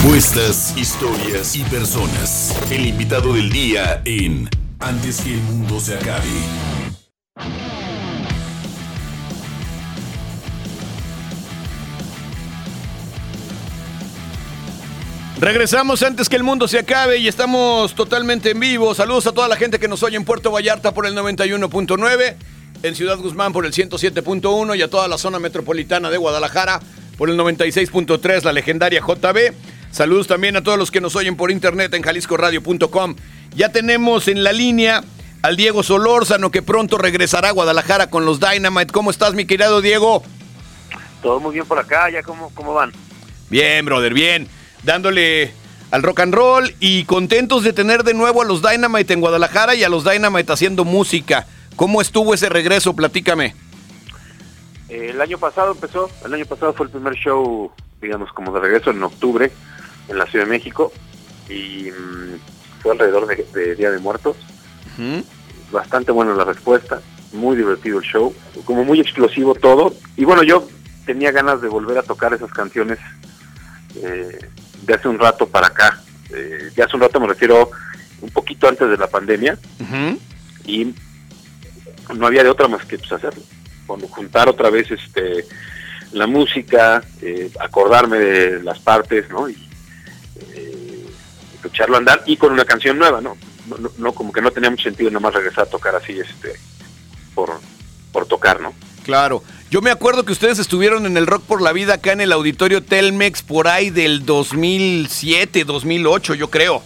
Propuestas, 0.07 0.73
historias 0.77 1.53
y 1.57 1.63
personas. 1.63 2.55
El 2.71 2.85
invitado 2.85 3.33
del 3.33 3.51
día 3.51 4.01
en 4.05 4.49
Antes 4.79 5.19
que 5.19 5.33
el 5.33 5.41
mundo 5.41 5.81
se 5.81 5.95
acabe. 5.95 6.23
Regresamos 15.41 16.01
antes 16.03 16.29
que 16.29 16.37
el 16.37 16.43
mundo 16.43 16.69
se 16.69 16.79
acabe 16.79 17.17
y 17.17 17.27
estamos 17.27 17.93
totalmente 17.93 18.51
en 18.51 18.61
vivo. 18.61 18.95
Saludos 18.95 19.27
a 19.27 19.33
toda 19.33 19.49
la 19.49 19.57
gente 19.57 19.77
que 19.77 19.89
nos 19.89 20.03
oye 20.03 20.15
en 20.15 20.23
Puerto 20.23 20.51
Vallarta 20.51 20.93
por 20.93 21.05
el 21.05 21.17
91.9, 21.17 22.35
en 22.81 22.95
Ciudad 22.95 23.17
Guzmán 23.17 23.51
por 23.51 23.65
el 23.65 23.73
107.1 23.73 24.77
y 24.77 24.81
a 24.83 24.89
toda 24.89 25.09
la 25.09 25.17
zona 25.17 25.37
metropolitana 25.39 26.09
de 26.09 26.15
Guadalajara 26.15 26.79
por 27.17 27.29
el 27.29 27.37
96.3, 27.37 28.43
la 28.43 28.53
legendaria 28.53 29.01
JB. 29.01 29.76
Saludos 29.97 30.27
también 30.27 30.55
a 30.55 30.61
todos 30.61 30.77
los 30.77 30.91
que 30.91 31.01
nos 31.01 31.15
oyen 31.15 31.35
por 31.35 31.49
internet 31.49 31.91
en 31.95 32.03
jaliscoradio.com. 32.03 33.15
Ya 33.55 33.71
tenemos 33.71 34.27
en 34.27 34.43
la 34.43 34.53
línea 34.53 35.03
al 35.41 35.57
Diego 35.57 35.81
Solórzano 35.81 36.51
que 36.51 36.61
pronto 36.61 36.99
regresará 36.99 37.49
a 37.49 37.51
Guadalajara 37.51 38.11
con 38.11 38.23
los 38.23 38.39
Dynamite. 38.39 38.93
¿Cómo 38.93 39.09
estás, 39.09 39.33
mi 39.33 39.45
querido 39.45 39.81
Diego? 39.81 40.21
Todo 41.23 41.39
muy 41.39 41.55
bien 41.55 41.65
por 41.65 41.79
acá, 41.79 42.11
ya 42.11 42.21
cómo, 42.21 42.51
cómo 42.53 42.75
van. 42.75 42.91
Bien, 43.49 43.83
brother, 43.85 44.13
bien. 44.13 44.47
Dándole 44.83 45.51
al 45.89 46.03
rock 46.03 46.19
and 46.19 46.35
roll 46.35 46.75
y 46.79 47.05
contentos 47.05 47.63
de 47.63 47.73
tener 47.73 48.03
de 48.03 48.13
nuevo 48.13 48.43
a 48.43 48.45
los 48.45 48.61
Dynamite 48.61 49.13
en 49.13 49.21
Guadalajara 49.21 49.73
y 49.73 49.83
a 49.83 49.89
los 49.89 50.03
Dynamite 50.03 50.53
haciendo 50.53 50.85
música. 50.85 51.47
¿Cómo 51.75 52.01
estuvo 52.01 52.35
ese 52.35 52.49
regreso? 52.49 52.95
Platícame. 52.95 53.55
Eh, 54.89 55.07
el 55.09 55.19
año 55.19 55.39
pasado 55.39 55.71
empezó, 55.71 56.07
el 56.23 56.35
año 56.35 56.45
pasado 56.45 56.71
fue 56.73 56.85
el 56.85 56.91
primer 56.91 57.15
show, 57.15 57.71
digamos, 57.99 58.31
como 58.31 58.53
de 58.53 58.59
regreso 58.59 58.91
en 58.91 59.01
octubre 59.01 59.51
en 60.09 60.17
la 60.17 60.25
Ciudad 60.27 60.45
de 60.45 60.51
México 60.51 60.91
y 61.49 61.91
mm, 61.91 62.81
fue 62.81 62.91
alrededor 62.93 63.27
de, 63.27 63.45
de 63.53 63.75
Día 63.75 63.91
de 63.91 63.99
Muertos. 63.99 64.37
Bastante 65.71 66.11
buena 66.11 66.33
la 66.33 66.45
respuesta, 66.45 67.01
muy 67.33 67.55
divertido 67.55 67.99
el 67.99 68.05
show, 68.05 68.33
como 68.65 68.83
muy 68.83 68.99
explosivo 68.99 69.53
todo. 69.53 69.93
Y 70.15 70.25
bueno, 70.25 70.43
yo 70.43 70.67
tenía 71.05 71.31
ganas 71.31 71.61
de 71.61 71.67
volver 71.67 71.97
a 71.97 72.03
tocar 72.03 72.33
esas 72.33 72.51
canciones 72.51 72.99
eh, 73.95 74.39
de 74.83 74.93
hace 74.93 75.07
un 75.07 75.19
rato 75.19 75.47
para 75.47 75.67
acá. 75.67 76.01
Eh, 76.33 76.71
de 76.75 76.83
hace 76.83 76.95
un 76.95 77.01
rato 77.01 77.19
me 77.19 77.27
refiero 77.27 77.71
un 78.21 78.29
poquito 78.29 78.67
antes 78.67 78.89
de 78.89 78.97
la 78.97 79.07
pandemia 79.07 79.57
y 80.65 80.93
no 82.15 82.27
había 82.27 82.43
de 82.43 82.49
otra 82.49 82.67
más 82.67 82.85
que 82.85 82.97
pues, 82.97 83.11
hacerlo. 83.11 83.41
Juntar 84.09 84.49
otra 84.49 84.69
vez 84.69 84.91
este 84.91 85.45
la 86.11 86.27
música, 86.27 87.03
eh, 87.21 87.51
acordarme 87.59 88.17
de 88.17 88.63
las 88.63 88.79
partes, 88.79 89.29
¿no? 89.29 89.49
Y 89.49 89.66
echarlo 91.63 91.95
a 91.95 91.99
andar 91.99 92.23
y 92.25 92.37
con 92.37 92.51
una 92.53 92.65
canción 92.65 92.97
nueva, 92.97 93.21
¿no? 93.21 93.37
No, 93.67 93.77
no- 93.77 93.91
no, 93.97 94.11
como 94.13 94.31
que 94.31 94.41
no 94.41 94.51
tenía 94.51 94.69
mucho 94.69 94.83
sentido 94.83 95.09
nada 95.09 95.19
más 95.19 95.33
regresar 95.33 95.65
a 95.65 95.69
tocar 95.69 95.95
así, 95.95 96.13
este, 96.19 96.53
por, 97.35 97.59
por 98.11 98.25
tocar, 98.25 98.61
¿no? 98.61 98.73
Claro. 99.03 99.43
Yo 99.69 99.81
me 99.81 99.91
acuerdo 99.91 100.23
que 100.23 100.31
ustedes 100.31 100.59
estuvieron 100.59 101.05
en 101.05 101.17
el 101.17 101.27
Rock 101.27 101.43
por 101.43 101.61
la 101.61 101.73
Vida 101.73 101.95
acá 101.95 102.13
en 102.13 102.21
el 102.21 102.31
auditorio 102.31 102.81
Telmex 102.83 103.41
por 103.43 103.67
ahí 103.67 103.89
del 103.89 104.25
2007, 104.25 105.65
2008, 105.65 106.35
yo 106.35 106.49
creo. 106.49 106.81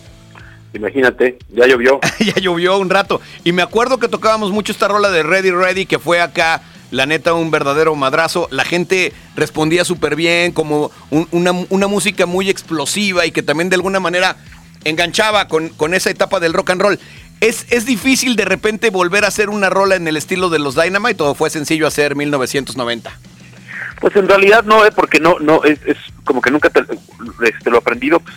Imagínate, 0.74 1.38
ya 1.50 1.68
llovió. 1.68 2.00
ya 2.20 2.36
llovió 2.42 2.78
un 2.78 2.90
rato. 2.90 3.22
Y 3.44 3.52
me 3.52 3.62
acuerdo 3.62 4.00
que 4.00 4.08
tocábamos 4.08 4.52
mucho 4.52 4.72
esta 4.72 4.88
rola 4.88 5.10
de 5.12 5.22
Ready 5.22 5.52
Ready, 5.52 5.86
que 5.86 6.00
fue 6.00 6.22
acá, 6.22 6.62
la 6.92 7.06
neta, 7.06 7.34
un 7.34 7.52
verdadero 7.52 7.94
madrazo. 7.96 8.48
La 8.52 8.64
gente 8.64 9.14
respondía 9.36 9.84
súper 9.86 10.16
bien, 10.16 10.52
como 10.52 10.92
un- 11.12 11.28
una, 11.32 11.52
una 11.70 11.88
música 11.88 12.26
muy 12.26 12.50
explosiva 12.50 13.26
y 13.26 13.32
que 13.32 13.44
también 13.44 13.70
de 13.70 13.76
alguna 13.76 14.00
manera 14.00 14.38
enganchaba 14.84 15.48
con, 15.48 15.70
con 15.70 15.94
esa 15.94 16.10
etapa 16.10 16.40
del 16.40 16.54
rock 16.54 16.72
and 16.72 16.82
roll. 16.82 17.00
¿Es, 17.40 17.66
¿Es 17.72 17.86
difícil 17.86 18.36
de 18.36 18.46
repente 18.46 18.90
volver 18.92 19.26
a 19.26 19.30
hacer 19.30 19.50
una 19.50 19.70
rola 19.70 19.96
en 19.96 20.08
el 20.08 20.16
estilo 20.16 20.50
de 20.50 20.60
los 20.60 20.76
Dynamite 20.76 21.24
o 21.24 21.34
fue 21.34 21.50
sencillo 21.50 21.88
hacer 21.88 22.16
1990? 22.16 23.12
Pues 24.00 24.16
en 24.16 24.28
realidad 24.28 24.64
no, 24.64 24.86
¿eh? 24.86 24.92
porque 24.92 25.20
no, 25.20 25.40
no, 25.40 25.64
es, 25.64 25.80
es 25.86 25.98
como 26.24 26.42
que 26.42 26.52
nunca 26.52 26.70
te, 26.70 26.82
este, 27.44 27.70
lo 27.70 27.78
aprendido, 27.78 28.20
pues 28.20 28.36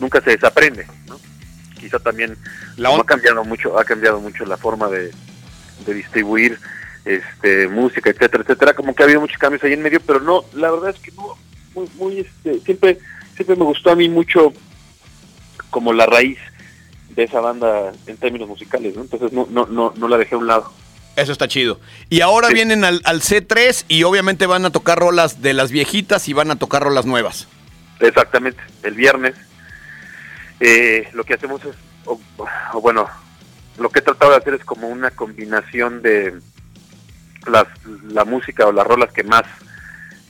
nunca 0.00 0.20
se 0.20 0.30
desaprende, 0.30 0.86
¿no? 1.06 1.18
Quizá 1.78 1.98
también 1.98 2.36
como 2.76 3.02
ha 3.02 3.06
cambiado 3.06 3.44
mucho, 3.44 3.78
ha 3.78 3.84
cambiado 3.84 4.20
mucho 4.20 4.44
la 4.44 4.56
forma 4.56 4.88
de, 4.88 5.10
de 5.86 5.94
distribuir 5.94 6.58
este 7.04 7.68
música, 7.68 8.10
etcétera, 8.10 8.42
etcétera, 8.42 8.74
como 8.74 8.94
que 8.94 9.02
ha 9.02 9.06
habido 9.06 9.20
muchos 9.20 9.38
cambios 9.38 9.62
ahí 9.64 9.72
en 9.72 9.82
medio, 9.82 10.00
pero 10.00 10.20
no, 10.20 10.44
la 10.54 10.70
verdad 10.70 10.90
es 10.90 11.00
que 11.00 11.12
no, 11.12 11.36
muy, 11.74 11.88
muy 11.96 12.20
este, 12.20 12.60
siempre, 12.60 12.98
siempre 13.34 13.56
me 13.56 13.64
gustó 13.64 13.90
a 13.90 13.96
mí 13.96 14.08
mucho 14.08 14.52
como 15.70 15.92
la 15.92 16.06
raíz 16.06 16.38
de 17.10 17.24
esa 17.24 17.40
banda 17.40 17.92
en 18.06 18.16
términos 18.16 18.48
musicales, 18.48 18.94
¿no? 18.96 19.02
Entonces 19.02 19.32
no, 19.32 19.46
no, 19.50 19.66
no, 19.66 19.92
no 19.96 20.08
la 20.08 20.18
dejé 20.18 20.34
a 20.34 20.38
un 20.38 20.46
lado. 20.46 20.72
Eso 21.16 21.32
está 21.32 21.48
chido. 21.48 21.80
Y 22.08 22.20
ahora 22.20 22.48
vienen 22.48 22.84
al, 22.84 23.00
al 23.04 23.20
C3 23.20 23.84
y 23.88 24.04
obviamente 24.04 24.46
van 24.46 24.64
a 24.64 24.70
tocar 24.70 24.98
rolas 24.98 25.42
de 25.42 25.52
las 25.54 25.70
viejitas 25.72 26.28
y 26.28 26.32
van 26.32 26.50
a 26.50 26.56
tocar 26.56 26.82
rolas 26.82 27.04
nuevas. 27.06 27.48
Exactamente, 27.98 28.62
el 28.82 28.94
viernes. 28.94 29.34
eh, 30.60 31.08
lo 31.12 31.24
que 31.24 31.34
hacemos 31.34 31.64
es, 31.64 31.74
o, 32.06 32.18
o 32.72 32.80
bueno, 32.80 33.06
lo 33.78 33.88
que 33.90 33.98
he 33.98 34.02
tratado 34.02 34.32
de 34.32 34.38
hacer 34.38 34.54
es 34.54 34.64
como 34.64 34.88
una 34.88 35.10
combinación 35.10 36.00
de 36.00 36.38
las, 37.46 37.66
la 38.04 38.24
música 38.24 38.66
o 38.66 38.72
las 38.72 38.86
rolas 38.86 39.12
que 39.12 39.24
más... 39.24 39.42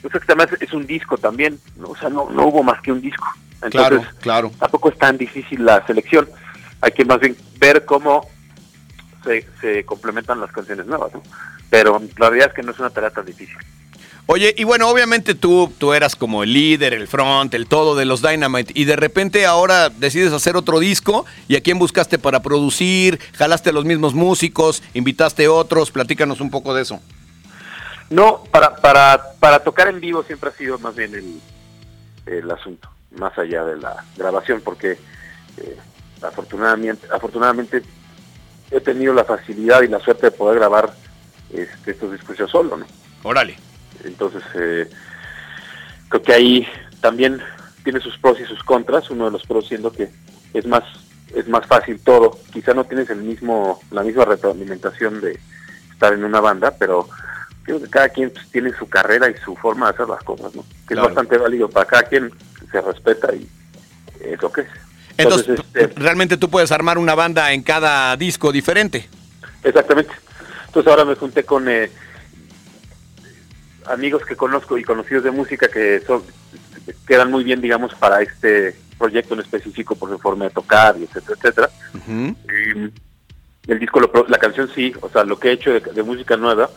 Que 0.02 0.08
además 0.28 0.48
es 0.60 0.72
un 0.72 0.86
disco 0.86 1.18
también, 1.18 1.60
¿no? 1.76 1.88
o 1.88 1.96
sea, 1.96 2.08
no, 2.08 2.30
no 2.30 2.46
hubo 2.46 2.62
más 2.62 2.80
que 2.80 2.90
un 2.90 3.02
disco. 3.02 3.26
Entonces, 3.62 3.70
claro, 3.70 4.04
claro. 4.20 4.52
tampoco 4.58 4.88
es 4.88 4.98
tan 4.98 5.18
difícil 5.18 5.64
la 5.64 5.86
selección. 5.86 6.28
Hay 6.80 6.92
que 6.92 7.04
más 7.04 7.20
bien 7.20 7.36
ver 7.58 7.84
cómo 7.84 8.26
se, 9.24 9.46
se 9.60 9.84
complementan 9.84 10.40
las 10.40 10.50
canciones 10.50 10.86
nuevas, 10.86 11.12
¿no? 11.12 11.22
Pero 11.68 12.00
la 12.18 12.28
realidad 12.30 12.48
es 12.48 12.54
que 12.54 12.62
no 12.62 12.72
es 12.72 12.78
una 12.78 12.90
tarea 12.90 13.10
tan 13.10 13.26
difícil. 13.26 13.56
Oye, 14.32 14.54
y 14.56 14.62
bueno, 14.62 14.88
obviamente 14.88 15.34
tú, 15.34 15.72
tú 15.76 15.92
eras 15.92 16.14
como 16.14 16.44
el 16.44 16.52
líder, 16.52 16.94
el 16.94 17.08
front, 17.08 17.52
el 17.52 17.66
todo 17.66 17.96
de 17.96 18.04
los 18.04 18.22
Dynamite, 18.22 18.72
y 18.76 18.84
de 18.84 18.94
repente 18.94 19.44
ahora 19.44 19.88
decides 19.88 20.32
hacer 20.32 20.56
otro 20.56 20.78
disco, 20.78 21.26
¿y 21.48 21.56
a 21.56 21.62
quién 21.62 21.80
buscaste 21.80 22.16
para 22.16 22.40
producir? 22.40 23.18
¿Jalaste 23.32 23.70
a 23.70 23.72
los 23.72 23.84
mismos 23.84 24.14
músicos? 24.14 24.84
¿Invitaste 24.94 25.48
otros? 25.48 25.90
Platícanos 25.90 26.40
un 26.40 26.50
poco 26.50 26.74
de 26.74 26.82
eso. 26.82 27.00
No, 28.08 28.44
para, 28.52 28.76
para, 28.76 29.20
para 29.40 29.64
tocar 29.64 29.88
en 29.88 30.00
vivo 30.00 30.22
siempre 30.22 30.50
ha 30.50 30.52
sido 30.52 30.78
más 30.78 30.94
bien 30.94 31.12
el, 31.12 31.40
el 32.26 32.50
asunto, 32.52 32.88
más 33.12 33.36
allá 33.38 33.64
de 33.64 33.76
la 33.76 34.04
grabación, 34.16 34.60
porque 34.64 34.92
eh, 35.56 35.76
afortunadamente, 36.22 37.06
afortunadamente 37.12 37.82
he 38.70 38.80
tenido 38.80 39.12
la 39.12 39.24
facilidad 39.24 39.82
y 39.82 39.88
la 39.88 40.00
suerte 40.00 40.26
de 40.26 40.30
poder 40.32 40.58
grabar 40.58 40.92
este, 41.50 41.90
estos 41.90 42.12
discos 42.12 42.36
yo 42.36 42.46
solo, 42.46 42.76
¿no? 42.76 42.86
Órale. 43.22 43.56
Entonces, 44.04 44.42
eh, 44.54 44.88
creo 46.08 46.22
que 46.22 46.32
ahí 46.32 46.66
también 47.00 47.40
tiene 47.82 48.00
sus 48.00 48.16
pros 48.18 48.38
y 48.40 48.44
sus 48.44 48.62
contras, 48.62 49.10
uno 49.10 49.26
de 49.26 49.32
los 49.32 49.44
pros 49.44 49.66
siendo 49.66 49.92
que 49.92 50.10
es 50.54 50.66
más 50.66 50.84
es 51.34 51.46
más 51.46 51.64
fácil 51.66 52.00
todo, 52.02 52.36
quizá 52.52 52.74
no 52.74 52.84
tienes 52.84 53.08
el 53.10 53.22
mismo 53.22 53.80
la 53.92 54.02
misma 54.02 54.24
retroalimentación 54.24 55.20
de 55.20 55.38
estar 55.92 56.12
en 56.12 56.24
una 56.24 56.40
banda, 56.40 56.74
pero 56.76 57.08
creo 57.62 57.80
que 57.80 57.88
cada 57.88 58.08
quien 58.08 58.30
pues, 58.30 58.48
tiene 58.50 58.72
su 58.78 58.88
carrera 58.88 59.28
y 59.28 59.34
su 59.44 59.54
forma 59.56 59.86
de 59.86 59.94
hacer 59.94 60.08
las 60.08 60.22
cosas, 60.22 60.54
¿no? 60.54 60.62
Que 60.86 60.94
Claro. 60.94 61.08
es 61.08 61.14
bastante 61.14 61.38
válido 61.38 61.68
para 61.68 61.86
cada 61.86 62.02
quien, 62.04 62.32
se 62.70 62.80
respeta 62.80 63.34
y 63.34 63.48
es 64.20 64.40
lo 64.40 64.52
que 64.52 64.62
es. 64.62 64.68
Entonces, 65.16 65.60
este, 65.74 65.88
realmente 66.00 66.36
tú 66.36 66.48
puedes 66.48 66.72
armar 66.72 66.98
una 66.98 67.14
banda 67.14 67.52
en 67.52 67.62
cada 67.62 68.16
disco 68.16 68.52
diferente. 68.52 69.08
Exactamente. 69.62 70.12
Entonces 70.66 70.90
ahora 70.90 71.04
me 71.04 71.16
junté 71.16 71.44
con 71.44 71.68
eh, 71.68 71.90
amigos 73.86 74.24
que 74.24 74.36
conozco 74.36 74.78
y 74.78 74.84
conocidos 74.84 75.24
de 75.24 75.30
música 75.30 75.68
que 75.68 76.00
son 76.06 76.22
quedan 77.06 77.30
muy 77.30 77.44
bien, 77.44 77.60
digamos, 77.60 77.94
para 77.94 78.22
este 78.22 78.76
proyecto 78.98 79.34
en 79.34 79.40
específico 79.40 79.94
por 79.94 80.10
su 80.10 80.18
forma 80.18 80.44
de 80.44 80.50
tocar 80.50 80.96
y 80.98 81.04
etcétera, 81.04 81.36
etcétera. 81.36 81.70
Y 83.66 83.70
el 83.72 83.78
disco, 83.78 84.00
lo 84.00 84.26
la 84.28 84.38
canción 84.38 84.70
sí, 84.74 84.92
o 85.00 85.08
sea, 85.08 85.24
lo 85.24 85.38
que 85.38 85.48
he 85.48 85.52
hecho 85.52 85.72
de, 85.72 85.80
de 85.80 86.02
música 86.02 86.36
nueva 86.36 86.70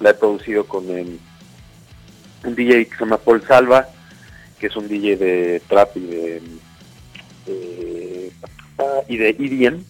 la 0.00 0.10
he 0.10 0.14
producido 0.14 0.66
con 0.66 0.88
eh, 0.90 1.18
un 2.44 2.54
DJ 2.54 2.86
que 2.86 2.96
se 2.96 3.00
llama 3.00 3.18
Paul 3.18 3.42
Salva, 3.46 3.88
que 4.58 4.66
es 4.68 4.76
un 4.76 4.88
DJ 4.88 5.16
de 5.16 5.62
trap 5.68 5.96
y 5.96 6.06
de, 6.06 6.42
eh, 7.46 8.32
y 9.08 9.16
de 9.16 9.28
EDM 9.30 9.82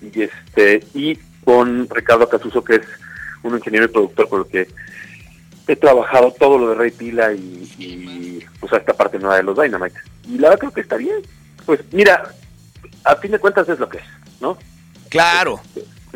y 0.00 0.22
este 0.22 0.84
y 0.94 1.16
con 1.44 1.88
Ricardo 1.88 2.28
Casuso 2.28 2.62
que 2.62 2.76
es 2.76 2.86
un 3.42 3.56
ingeniero 3.56 3.86
y 3.86 3.88
productor 3.88 4.28
con 4.28 4.40
el 4.42 4.46
que 4.46 4.68
he 5.66 5.76
trabajado 5.76 6.32
todo 6.32 6.58
lo 6.58 6.70
de 6.70 6.74
Rey 6.76 6.90
Pila 6.90 7.32
y, 7.32 7.70
y 7.78 8.44
pues 8.60 8.72
a 8.72 8.78
esta 8.78 8.94
parte 8.94 9.18
nueva 9.18 9.36
de 9.36 9.42
los 9.42 9.58
Dynamite 9.58 9.98
y 10.26 10.38
la 10.38 10.48
verdad 10.48 10.60
creo 10.60 10.72
que 10.72 10.80
está 10.82 10.96
bien 10.96 11.20
pues 11.66 11.80
mira 11.92 12.34
a 13.04 13.16
fin 13.16 13.32
de 13.32 13.38
cuentas 13.38 13.68
es 13.68 13.78
lo 13.78 13.88
que 13.88 13.98
es 13.98 14.04
¿no? 14.40 14.56
Claro. 15.08 15.60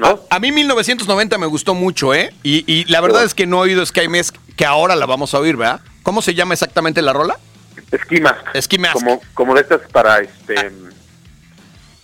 A, 0.00 0.16
a 0.30 0.38
mí 0.38 0.52
1990 0.52 1.38
me 1.38 1.46
gustó 1.46 1.74
mucho, 1.74 2.14
¿eh? 2.14 2.32
Y, 2.42 2.64
y 2.72 2.84
la 2.86 3.00
verdad 3.00 3.24
es 3.24 3.34
que 3.34 3.46
no 3.46 3.58
he 3.58 3.60
oído 3.60 3.84
Sky 3.84 4.08
Mask, 4.08 4.36
que 4.56 4.64
ahora 4.64 4.96
la 4.96 5.06
vamos 5.06 5.34
a 5.34 5.38
oír, 5.38 5.56
¿verdad? 5.56 5.80
¿Cómo 6.02 6.22
se 6.22 6.34
llama 6.34 6.54
exactamente 6.54 7.02
la 7.02 7.12
rola? 7.12 7.38
Ski 8.04 8.20
Mask. 8.20 8.60
Ski 8.60 8.78
Mask. 8.78 8.94
como 8.94 9.20
como 9.34 9.54
de 9.54 9.60
estas 9.62 9.80
para 9.90 10.20
este 10.20 10.72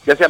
ya 0.06 0.16
sea 0.16 0.28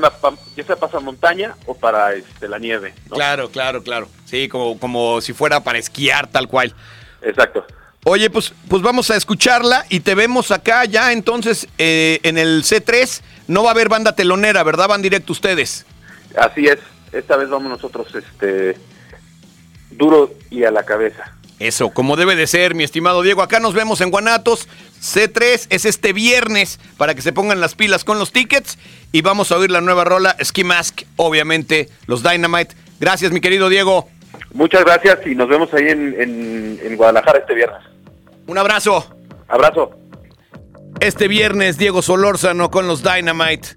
ya 0.56 0.64
sea 0.64 0.76
pasamontaña 0.76 1.54
o 1.66 1.74
para 1.74 2.14
este 2.14 2.48
la 2.48 2.58
nieve 2.58 2.94
¿no? 3.08 3.16
Claro, 3.16 3.50
claro, 3.50 3.82
claro. 3.82 4.08
Sí, 4.24 4.48
como, 4.48 4.78
como 4.78 5.20
si 5.20 5.32
fuera 5.32 5.62
para 5.62 5.78
esquiar, 5.78 6.26
tal 6.26 6.48
cual. 6.48 6.74
Exacto. 7.22 7.64
Oye, 8.04 8.30
pues, 8.30 8.52
pues 8.68 8.82
vamos 8.82 9.10
a 9.10 9.16
escucharla 9.16 9.84
y 9.88 10.00
te 10.00 10.14
vemos 10.14 10.50
acá 10.50 10.84
ya 10.84 11.12
entonces 11.12 11.68
eh, 11.78 12.20
en 12.22 12.38
el 12.38 12.62
C3. 12.62 13.20
No 13.48 13.62
va 13.62 13.70
a 13.70 13.72
haber 13.72 13.88
banda 13.88 14.14
telonera, 14.14 14.62
¿verdad? 14.62 14.88
Van 14.88 15.02
directo 15.02 15.32
ustedes. 15.32 15.84
Así 16.36 16.66
es, 16.66 16.78
esta 17.12 17.36
vez 17.36 17.48
vamos 17.48 17.70
nosotros 17.70 18.14
este 18.14 18.76
duro 19.90 20.32
y 20.50 20.64
a 20.64 20.70
la 20.70 20.84
cabeza. 20.84 21.34
Eso, 21.58 21.90
como 21.90 22.16
debe 22.16 22.36
de 22.36 22.46
ser, 22.46 22.74
mi 22.74 22.84
estimado 22.84 23.22
Diego. 23.22 23.42
Acá 23.42 23.58
nos 23.58 23.74
vemos 23.74 24.00
en 24.00 24.10
Guanatos. 24.10 24.68
C3 25.00 25.66
es 25.70 25.84
este 25.84 26.12
viernes 26.12 26.78
para 26.96 27.14
que 27.14 27.22
se 27.22 27.32
pongan 27.32 27.60
las 27.60 27.74
pilas 27.74 28.04
con 28.04 28.18
los 28.18 28.30
tickets. 28.30 28.78
Y 29.10 29.22
vamos 29.22 29.50
a 29.50 29.56
oír 29.56 29.70
la 29.70 29.80
nueva 29.80 30.04
rola, 30.04 30.36
Ski 30.42 30.62
Mask, 30.62 31.02
obviamente, 31.16 31.88
los 32.06 32.22
Dynamite. 32.22 32.76
Gracias, 33.00 33.32
mi 33.32 33.40
querido 33.40 33.68
Diego. 33.68 34.08
Muchas 34.52 34.84
gracias 34.84 35.18
y 35.26 35.34
nos 35.34 35.48
vemos 35.48 35.72
ahí 35.74 35.88
en, 35.88 36.14
en, 36.20 36.80
en 36.82 36.96
Guadalajara 36.96 37.40
este 37.40 37.54
viernes. 37.54 37.80
Un 38.46 38.58
abrazo. 38.58 39.04
Abrazo. 39.48 39.90
Este 41.00 41.28
viernes, 41.28 41.76
Diego 41.76 42.02
Solórzano 42.02 42.70
con 42.70 42.86
los 42.86 43.02
Dynamite 43.02 43.76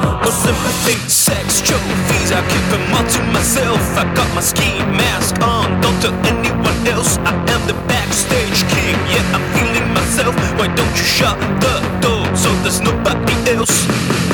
no 0.23 0.29
sympathy 0.29 0.97
Sex 1.09 1.61
trophies, 1.61 2.31
I 2.31 2.41
keep 2.47 2.65
them 2.71 2.93
all 2.95 3.05
to 3.05 3.21
myself. 3.33 3.81
I 3.97 4.03
got 4.13 4.29
my 4.33 4.41
ski 4.41 4.79
mask 4.97 5.41
on, 5.41 5.81
don't 5.81 5.99
tell 6.01 6.15
anyone 6.25 6.87
else. 6.87 7.17
I 7.19 7.33
am 7.53 7.61
the 7.67 7.75
backstage 7.87 8.61
king, 8.71 8.95
yeah 9.11 9.35
I'm 9.35 9.43
feeling 9.53 9.87
myself. 9.93 10.35
Why 10.57 10.67
don't 10.73 10.95
you 10.97 11.03
shut 11.03 11.37
the 11.59 11.75
door 12.01 12.25
so 12.35 12.49
there's 12.63 12.81
nobody 12.81 13.33
else? 13.51 14.30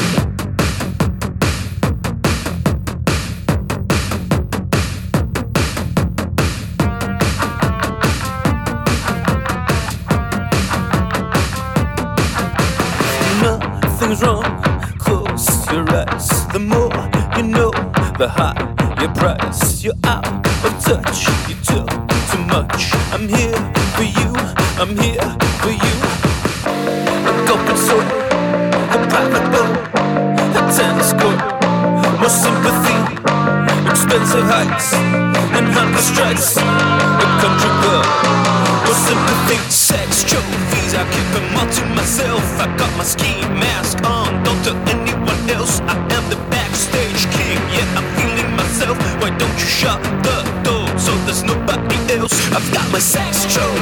The 16.57 16.63
more 16.63 16.89
you 17.37 17.43
know, 17.53 17.69
the 18.17 18.27
higher 18.27 18.73
your 18.97 19.13
price. 19.13 19.83
You're 19.83 19.93
out 20.05 20.25
of 20.65 20.73
touch, 20.81 21.29
you 21.45 21.53
took 21.61 21.85
too 22.33 22.41
much. 22.49 22.97
I'm 23.13 23.29
here 23.29 23.61
for 23.93 24.01
you, 24.01 24.33
I'm 24.81 24.97
here 24.97 25.29
for 25.61 25.69
you. 25.69 25.93
A 27.29 27.33
corporate 27.45 27.77
soul, 27.77 28.01
a 28.01 28.97
private 29.05 29.47
boat, 29.53 29.69
a 30.57 30.61
tennis 30.73 31.13
court, 31.13 31.37
more 32.17 32.33
sympathy, 32.33 32.97
expensive 33.85 34.49
heights 34.49 34.95
and 35.53 35.67
hunger 35.69 36.01
strikes. 36.01 36.57
A 36.57 37.27
country 37.37 37.73
girl, 37.85 38.01
more 38.81 38.97
sympathy, 39.05 39.57
sex, 39.69 40.23
trophies. 40.25 40.95
I 40.97 41.05
keep 41.13 41.27
them 41.37 41.53
all 41.53 41.69
to 41.69 41.85
myself. 41.93 42.41
I 42.59 42.65
got 42.75 42.97
my 42.97 43.03
scheme. 43.03 43.36
I've 52.55 52.71
got 52.73 52.91
my 52.91 52.99
sex 52.99 53.45
true. 53.45 53.76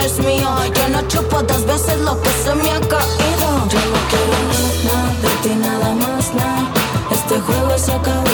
eres 0.00 0.18
mío. 0.18 0.48
Yo 0.74 0.88
no 0.88 1.02
chupo 1.08 1.42
dos 1.42 1.64
veces 1.66 1.98
lo 2.00 2.20
que 2.20 2.30
se 2.30 2.54
me 2.54 2.70
ha 2.70 2.80
caído. 2.80 3.48
Yo 3.68 3.80
no 3.92 3.98
quiero 4.10 4.38
nada, 4.84 5.12
de 5.22 5.28
ti 5.42 5.54
nada 5.54 5.94
más 5.94 6.34
nada. 6.34 6.72
Este 7.10 7.40
juego 7.40 7.78
se 7.78 7.92
acabó. 7.92 8.29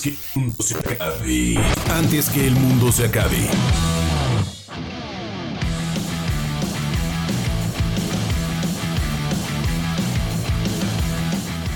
Que 0.00 0.10
el 0.10 0.18
mundo 0.34 0.62
se 0.62 0.74
acabe. 0.74 1.58
Antes 1.90 2.30
que 2.30 2.46
el 2.46 2.54
mundo 2.54 2.92
se 2.92 3.04
acabe. 3.06 3.48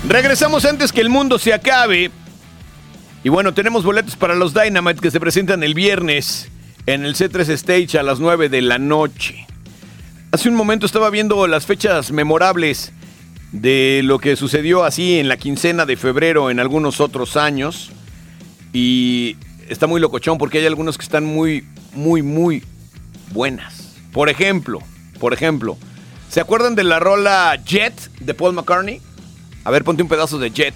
Regresamos 0.07 0.65
antes 0.65 0.91
que 0.91 1.01
el 1.01 1.09
mundo 1.09 1.39
se 1.39 1.53
acabe. 1.53 2.11
Y 3.23 3.29
bueno, 3.29 3.53
tenemos 3.53 3.83
boletos 3.83 4.15
para 4.15 4.35
los 4.35 4.53
Dynamite 4.53 5.01
que 5.01 5.11
se 5.11 5.19
presentan 5.19 5.63
el 5.63 5.73
viernes 5.73 6.49
en 6.85 7.05
el 7.05 7.15
C3 7.15 7.49
Stage 7.49 7.97
a 7.97 8.03
las 8.03 8.19
9 8.19 8.49
de 8.49 8.61
la 8.61 8.77
noche. 8.77 9.47
Hace 10.31 10.49
un 10.49 10.55
momento 10.55 10.85
estaba 10.85 11.09
viendo 11.09 11.47
las 11.47 11.65
fechas 11.65 12.11
memorables 12.11 12.91
de 13.51 14.01
lo 14.03 14.19
que 14.19 14.35
sucedió 14.35 14.83
así 14.83 15.19
en 15.19 15.29
la 15.29 15.37
quincena 15.37 15.85
de 15.85 15.95
febrero 15.95 16.49
en 16.49 16.59
algunos 16.59 16.99
otros 16.99 17.37
años. 17.37 17.91
Y 18.73 19.37
está 19.69 19.87
muy 19.87 20.01
locochón 20.01 20.37
porque 20.37 20.57
hay 20.57 20.65
algunos 20.65 20.97
que 20.97 21.03
están 21.03 21.23
muy, 21.23 21.65
muy, 21.93 22.23
muy 22.23 22.63
buenas. 23.31 23.95
Por 24.11 24.29
ejemplo, 24.29 24.79
por 25.19 25.33
ejemplo, 25.33 25.77
¿se 26.29 26.41
acuerdan 26.41 26.75
de 26.75 26.83
la 26.83 26.99
rola 26.99 27.57
Jet 27.63 27.93
de 28.19 28.33
Paul 28.33 28.53
McCartney? 28.53 28.99
A 29.63 29.71
ver, 29.71 29.83
ponte 29.83 30.03
un 30.03 30.09
pedazo 30.09 30.39
de 30.39 30.51
Jet. 30.51 30.73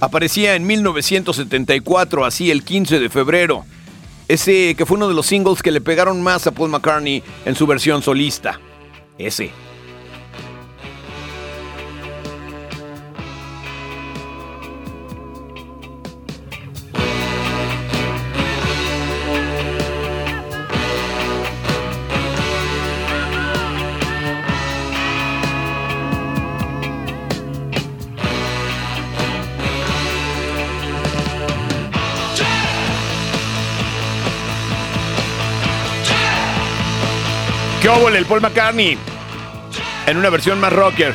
Aparecía 0.00 0.56
en 0.56 0.66
1974, 0.66 2.24
así 2.24 2.50
el 2.50 2.64
15 2.64 2.98
de 2.98 3.08
febrero. 3.08 3.64
Ese 4.28 4.74
que 4.74 4.84
fue 4.84 4.96
uno 4.96 5.08
de 5.08 5.14
los 5.14 5.26
singles 5.26 5.62
que 5.62 5.70
le 5.70 5.80
pegaron 5.80 6.22
más 6.22 6.46
a 6.46 6.50
Paul 6.50 6.70
McCartney 6.70 7.22
en 7.44 7.54
su 7.54 7.66
versión 7.66 8.02
solista. 8.02 8.60
Ese. 9.18 9.52
¿Qué 37.96 38.02
óvole, 38.02 38.18
el 38.18 38.26
Paul 38.26 38.42
McCartney? 38.42 38.98
En 40.06 40.18
una 40.18 40.28
versión 40.28 40.60
más 40.60 40.70
rocker. 40.70 41.14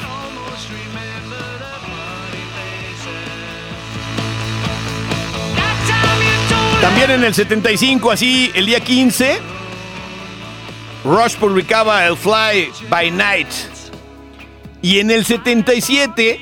También 6.81 7.11
en 7.11 7.23
el 7.23 7.35
75, 7.35 8.09
así, 8.09 8.51
el 8.55 8.65
día 8.65 8.79
15, 8.79 9.39
Rush 11.03 11.35
publicaba 11.35 12.07
el 12.07 12.17
Fly 12.17 12.71
by 12.89 13.11
Night. 13.11 13.49
Y 14.81 14.97
en 14.97 15.11
el 15.11 15.23
77, 15.23 16.39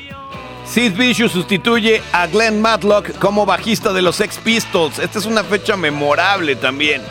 Sid 0.66 0.94
Vicious 0.94 1.34
sustituye 1.34 2.02
a 2.14 2.28
Glenn 2.28 2.62
Matlock 2.62 3.12
como 3.20 3.46
bajista 3.46 3.92
de 3.92 4.02
los 4.02 4.16
Sex 4.16 4.38
Pistols. 4.38 5.00
Esta 5.00 5.20
es 5.20 5.26
una 5.26 5.44
fecha 5.44 5.76
memorable 5.76 6.56
también. 6.56 7.02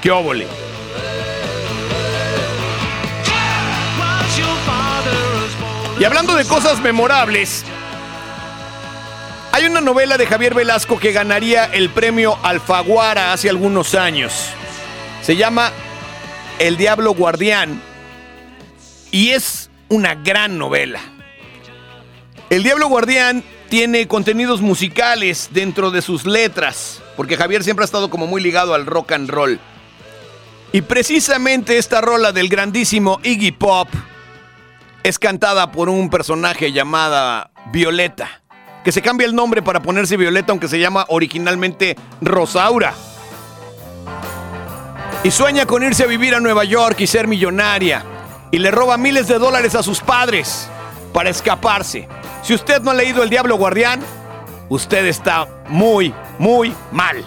¡Qué 0.00 0.12
óvole! 0.12 0.46
Y 5.98 6.04
hablando 6.04 6.34
de 6.34 6.44
cosas 6.44 6.80
memorables, 6.80 7.64
hay 9.52 9.66
una 9.66 9.80
novela 9.80 10.18
de 10.18 10.26
Javier 10.26 10.54
Velasco 10.54 10.98
que 10.98 11.12
ganaría 11.12 11.66
el 11.66 11.88
premio 11.90 12.36
Alfaguara 12.42 13.32
hace 13.32 13.48
algunos 13.48 13.94
años. 13.94 14.48
Se 15.22 15.36
llama 15.36 15.70
El 16.58 16.76
Diablo 16.76 17.14
Guardián 17.14 17.80
y 19.12 19.30
es 19.30 19.70
una 19.88 20.16
gran 20.16 20.58
novela. 20.58 21.00
El 22.50 22.64
Diablo 22.64 22.88
Guardián 22.88 23.44
tiene 23.68 24.08
contenidos 24.08 24.60
musicales 24.60 25.50
dentro 25.52 25.90
de 25.90 26.02
sus 26.02 26.26
letras, 26.26 27.00
porque 27.16 27.36
Javier 27.36 27.62
siempre 27.62 27.84
ha 27.84 27.86
estado 27.86 28.10
como 28.10 28.26
muy 28.26 28.42
ligado 28.42 28.74
al 28.74 28.86
rock 28.86 29.12
and 29.12 29.30
roll. 29.30 29.60
Y 30.72 30.82
precisamente 30.82 31.78
esta 31.78 32.00
rola 32.00 32.32
del 32.32 32.48
grandísimo 32.48 33.20
Iggy 33.22 33.52
Pop 33.52 33.88
es 35.04 35.18
cantada 35.18 35.70
por 35.70 35.90
un 35.90 36.08
personaje 36.08 36.72
llamada 36.72 37.50
Violeta, 37.70 38.40
que 38.82 38.90
se 38.90 39.02
cambia 39.02 39.26
el 39.26 39.34
nombre 39.34 39.62
para 39.62 39.80
ponerse 39.80 40.16
Violeta 40.16 40.50
aunque 40.50 40.66
se 40.66 40.80
llama 40.80 41.04
originalmente 41.08 41.94
Rosaura. 42.22 42.94
Y 45.22 45.30
sueña 45.30 45.66
con 45.66 45.82
irse 45.82 46.04
a 46.04 46.06
vivir 46.06 46.34
a 46.34 46.40
Nueva 46.40 46.64
York 46.64 47.00
y 47.00 47.06
ser 47.06 47.28
millonaria. 47.28 48.02
Y 48.50 48.58
le 48.58 48.70
roba 48.70 48.96
miles 48.96 49.28
de 49.28 49.38
dólares 49.38 49.74
a 49.74 49.82
sus 49.82 50.00
padres 50.00 50.68
para 51.12 51.30
escaparse. 51.30 52.08
Si 52.42 52.54
usted 52.54 52.80
no 52.80 52.90
ha 52.90 52.94
leído 52.94 53.22
El 53.22 53.30
Diablo 53.30 53.56
Guardián, 53.56 54.00
usted 54.70 55.04
está 55.06 55.46
muy, 55.68 56.14
muy 56.38 56.74
mal. 56.92 57.24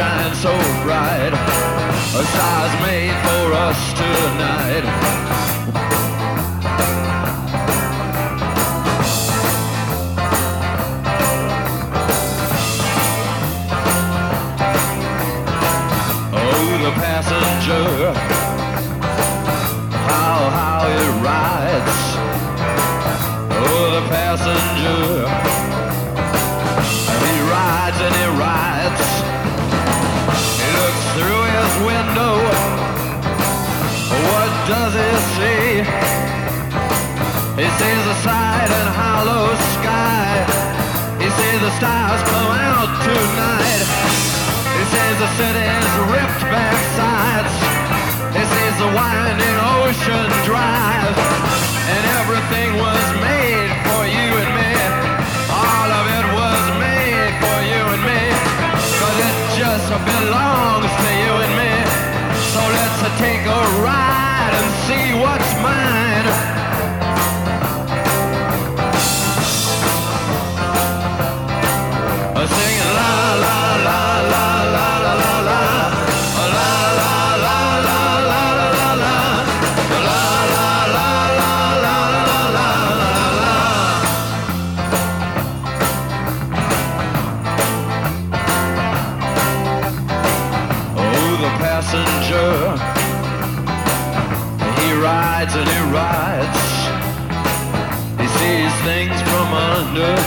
Shine 0.00 0.34
so 0.34 0.52
bright. 0.82 1.32
A 2.20 2.24
stars 2.32 2.74
made 2.86 3.16
for 3.26 3.52
us 3.52 3.92
tonight. 3.92 5.29
Side 38.60 38.76
and 38.80 38.90
hollow 38.94 39.46
sky. 39.76 40.44
He 41.22 41.28
sees 41.28 41.60
the 41.60 41.72
stars 41.78 42.20
come 42.28 42.52
out 42.52 42.90
tonight. 43.04 43.86
He 44.76 44.82
sees 44.92 45.16
the 45.24 45.30
city's 45.40 45.90
ripped 46.12 46.44
back 46.52 46.76
sides. 46.98 47.54
He 48.36 48.42
sees 48.52 48.76
the 48.82 48.90
winding 48.98 49.58
ocean 49.80 50.28
drive. 50.44 51.16
And 51.94 52.02
everything 52.20 52.70
was 52.84 53.06
made 53.24 53.70
for 53.86 54.02
you 54.16 54.28
and 54.42 54.50
me. 54.60 54.72
All 55.48 55.90
of 56.00 56.04
it 56.18 56.26
was 56.40 56.62
made 56.84 57.32
for 57.42 57.58
you 57.70 57.82
and 57.94 58.02
me. 58.10 58.22
Cause 59.00 59.18
it 59.28 59.36
just 59.60 59.88
belongs 60.12 60.92
to 61.02 61.10
you 61.22 61.32
and 61.44 61.54
me. 61.60 61.74
So 62.52 62.60
let's 62.76 63.00
take 63.18 63.44
a 63.46 63.62
ride 63.84 64.09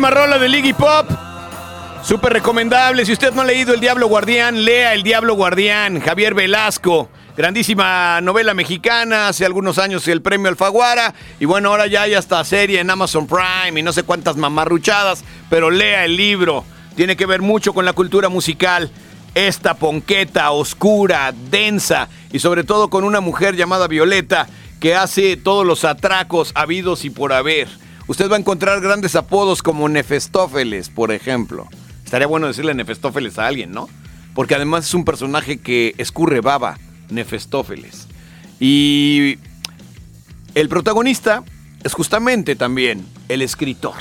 la. 0.00 0.08
Grandísima 0.08 0.10
rola 0.10 0.38
de 0.38 0.48
Iggy 0.48 0.72
Pop. 0.74 1.10
Súper 2.02 2.32
recomendable. 2.32 3.04
Si 3.04 3.12
usted 3.12 3.32
no 3.32 3.42
ha 3.42 3.44
leído 3.44 3.74
El 3.74 3.80
Diablo 3.80 4.06
Guardián, 4.06 4.64
lea 4.64 4.94
El 4.94 5.02
Diablo 5.02 5.34
Guardián. 5.34 6.00
Javier 6.00 6.34
Velasco. 6.34 7.08
Grandísima 7.36 8.20
novela 8.20 8.54
mexicana. 8.54 9.28
Hace 9.28 9.44
algunos 9.44 9.78
años 9.78 10.06
el 10.08 10.22
premio 10.22 10.48
Alfaguara. 10.48 11.14
Y 11.40 11.46
bueno, 11.46 11.70
ahora 11.70 11.86
ya 11.86 12.02
hay 12.02 12.14
hasta 12.14 12.44
serie 12.44 12.80
en 12.80 12.90
Amazon 12.90 13.26
Prime 13.26 13.78
y 13.78 13.82
no 13.82 13.92
sé 13.92 14.04
cuántas 14.04 14.36
mamarruchadas. 14.36 15.24
Pero 15.50 15.70
lea 15.70 16.04
el 16.04 16.16
libro. 16.16 16.64
Tiene 16.94 17.16
que 17.16 17.26
ver 17.26 17.42
mucho 17.42 17.72
con 17.72 17.84
la 17.84 17.92
cultura 17.92 18.28
musical. 18.28 18.90
Esta 19.34 19.74
ponqueta 19.74 20.50
oscura, 20.52 21.32
densa 21.50 22.08
y 22.32 22.38
sobre 22.38 22.64
todo 22.64 22.88
con 22.88 23.04
una 23.04 23.20
mujer 23.20 23.56
llamada 23.56 23.88
Violeta 23.88 24.48
que 24.80 24.94
hace 24.94 25.36
todos 25.36 25.66
los 25.66 25.84
atracos 25.84 26.52
habidos 26.54 27.04
y 27.04 27.10
por 27.10 27.32
haber. 27.32 27.68
Usted 28.08 28.30
va 28.30 28.36
a 28.36 28.38
encontrar 28.38 28.80
grandes 28.80 29.14
apodos 29.16 29.62
como 29.62 29.86
Nefestófeles, 29.86 30.88
por 30.88 31.12
ejemplo. 31.12 31.68
Estaría 32.06 32.26
bueno 32.26 32.46
decirle 32.46 32.72
Nefestófeles 32.72 33.38
a 33.38 33.46
alguien, 33.46 33.70
¿no? 33.70 33.86
Porque 34.34 34.54
además 34.54 34.86
es 34.86 34.94
un 34.94 35.04
personaje 35.04 35.58
que 35.58 35.94
escurre 35.98 36.40
baba, 36.40 36.78
Nefestófeles. 37.10 38.08
Y 38.58 39.36
el 40.54 40.70
protagonista 40.70 41.44
es 41.84 41.92
justamente 41.92 42.56
también 42.56 43.06
el 43.28 43.42
escritor, 43.42 43.94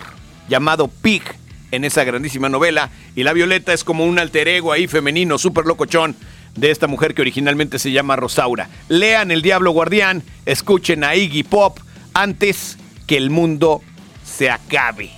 llamado 0.48 0.88
Pig 0.88 1.24
en 1.72 1.84
esa 1.84 2.06
grandísima 2.06 2.48
novela. 2.48 2.90
Y 3.14 3.24
la 3.24 3.34
Violeta 3.34 3.74
es 3.74 3.84
como 3.84 4.06
un 4.06 4.20
alter 4.20 4.48
ego 4.48 4.72
ahí 4.72 4.88
femenino, 4.88 5.38
súper 5.38 5.66
locochón, 5.66 6.16
de 6.56 6.72
esta 6.72 6.88
mujer 6.88 7.14
que 7.14 7.22
originalmente 7.22 7.78
se 7.78 7.92
llama 7.92 8.16
Rosaura. 8.16 8.70
Lean 8.88 9.32
El 9.32 9.42
Diablo 9.42 9.72
Guardián, 9.72 10.24
escuchen 10.46 11.04
a 11.04 11.14
Iggy 11.18 11.44
Pop 11.44 11.80
antes 12.14 12.78
que 13.06 13.18
el 13.18 13.30
mundo 13.30 13.82
se 14.38 14.52
acabe. 14.52 15.10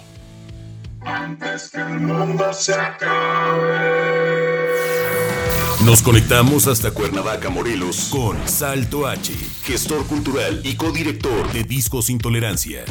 Antes 1.05 1.71
que 1.71 1.79
el 1.81 1.99
mundo 1.99 2.53
se 2.53 2.73
acabe. 2.73 4.69
Nos 5.83 6.01
conectamos 6.01 6.67
hasta 6.67 6.91
Cuernavaca, 6.91 7.49
Morelos, 7.49 8.07
con 8.11 8.47
Salto 8.47 9.07
H, 9.07 9.33
gestor 9.63 10.07
cultural 10.07 10.61
y 10.63 10.75
codirector 10.75 11.51
de 11.51 11.65
Discos 11.65 12.09
Intolerancia. 12.09 12.85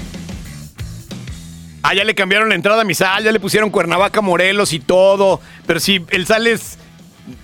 Ah, 1.82 1.94
ya 1.94 2.04
le 2.04 2.14
cambiaron 2.14 2.50
la 2.50 2.56
entrada 2.56 2.82
a 2.82 2.84
mi 2.84 2.94
sal, 2.94 3.24
ya 3.24 3.32
le 3.32 3.40
pusieron 3.40 3.70
Cuernavaca, 3.70 4.20
Morelos 4.20 4.74
y 4.74 4.80
todo. 4.80 5.40
Pero 5.66 5.80
si 5.80 6.04
el 6.10 6.26
sal 6.26 6.46
es 6.46 6.76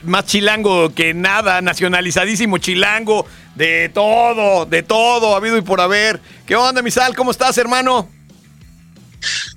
más 0.03 0.27
chilango 0.27 0.93
que 0.93 1.15
nada, 1.15 1.63
nacionalizadísimo 1.63 2.59
chilango, 2.59 3.25
de 3.55 3.89
todo, 3.89 4.67
de 4.67 4.83
todo, 4.83 5.37
habido 5.37 5.57
y 5.57 5.63
por 5.63 5.81
haber. 5.81 6.21
¿Qué 6.45 6.55
onda, 6.55 6.83
mi 6.83 6.91
sal? 6.91 7.17
¿Cómo 7.17 7.31
estás, 7.31 7.57
hermano? 7.57 8.11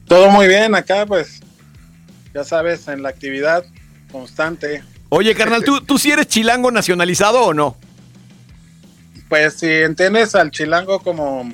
Todo 0.07 0.29
muy 0.29 0.47
bien 0.47 0.75
acá, 0.75 1.05
pues, 1.05 1.41
ya 2.33 2.43
sabes, 2.43 2.87
en 2.87 3.03
la 3.03 3.09
actividad 3.09 3.65
constante. 4.11 4.83
Oye, 5.09 5.33
carnal, 5.35 5.63
¿tú, 5.63 5.81
¿tú 5.81 5.97
sí 5.97 6.11
eres 6.11 6.27
chilango 6.27 6.71
nacionalizado 6.71 7.41
o 7.41 7.53
no? 7.53 7.77
Pues 9.29 9.55
si 9.55 9.67
entiendes 9.67 10.35
al 10.35 10.51
chilango 10.51 10.99
como 10.99 11.51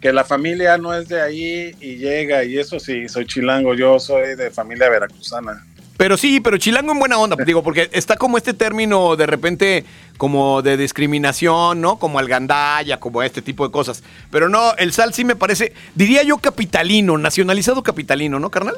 que 0.00 0.12
la 0.12 0.24
familia 0.24 0.78
no 0.78 0.94
es 0.94 1.08
de 1.08 1.20
ahí 1.20 1.76
y 1.80 1.96
llega, 1.96 2.42
y 2.44 2.58
eso 2.58 2.80
sí, 2.80 3.08
soy 3.08 3.26
chilango, 3.26 3.74
yo 3.74 3.98
soy 3.98 4.34
de 4.34 4.50
familia 4.50 4.88
veracruzana. 4.88 5.66
Pero 6.00 6.16
sí, 6.16 6.40
pero 6.40 6.56
chilango 6.56 6.92
en 6.92 6.98
buena 6.98 7.18
onda, 7.18 7.36
digo, 7.44 7.62
porque 7.62 7.90
está 7.92 8.16
como 8.16 8.38
este 8.38 8.54
término 8.54 9.16
de 9.16 9.26
repente 9.26 9.84
como 10.16 10.62
de 10.62 10.78
discriminación, 10.78 11.82
¿no? 11.82 11.98
Como 11.98 12.18
algandalla, 12.18 12.98
como 12.98 13.22
este 13.22 13.42
tipo 13.42 13.66
de 13.66 13.70
cosas. 13.70 14.02
Pero 14.30 14.48
no, 14.48 14.74
el 14.78 14.94
sal 14.94 15.12
sí 15.12 15.26
me 15.26 15.36
parece, 15.36 15.74
diría 15.94 16.22
yo 16.22 16.38
capitalino, 16.38 17.18
nacionalizado 17.18 17.82
capitalino, 17.82 18.40
¿no, 18.40 18.50
carnal? 18.50 18.76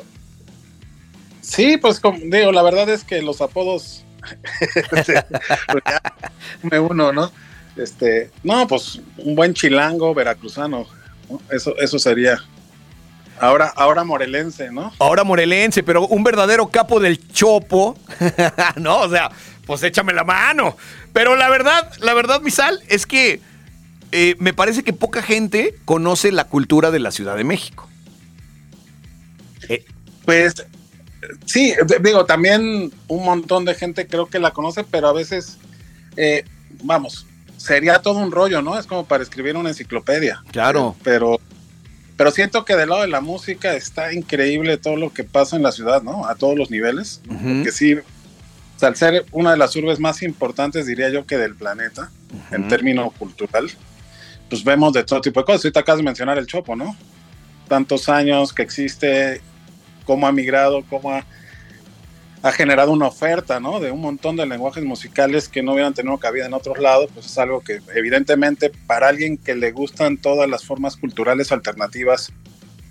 Sí, 1.42 1.76
pues 1.76 2.02
digo, 2.24 2.50
la 2.50 2.62
verdad 2.62 2.88
es 2.88 3.04
que 3.04 3.22
los 3.22 3.40
apodos 3.40 4.04
pues 4.90 5.06
me 6.64 6.80
uno, 6.80 7.12
¿no? 7.12 7.30
Este, 7.76 8.32
no, 8.42 8.66
pues 8.66 9.00
un 9.18 9.36
buen 9.36 9.54
chilango 9.54 10.12
veracruzano, 10.12 10.88
¿no? 11.30 11.40
eso, 11.52 11.78
eso 11.78 12.00
sería. 12.00 12.42
Ahora, 13.40 13.72
ahora 13.74 14.04
morelense, 14.04 14.70
¿no? 14.70 14.92
Ahora 14.98 15.24
morelense, 15.24 15.82
pero 15.82 16.06
un 16.06 16.22
verdadero 16.22 16.68
capo 16.68 17.00
del 17.00 17.28
chopo, 17.32 17.96
¿no? 18.76 19.00
O 19.00 19.08
sea, 19.08 19.30
pues 19.66 19.82
échame 19.82 20.12
la 20.12 20.24
mano. 20.24 20.76
Pero 21.12 21.36
la 21.36 21.48
verdad, 21.48 21.92
la 22.00 22.14
verdad, 22.14 22.40
mi 22.40 22.50
sal, 22.50 22.80
es 22.88 23.06
que 23.06 23.40
eh, 24.12 24.36
me 24.38 24.52
parece 24.52 24.82
que 24.82 24.92
poca 24.92 25.22
gente 25.22 25.74
conoce 25.84 26.32
la 26.32 26.44
cultura 26.44 26.90
de 26.90 27.00
la 27.00 27.10
Ciudad 27.10 27.36
de 27.36 27.44
México. 27.44 27.88
Pues 30.24 30.54
sí, 31.46 31.74
digo, 32.00 32.24
también 32.26 32.92
un 33.08 33.24
montón 33.24 33.64
de 33.64 33.74
gente 33.74 34.06
creo 34.06 34.26
que 34.26 34.38
la 34.38 34.52
conoce, 34.52 34.84
pero 34.84 35.08
a 35.08 35.12
veces, 35.12 35.58
eh, 36.16 36.44
vamos, 36.82 37.26
sería 37.56 38.00
todo 38.00 38.18
un 38.18 38.30
rollo, 38.32 38.62
¿no? 38.62 38.78
Es 38.78 38.86
como 38.86 39.04
para 39.04 39.22
escribir 39.22 39.56
una 39.56 39.70
enciclopedia. 39.70 40.42
Claro. 40.50 40.96
Pero, 41.02 41.40
pero 42.16 42.30
siento 42.30 42.64
que 42.64 42.76
del 42.76 42.90
lado 42.90 43.02
de 43.02 43.08
la 43.08 43.20
música 43.20 43.74
está 43.74 44.12
increíble 44.12 44.76
todo 44.76 44.96
lo 44.96 45.12
que 45.12 45.24
pasa 45.24 45.56
en 45.56 45.62
la 45.62 45.72
ciudad, 45.72 46.02
¿no? 46.02 46.26
A 46.26 46.34
todos 46.34 46.56
los 46.56 46.70
niveles. 46.70 47.20
Que 47.64 47.72
sí, 47.72 47.94
o 47.94 48.78
sea, 48.78 48.88
al 48.88 48.96
ser 48.96 49.26
una 49.32 49.52
de 49.52 49.56
las 49.56 49.74
urbes 49.76 49.98
más 49.98 50.22
importantes, 50.22 50.86
diría 50.86 51.08
yo, 51.08 51.26
que 51.26 51.38
del 51.38 51.54
planeta, 51.54 52.10
en 52.50 52.68
términos 52.68 53.12
cultural, 53.18 53.70
pues 54.48 54.64
vemos 54.64 54.92
de 54.92 55.04
todo 55.04 55.20
tipo 55.20 55.40
de 55.40 55.46
cosas. 55.46 55.64
Ahorita 55.64 55.80
acabas 55.80 55.98
de 55.98 56.04
mencionar 56.04 56.38
el 56.38 56.46
Chopo, 56.46 56.76
¿no? 56.76 56.96
Tantos 57.68 58.08
años 58.08 58.52
que 58.52 58.62
existe, 58.62 59.40
cómo 60.04 60.26
ha 60.26 60.32
migrado, 60.32 60.84
cómo 60.90 61.12
ha 61.12 61.24
ha 62.42 62.52
generado 62.52 62.90
una 62.90 63.06
oferta, 63.06 63.60
¿no? 63.60 63.78
De 63.78 63.90
un 63.90 64.00
montón 64.00 64.36
de 64.36 64.46
lenguajes 64.46 64.84
musicales 64.84 65.48
que 65.48 65.62
no 65.62 65.72
hubieran 65.72 65.94
tenido 65.94 66.18
cabida 66.18 66.46
en 66.46 66.54
otros 66.54 66.78
lados, 66.78 67.08
pues 67.14 67.26
es 67.26 67.38
algo 67.38 67.60
que 67.60 67.80
evidentemente 67.94 68.70
para 68.86 69.08
alguien 69.08 69.38
que 69.38 69.54
le 69.54 69.70
gustan 69.70 70.16
todas 70.16 70.50
las 70.50 70.64
formas 70.64 70.96
culturales 70.96 71.52
alternativas, 71.52 72.32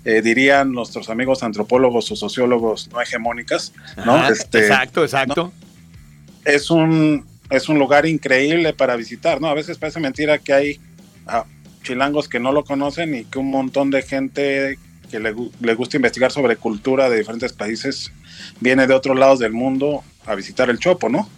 eh, 0.06 0.22
dirían 0.22 0.72
nuestros 0.72 1.10
amigos 1.10 1.44
antropólogos 1.44 2.12
o 2.12 2.16
sociólogos 2.16 2.90
no 2.92 3.02
hegemónicas, 3.02 3.74
¿no? 4.06 4.16
Ajá, 4.16 4.30
Este, 4.30 4.60
exacto, 4.60 5.04
exacto. 5.04 5.54
¿no? 5.54 6.52
Es 6.52 6.72
un 6.72 7.26
es 7.50 7.68
un 7.68 7.78
lugar 7.78 8.06
increíble 8.06 8.74
para 8.74 8.96
visitar, 8.96 9.42
¿no? 9.42 9.48
A 9.48 9.54
veces 9.54 9.78
parece 9.78 10.00
mentira 10.00 10.38
que 10.38 10.54
hay 10.54 10.80
ah, 11.28 11.46
chilangos 11.84 12.30
que 12.30 12.40
no 12.40 12.54
lo 12.54 12.64
conocen 12.64 13.14
y 13.14 13.26
que 13.26 13.40
un 13.40 13.52
montón 13.52 13.92
de 13.92 14.02
gente 14.02 14.80
que 15.12 15.20
le, 15.20 15.36
le 15.60 15.76
gusta 15.76 15.98
investigar 15.98 16.32
sobre 16.32 16.56
cultura 16.56 17.10
de 17.10 17.18
diferentes 17.18 17.54
países 17.54 18.12
viene 18.60 18.88
de 18.88 18.94
otros 18.94 19.20
lados 19.20 19.40
del 19.40 19.52
mundo 19.52 20.04
a 20.26 20.34
visitar 20.36 20.70
el 20.70 20.80
Chopo, 20.80 21.10
¿no? 21.10 21.30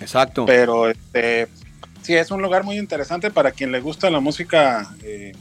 Exacto. 0.00 0.46
Pero 0.46 0.88
este, 0.88 1.48
sí, 2.02 2.14
es 2.14 2.30
un 2.30 2.40
lugar 2.42 2.64
muy 2.64 2.78
interesante 2.78 3.30
para 3.30 3.52
quien 3.52 3.70
le 3.70 3.80
gusta 3.80 4.10
la 4.10 4.20
música 4.20 4.94
eh, 5.02 5.32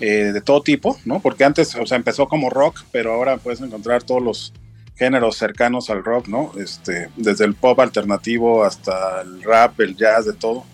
eh, 0.00 0.30
de 0.32 0.40
todo 0.40 0.62
tipo, 0.62 0.98
¿no? 1.04 1.20
Porque 1.20 1.44
antes, 1.44 1.74
o 1.74 1.86
sea, 1.86 1.96
empezó 1.96 2.28
como 2.28 2.50
rock, 2.50 2.82
pero 2.92 3.12
ahora 3.14 3.36
puedes 3.38 3.60
encontrar 3.60 4.02
todos 4.02 4.22
los 4.22 4.52
géneros 4.96 5.36
cercanos 5.36 5.90
al 5.90 6.04
rock, 6.04 6.28
¿no? 6.28 6.52
Este, 6.58 7.08
desde 7.16 7.44
el 7.44 7.54
pop 7.54 7.78
alternativo 7.80 8.64
hasta 8.64 9.22
el 9.22 9.42
rap, 9.42 9.80
el 9.80 9.96
jazz, 9.96 10.26
de 10.26 10.32
todo. 10.34 10.64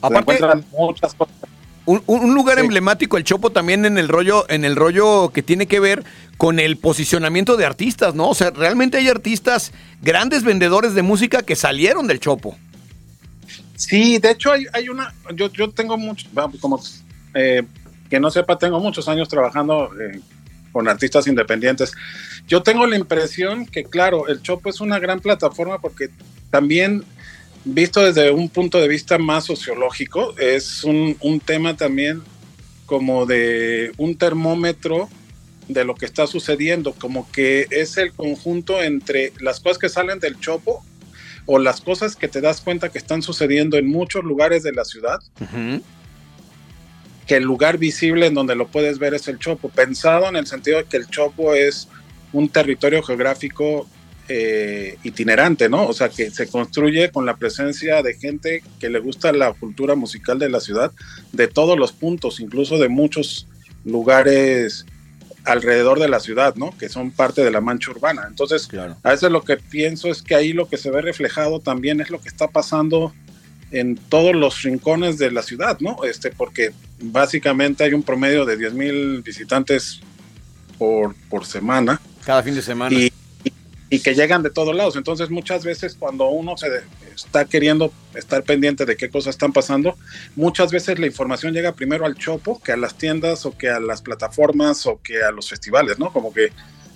Se 0.00 0.06
Aparte- 0.06 0.18
encuentran 0.20 0.64
muchas 0.72 1.14
cosas. 1.14 1.34
Un, 1.86 2.02
un- 2.06 2.34
lugar 2.34 2.58
emblemático, 2.58 3.16
el 3.16 3.24
Chopo, 3.24 3.50
también 3.50 3.84
en 3.84 3.98
el 3.98 4.08
rollo, 4.08 4.44
en 4.48 4.64
el 4.64 4.76
rollo 4.76 5.30
que 5.32 5.42
tiene 5.42 5.66
que 5.66 5.80
ver 5.80 6.04
con 6.36 6.58
el 6.60 6.76
posicionamiento 6.76 7.56
de 7.56 7.64
artistas, 7.66 8.14
¿no? 8.14 8.28
O 8.28 8.34
sea, 8.34 8.50
realmente 8.50 8.98
hay 8.98 9.08
artistas, 9.08 9.72
grandes 10.02 10.44
vendedores 10.44 10.94
de 10.94 11.02
música 11.02 11.42
que 11.42 11.56
salieron 11.56 12.06
del 12.06 12.20
Chopo. 12.20 12.56
Sí, 13.76 14.18
de 14.18 14.30
hecho 14.32 14.52
hay, 14.52 14.66
hay 14.72 14.88
una, 14.88 15.14
yo, 15.34 15.50
yo 15.52 15.70
tengo 15.70 15.96
mucho, 15.96 16.28
como 16.60 16.80
eh, 17.34 17.62
que 18.08 18.20
no 18.20 18.30
sepa, 18.30 18.58
tengo 18.58 18.78
muchos 18.78 19.08
años 19.08 19.28
trabajando 19.28 19.90
eh, 20.00 20.20
con 20.72 20.86
artistas 20.86 21.26
independientes. 21.26 21.92
Yo 22.46 22.62
tengo 22.62 22.86
la 22.86 22.96
impresión 22.96 23.66
que, 23.66 23.84
claro, 23.84 24.28
el 24.28 24.42
Chopo 24.42 24.68
es 24.68 24.80
una 24.80 24.98
gran 24.98 25.20
plataforma 25.20 25.78
porque 25.80 26.10
también, 26.50 27.04
visto 27.64 28.04
desde 28.04 28.30
un 28.30 28.48
punto 28.48 28.78
de 28.80 28.88
vista 28.88 29.18
más 29.18 29.44
sociológico, 29.44 30.36
es 30.38 30.84
un, 30.84 31.16
un 31.20 31.40
tema 31.40 31.76
también 31.76 32.22
como 32.86 33.26
de 33.26 33.92
un 33.98 34.16
termómetro 34.16 35.08
de 35.68 35.84
lo 35.84 35.94
que 35.94 36.06
está 36.06 36.26
sucediendo, 36.26 36.92
como 36.92 37.30
que 37.30 37.66
es 37.70 37.96
el 37.96 38.12
conjunto 38.12 38.82
entre 38.82 39.32
las 39.40 39.60
cosas 39.60 39.78
que 39.78 39.88
salen 39.88 40.18
del 40.18 40.38
Chopo 40.40 40.84
o 41.46 41.58
las 41.58 41.80
cosas 41.80 42.16
que 42.16 42.28
te 42.28 42.40
das 42.40 42.60
cuenta 42.60 42.88
que 42.88 42.98
están 42.98 43.22
sucediendo 43.22 43.76
en 43.76 43.88
muchos 43.88 44.24
lugares 44.24 44.62
de 44.62 44.72
la 44.72 44.84
ciudad, 44.84 45.20
que 47.26 47.36
el 47.36 47.44
lugar 47.44 47.78
visible 47.78 48.26
en 48.26 48.34
donde 48.34 48.56
lo 48.56 48.68
puedes 48.68 48.98
ver 48.98 49.14
es 49.14 49.28
el 49.28 49.38
Chopo, 49.38 49.68
pensado 49.68 50.28
en 50.28 50.36
el 50.36 50.46
sentido 50.46 50.78
de 50.78 50.84
que 50.84 50.96
el 50.96 51.06
Chopo 51.08 51.54
es 51.54 51.88
un 52.32 52.48
territorio 52.48 53.02
geográfico 53.02 53.88
eh, 54.32 54.96
itinerante, 55.02 55.68
¿no? 55.68 55.88
O 55.88 55.92
sea, 55.92 56.08
que 56.08 56.30
se 56.30 56.46
construye 56.46 57.10
con 57.10 57.26
la 57.26 57.36
presencia 57.36 58.00
de 58.00 58.14
gente 58.14 58.62
que 58.78 58.88
le 58.88 59.00
gusta 59.00 59.32
la 59.32 59.52
cultura 59.52 59.96
musical 59.96 60.38
de 60.38 60.48
la 60.48 60.60
ciudad, 60.60 60.92
de 61.32 61.48
todos 61.48 61.76
los 61.76 61.90
puntos, 61.90 62.38
incluso 62.38 62.78
de 62.78 62.88
muchos 62.88 63.48
lugares 63.84 64.86
alrededor 65.44 65.98
de 65.98 66.08
la 66.08 66.20
ciudad, 66.20 66.54
¿no? 66.54 66.70
Que 66.78 66.88
son 66.88 67.10
parte 67.10 67.42
de 67.42 67.50
la 67.50 67.60
mancha 67.60 67.90
urbana. 67.90 68.26
Entonces, 68.28 68.68
a 69.02 69.10
veces 69.10 69.32
lo 69.32 69.42
que 69.42 69.56
pienso 69.56 70.06
es 70.06 70.22
que 70.22 70.36
ahí 70.36 70.52
lo 70.52 70.68
que 70.68 70.76
se 70.76 70.92
ve 70.92 71.02
reflejado 71.02 71.58
también 71.58 72.00
es 72.00 72.08
lo 72.08 72.20
que 72.20 72.28
está 72.28 72.46
pasando 72.46 73.12
en 73.72 73.96
todos 73.96 74.36
los 74.36 74.62
rincones 74.62 75.18
de 75.18 75.32
la 75.32 75.42
ciudad, 75.42 75.80
¿no? 75.80 76.04
Este, 76.04 76.30
porque 76.30 76.70
básicamente 77.00 77.82
hay 77.82 77.94
un 77.94 78.04
promedio 78.04 78.44
de 78.44 78.56
10 78.56 78.74
mil 78.74 79.22
visitantes 79.22 79.98
por, 80.78 81.16
por 81.28 81.44
semana. 81.44 82.00
Cada 82.24 82.44
fin 82.44 82.54
de 82.54 82.62
semana. 82.62 82.94
Y, 82.96 83.12
y- 83.90 84.00
que 84.00 84.14
llegan 84.14 84.42
de 84.42 84.50
todos 84.50 84.74
lados. 84.74 84.96
Entonces, 84.96 85.28
muchas 85.30 85.64
veces 85.64 85.96
cuando 85.98 86.28
uno 86.28 86.56
se 86.56 86.68
está 87.14 87.44
queriendo 87.44 87.92
estar 88.14 88.42
pendiente 88.44 88.86
de 88.86 88.96
qué 88.96 89.10
cosas 89.10 89.34
están 89.34 89.52
pasando, 89.52 89.96
muchas 90.36 90.70
veces 90.72 90.98
la 90.98 91.06
información 91.06 91.52
llega 91.52 91.72
primero 91.72 92.06
al 92.06 92.14
chopo 92.16 92.60
que 92.62 92.72
a 92.72 92.76
las 92.76 92.96
tiendas 92.96 93.44
o 93.46 93.56
que 93.58 93.68
a 93.68 93.80
las 93.80 94.00
plataformas 94.00 94.86
o 94.86 95.00
que 95.02 95.22
a 95.22 95.30
los 95.30 95.48
festivales, 95.48 95.98
¿no? 95.98 96.12
Como 96.12 96.32
que 96.32 96.52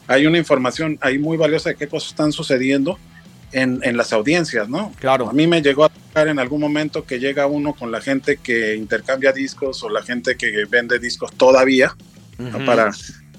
hay 0.06 0.26
una 0.26 0.38
información 0.38 0.98
ahí 1.00 1.18
muy 1.18 1.36
valiosa 1.36 1.70
de 1.70 1.76
qué 1.76 1.88
cosas 1.88 2.10
están 2.10 2.32
sucediendo 2.32 2.98
en, 3.52 3.80
en 3.82 3.96
las 3.96 4.12
audiencias, 4.12 4.68
¿no? 4.68 4.92
Claro. 4.98 5.28
A 5.28 5.32
mí 5.32 5.46
me 5.46 5.62
llegó 5.62 5.84
a 5.84 5.88
tocar 5.88 6.28
en 6.28 6.38
algún 6.38 6.60
momento 6.60 7.04
que 7.04 7.18
llega 7.18 7.46
uno 7.46 7.74
con 7.74 7.90
la 7.92 8.00
gente 8.00 8.36
que 8.36 8.74
intercambia 8.76 9.32
discos 9.32 9.82
o 9.82 9.88
la 9.88 10.02
gente 10.02 10.36
que 10.36 10.64
vende 10.68 10.98
discos 10.98 11.32
todavía, 11.32 11.94
¿no? 12.38 12.56
Ujú. 12.58 12.64
para 12.66 12.90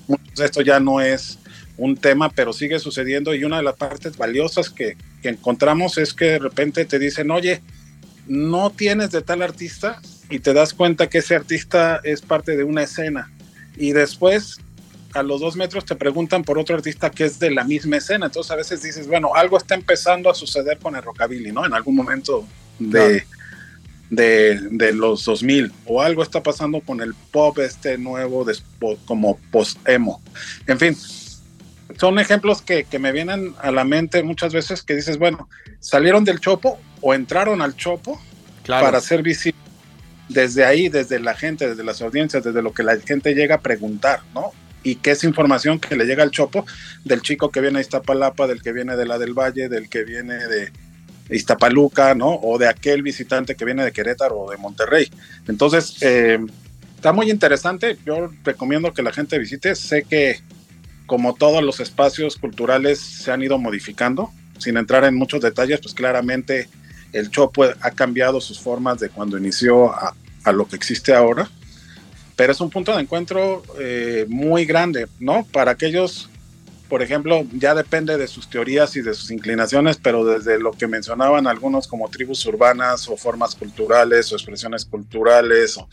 muchos 0.07 0.39
esto 0.39 0.61
ya 0.61 0.79
no 0.79 1.01
es 1.01 1.37
un 1.77 1.97
tema, 1.97 2.29
pero 2.29 2.53
sigue 2.53 2.79
sucediendo 2.79 3.33
y 3.33 3.43
una 3.43 3.57
de 3.57 3.63
las 3.63 3.75
partes 3.75 4.17
valiosas 4.17 4.69
que, 4.69 4.97
que 5.21 5.29
encontramos 5.29 5.97
es 5.97 6.13
que 6.13 6.25
de 6.25 6.39
repente 6.39 6.85
te 6.85 6.99
dicen, 6.99 7.31
oye, 7.31 7.61
no 8.27 8.69
tienes 8.71 9.11
de 9.11 9.21
tal 9.21 9.41
artista 9.41 10.01
y 10.29 10.39
te 10.39 10.53
das 10.53 10.73
cuenta 10.73 11.09
que 11.09 11.19
ese 11.19 11.35
artista 11.35 11.99
es 12.03 12.21
parte 12.21 12.55
de 12.55 12.63
una 12.63 12.83
escena 12.83 13.31
y 13.77 13.91
después 13.91 14.59
a 15.13 15.23
los 15.23 15.39
dos 15.39 15.55
metros 15.55 15.85
te 15.85 15.95
preguntan 15.95 16.43
por 16.43 16.59
otro 16.59 16.75
artista 16.75 17.09
que 17.09 17.25
es 17.25 17.39
de 17.39 17.51
la 17.51 17.63
misma 17.63 17.97
escena, 17.97 18.25
entonces 18.25 18.51
a 18.51 18.55
veces 18.55 18.81
dices, 18.81 19.07
bueno, 19.07 19.33
algo 19.35 19.57
está 19.57 19.75
empezando 19.75 20.29
a 20.29 20.35
suceder 20.35 20.77
con 20.79 20.95
el 20.95 21.03
rockabilly, 21.03 21.51
¿no? 21.51 21.65
En 21.65 21.73
algún 21.73 21.95
momento 21.95 22.45
de, 22.79 23.25
de, 24.09 24.59
de 24.71 24.93
los 24.93 25.23
2000 25.23 25.71
o 25.85 26.01
algo 26.01 26.21
está 26.21 26.43
pasando 26.43 26.81
con 26.81 26.99
el 27.01 27.13
pop 27.31 27.59
este 27.59 27.97
nuevo 27.97 28.43
de, 28.43 28.57
como 29.05 29.39
post-emo. 29.51 30.21
En 30.67 30.79
fin, 30.79 30.97
son 31.99 32.19
ejemplos 32.19 32.61
que, 32.61 32.83
que 32.83 32.99
me 32.99 33.11
vienen 33.11 33.53
a 33.61 33.71
la 33.71 33.83
mente 33.83 34.23
muchas 34.23 34.53
veces 34.53 34.83
que 34.83 34.95
dices, 34.95 35.17
bueno, 35.17 35.49
salieron 35.79 36.23
del 36.23 36.39
chopo 36.39 36.79
o 37.01 37.13
entraron 37.13 37.61
al 37.61 37.75
chopo 37.75 38.21
Claro. 38.63 38.85
para 38.85 38.99
ser 38.99 39.21
visibles 39.21 39.61
desde 40.27 40.65
ahí, 40.65 40.89
desde 40.89 41.19
la 41.19 41.35
gente, 41.35 41.69
desde 41.69 41.83
las 41.83 42.01
audiencias, 42.01 42.43
desde 42.43 42.61
lo 42.63 42.73
que 42.73 42.81
la 42.83 42.97
gente 42.97 43.35
llega 43.35 43.55
a 43.55 43.61
preguntar, 43.61 44.21
¿no? 44.33 44.51
Y 44.83 44.95
que 44.95 45.11
es 45.11 45.23
información 45.23 45.79
que 45.79 45.95
le 45.95 46.05
llega 46.05 46.23
al 46.23 46.31
chopo 46.31 46.65
del 47.03 47.21
chico 47.21 47.51
que 47.51 47.61
viene 47.61 47.77
de 47.77 47.81
Iztapalapa, 47.81 48.47
del 48.47 48.61
que 48.61 48.71
viene 48.71 48.95
de 48.95 49.05
la 49.05 49.17
del 49.19 49.33
Valle, 49.33 49.69
del 49.69 49.87
que 49.89 50.03
viene 50.03 50.35
de 50.47 50.71
Iztapaluca, 51.29 52.15
¿no? 52.15 52.35
O 52.35 52.57
de 52.57 52.67
aquel 52.67 53.01
visitante 53.01 53.55
que 53.55 53.65
viene 53.65 53.83
de 53.83 53.91
Querétaro 53.91 54.39
o 54.41 54.51
de 54.51 54.57
Monterrey. 54.57 55.11
Entonces, 55.47 55.97
eh, 56.01 56.39
está 56.95 57.11
muy 57.13 57.29
interesante. 57.31 57.97
Yo 58.05 58.29
recomiendo 58.43 58.93
que 58.93 59.03
la 59.03 59.11
gente 59.11 59.37
visite. 59.39 59.75
Sé 59.75 60.03
que, 60.03 60.39
como 61.05 61.35
todos 61.35 61.63
los 61.63 61.79
espacios 61.79 62.37
culturales, 62.37 62.99
se 62.99 63.31
han 63.31 63.43
ido 63.43 63.57
modificando. 63.57 64.31
Sin 64.57 64.77
entrar 64.77 65.03
en 65.03 65.15
muchos 65.15 65.41
detalles, 65.41 65.79
pues 65.81 65.93
claramente 65.93 66.69
el 67.11 67.29
Chopo 67.29 67.63
ha 67.63 67.91
cambiado 67.91 68.39
sus 68.41 68.59
formas 68.59 68.99
de 68.99 69.09
cuando 69.09 69.37
inició 69.37 69.93
a, 69.93 70.15
a 70.43 70.51
lo 70.51 70.67
que 70.67 70.75
existe 70.75 71.13
ahora. 71.13 71.49
Pero 72.35 72.51
es 72.51 72.61
un 72.61 72.69
punto 72.69 72.93
de 72.93 73.01
encuentro 73.01 73.63
eh, 73.79 74.25
muy 74.27 74.65
grande, 74.65 75.07
¿no? 75.19 75.45
Para 75.51 75.71
aquellos, 75.71 76.29
por 76.89 77.01
ejemplo, 77.01 77.45
ya 77.53 77.73
depende 77.73 78.17
de 78.17 78.27
sus 78.27 78.49
teorías 78.49 78.95
y 78.97 79.01
de 79.01 79.13
sus 79.13 79.31
inclinaciones, 79.31 79.97
pero 79.97 80.25
desde 80.25 80.59
lo 80.59 80.73
que 80.73 80.87
mencionaban 80.87 81.47
algunos 81.47 81.87
como 81.87 82.09
tribus 82.09 82.45
urbanas 82.45 83.07
o 83.07 83.15
formas 83.15 83.55
culturales 83.55 84.31
o 84.31 84.35
expresiones 84.35 84.83
culturales, 84.83 85.77
o, 85.77 85.87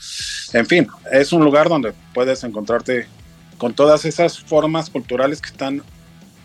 en 0.53 0.67
fin, 0.67 0.89
es 1.13 1.33
un 1.33 1.45
lugar 1.45 1.69
donde 1.69 1.93
puedes 2.13 2.43
encontrarte 2.43 3.07
con 3.63 3.75
todas 3.75 4.05
esas 4.07 4.41
formas 4.41 4.91
culturales 4.91 5.41
que 5.41 5.49
están 5.51 5.85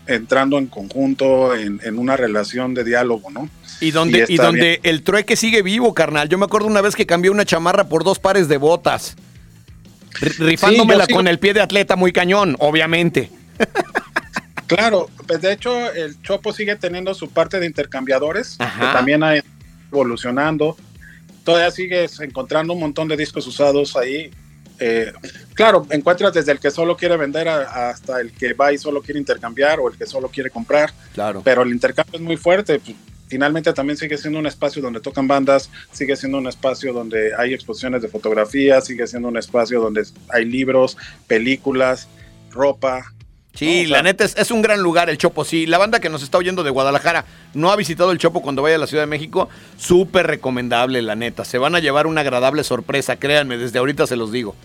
entrando 0.05 0.59
en 0.59 0.67
conjunto, 0.67 1.55
en, 1.55 1.81
en 1.83 1.97
una 1.97 2.15
relación 2.15 2.75
de 2.75 2.83
diálogo, 2.83 3.31
¿no? 3.31 3.49
Y 3.81 3.89
donde, 3.89 4.27
y 4.29 4.33
está 4.33 4.45
donde 4.45 4.79
el 4.83 5.01
trueque 5.01 5.35
sigue 5.35 5.63
vivo, 5.63 5.95
carnal. 5.95 6.29
Yo 6.29 6.37
me 6.37 6.45
acuerdo 6.45 6.67
una 6.67 6.79
vez 6.79 6.95
que 6.95 7.07
cambié 7.07 7.31
una 7.31 7.43
chamarra 7.43 7.89
por 7.89 8.03
dos 8.03 8.19
pares 8.19 8.47
de 8.49 8.57
botas. 8.57 9.15
Rifándomela 10.37 11.07
Sí, 11.07 11.13
con 11.15 11.27
el 11.27 11.39
pie 11.39 11.55
de 11.55 11.61
atleta 11.61 11.95
muy 11.95 12.13
cañón, 12.13 12.55
obviamente. 12.59 13.31
Claro, 14.67 15.09
pues 15.25 15.39
de 15.41 15.53
hecho 15.53 15.93
el 15.93 16.21
Chopo 16.21 16.51
sigue 16.51 16.75
teniendo 16.75 17.13
su 17.13 17.29
parte 17.29 17.57
de 17.57 17.65
intercambiadores, 17.65 18.57
Ajá. 18.59 18.79
que 18.87 18.97
también 18.97 19.23
ha 19.23 19.41
evolucionando. 19.89 20.75
Todavía 21.45 21.71
sigues 21.71 22.19
encontrando 22.19 22.73
un 22.73 22.81
montón 22.81 23.07
de 23.07 23.15
discos 23.15 23.47
usados 23.47 23.95
ahí. 23.95 24.29
Eh, 24.79 25.11
claro, 25.53 25.85
encuentras 25.89 26.33
desde 26.33 26.51
el 26.51 26.59
que 26.59 26.69
solo 26.71 26.95
quiere 26.95 27.17
vender 27.17 27.47
a- 27.47 27.89
hasta 27.89 28.21
el 28.21 28.31
que 28.31 28.53
va 28.53 28.71
y 28.71 28.77
solo 28.77 29.01
quiere 29.01 29.19
intercambiar 29.19 29.79
o 29.79 29.89
el 29.89 29.97
que 29.97 30.05
solo 30.05 30.29
quiere 30.29 30.49
comprar. 30.49 30.93
Claro. 31.13 31.41
Pero 31.43 31.63
el 31.63 31.71
intercambio 31.71 32.15
es 32.19 32.21
muy 32.21 32.37
fuerte. 32.37 32.79
pues, 32.79 32.95
finalmente 33.29 33.73
también 33.73 33.97
sigue 33.97 34.17
siendo 34.17 34.39
un 34.39 34.47
espacio 34.47 34.81
donde 34.81 35.01
tocan 35.01 35.27
bandas, 35.27 35.69
sigue 35.91 36.15
siendo 36.15 36.37
un 36.37 36.47
espacio 36.47 36.93
donde 36.93 37.33
hay 37.37 37.53
exposiciones 37.53 38.01
de 38.01 38.07
fotografía, 38.07 38.79
sigue 38.79 39.05
siendo 39.05 39.27
un 39.27 39.35
espacio 39.37 39.81
donde 39.81 40.05
hay 40.29 40.45
libros, 40.45 40.95
películas, 41.27 42.07
ropa. 42.51 43.13
Sí, 43.57 43.87
la 43.87 44.03
neta 44.03 44.23
es, 44.23 44.37
es 44.37 44.51
un 44.51 44.61
gran 44.61 44.81
lugar 44.81 45.09
el 45.09 45.17
Chopo. 45.17 45.43
Sí, 45.43 45.65
la 45.65 45.79
banda 45.79 45.99
que 45.99 46.09
nos 46.09 46.21
está 46.21 46.37
oyendo 46.37 46.63
de 46.63 46.69
Guadalajara 46.69 47.25
no 47.55 47.71
ha 47.71 47.75
visitado 47.75 48.11
el 48.11 48.19
Chopo 48.19 48.41
cuando 48.41 48.61
vaya 48.61 48.75
a 48.75 48.79
la 48.79 48.85
Ciudad 48.87 49.03
de 49.03 49.07
México, 49.07 49.49
súper 49.77 50.27
recomendable, 50.27 51.01
la 51.01 51.15
neta. 51.15 51.43
Se 51.43 51.57
van 51.57 51.73
a 51.73 51.79
llevar 51.79 52.05
una 52.05 52.21
agradable 52.21 52.63
sorpresa, 52.63 53.15
créanme, 53.15 53.57
desde 53.57 53.79
ahorita 53.79 54.05
se 54.05 54.15
los 54.15 54.31
digo. 54.31 54.55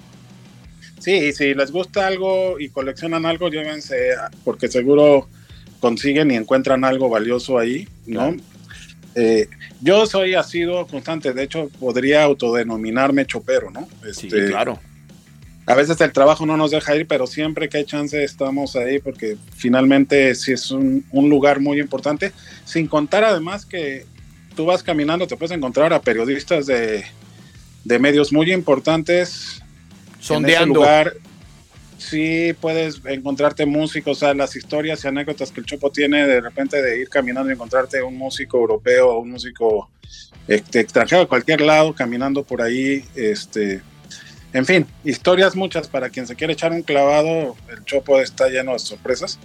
Sí, 0.98 1.32
si 1.32 1.54
les 1.54 1.72
gusta 1.72 2.06
algo 2.06 2.60
y 2.60 2.68
coleccionan 2.68 3.26
algo, 3.26 3.48
llévense, 3.48 3.96
porque 4.44 4.68
seguro 4.68 5.26
consiguen 5.80 6.30
y 6.30 6.36
encuentran 6.36 6.84
algo 6.84 7.08
valioso 7.08 7.58
ahí, 7.58 7.88
¿no? 8.06 8.36
Eh, 9.14 9.48
yo 9.80 10.06
soy 10.06 10.34
asiduo 10.34 10.86
constante, 10.86 11.32
de 11.32 11.42
hecho 11.42 11.70
podría 11.80 12.22
autodenominarme 12.22 13.26
chopero, 13.26 13.70
¿no? 13.70 13.88
Sí, 14.12 14.28
Este, 14.28 14.46
claro. 14.46 14.78
A 15.66 15.74
veces 15.74 16.00
el 16.00 16.12
trabajo 16.12 16.44
no 16.44 16.56
nos 16.56 16.72
deja 16.72 16.96
ir, 16.96 17.06
pero 17.06 17.26
siempre 17.26 17.68
que 17.68 17.78
hay 17.78 17.84
chance 17.84 18.22
estamos 18.22 18.74
ahí 18.74 18.98
porque 18.98 19.36
finalmente 19.54 20.34
sí 20.34 20.52
es 20.52 20.70
un, 20.70 21.04
un 21.12 21.28
lugar 21.28 21.60
muy 21.60 21.78
importante, 21.78 22.32
sin 22.64 22.88
contar 22.88 23.22
además 23.24 23.64
que 23.64 24.04
tú 24.56 24.66
vas 24.66 24.82
caminando, 24.82 25.26
te 25.26 25.36
puedes 25.36 25.56
encontrar 25.56 25.92
a 25.92 26.00
periodistas 26.00 26.66
de, 26.66 27.04
de 27.84 27.98
medios 27.98 28.32
muy 28.32 28.52
importantes. 28.52 29.60
En 29.60 30.18
ese 30.18 30.26
Sondeando. 30.26 30.74
lugar 30.74 31.14
sí 31.98 32.52
puedes 32.60 33.00
encontrarte 33.04 33.64
músicos, 33.64 34.18
o 34.18 34.20
sea, 34.20 34.34
las 34.34 34.56
historias 34.56 35.04
y 35.04 35.08
anécdotas 35.08 35.52
que 35.52 35.60
el 35.60 35.66
Chopo 35.66 35.90
tiene 35.90 36.26
de 36.26 36.40
repente 36.40 36.82
de 36.82 37.00
ir 37.00 37.08
caminando 37.08 37.50
y 37.50 37.54
encontrarte 37.54 38.02
un 38.02 38.16
músico 38.16 38.58
europeo, 38.58 39.18
un 39.18 39.30
músico 39.30 39.88
este, 40.48 40.80
extranjero 40.80 41.22
de 41.22 41.28
cualquier 41.28 41.60
lado, 41.60 41.94
caminando 41.94 42.42
por 42.42 42.60
ahí, 42.62 43.04
este, 43.14 43.82
en 44.52 44.66
fin, 44.66 44.86
historias 45.04 45.56
muchas 45.56 45.88
para 45.88 46.10
quien 46.10 46.26
se 46.26 46.36
quiere 46.36 46.52
echar 46.52 46.72
un 46.72 46.82
clavado, 46.82 47.56
el 47.70 47.84
Chopo 47.84 48.20
está 48.20 48.48
lleno 48.48 48.72
de 48.72 48.78
sorpresas 48.78 49.38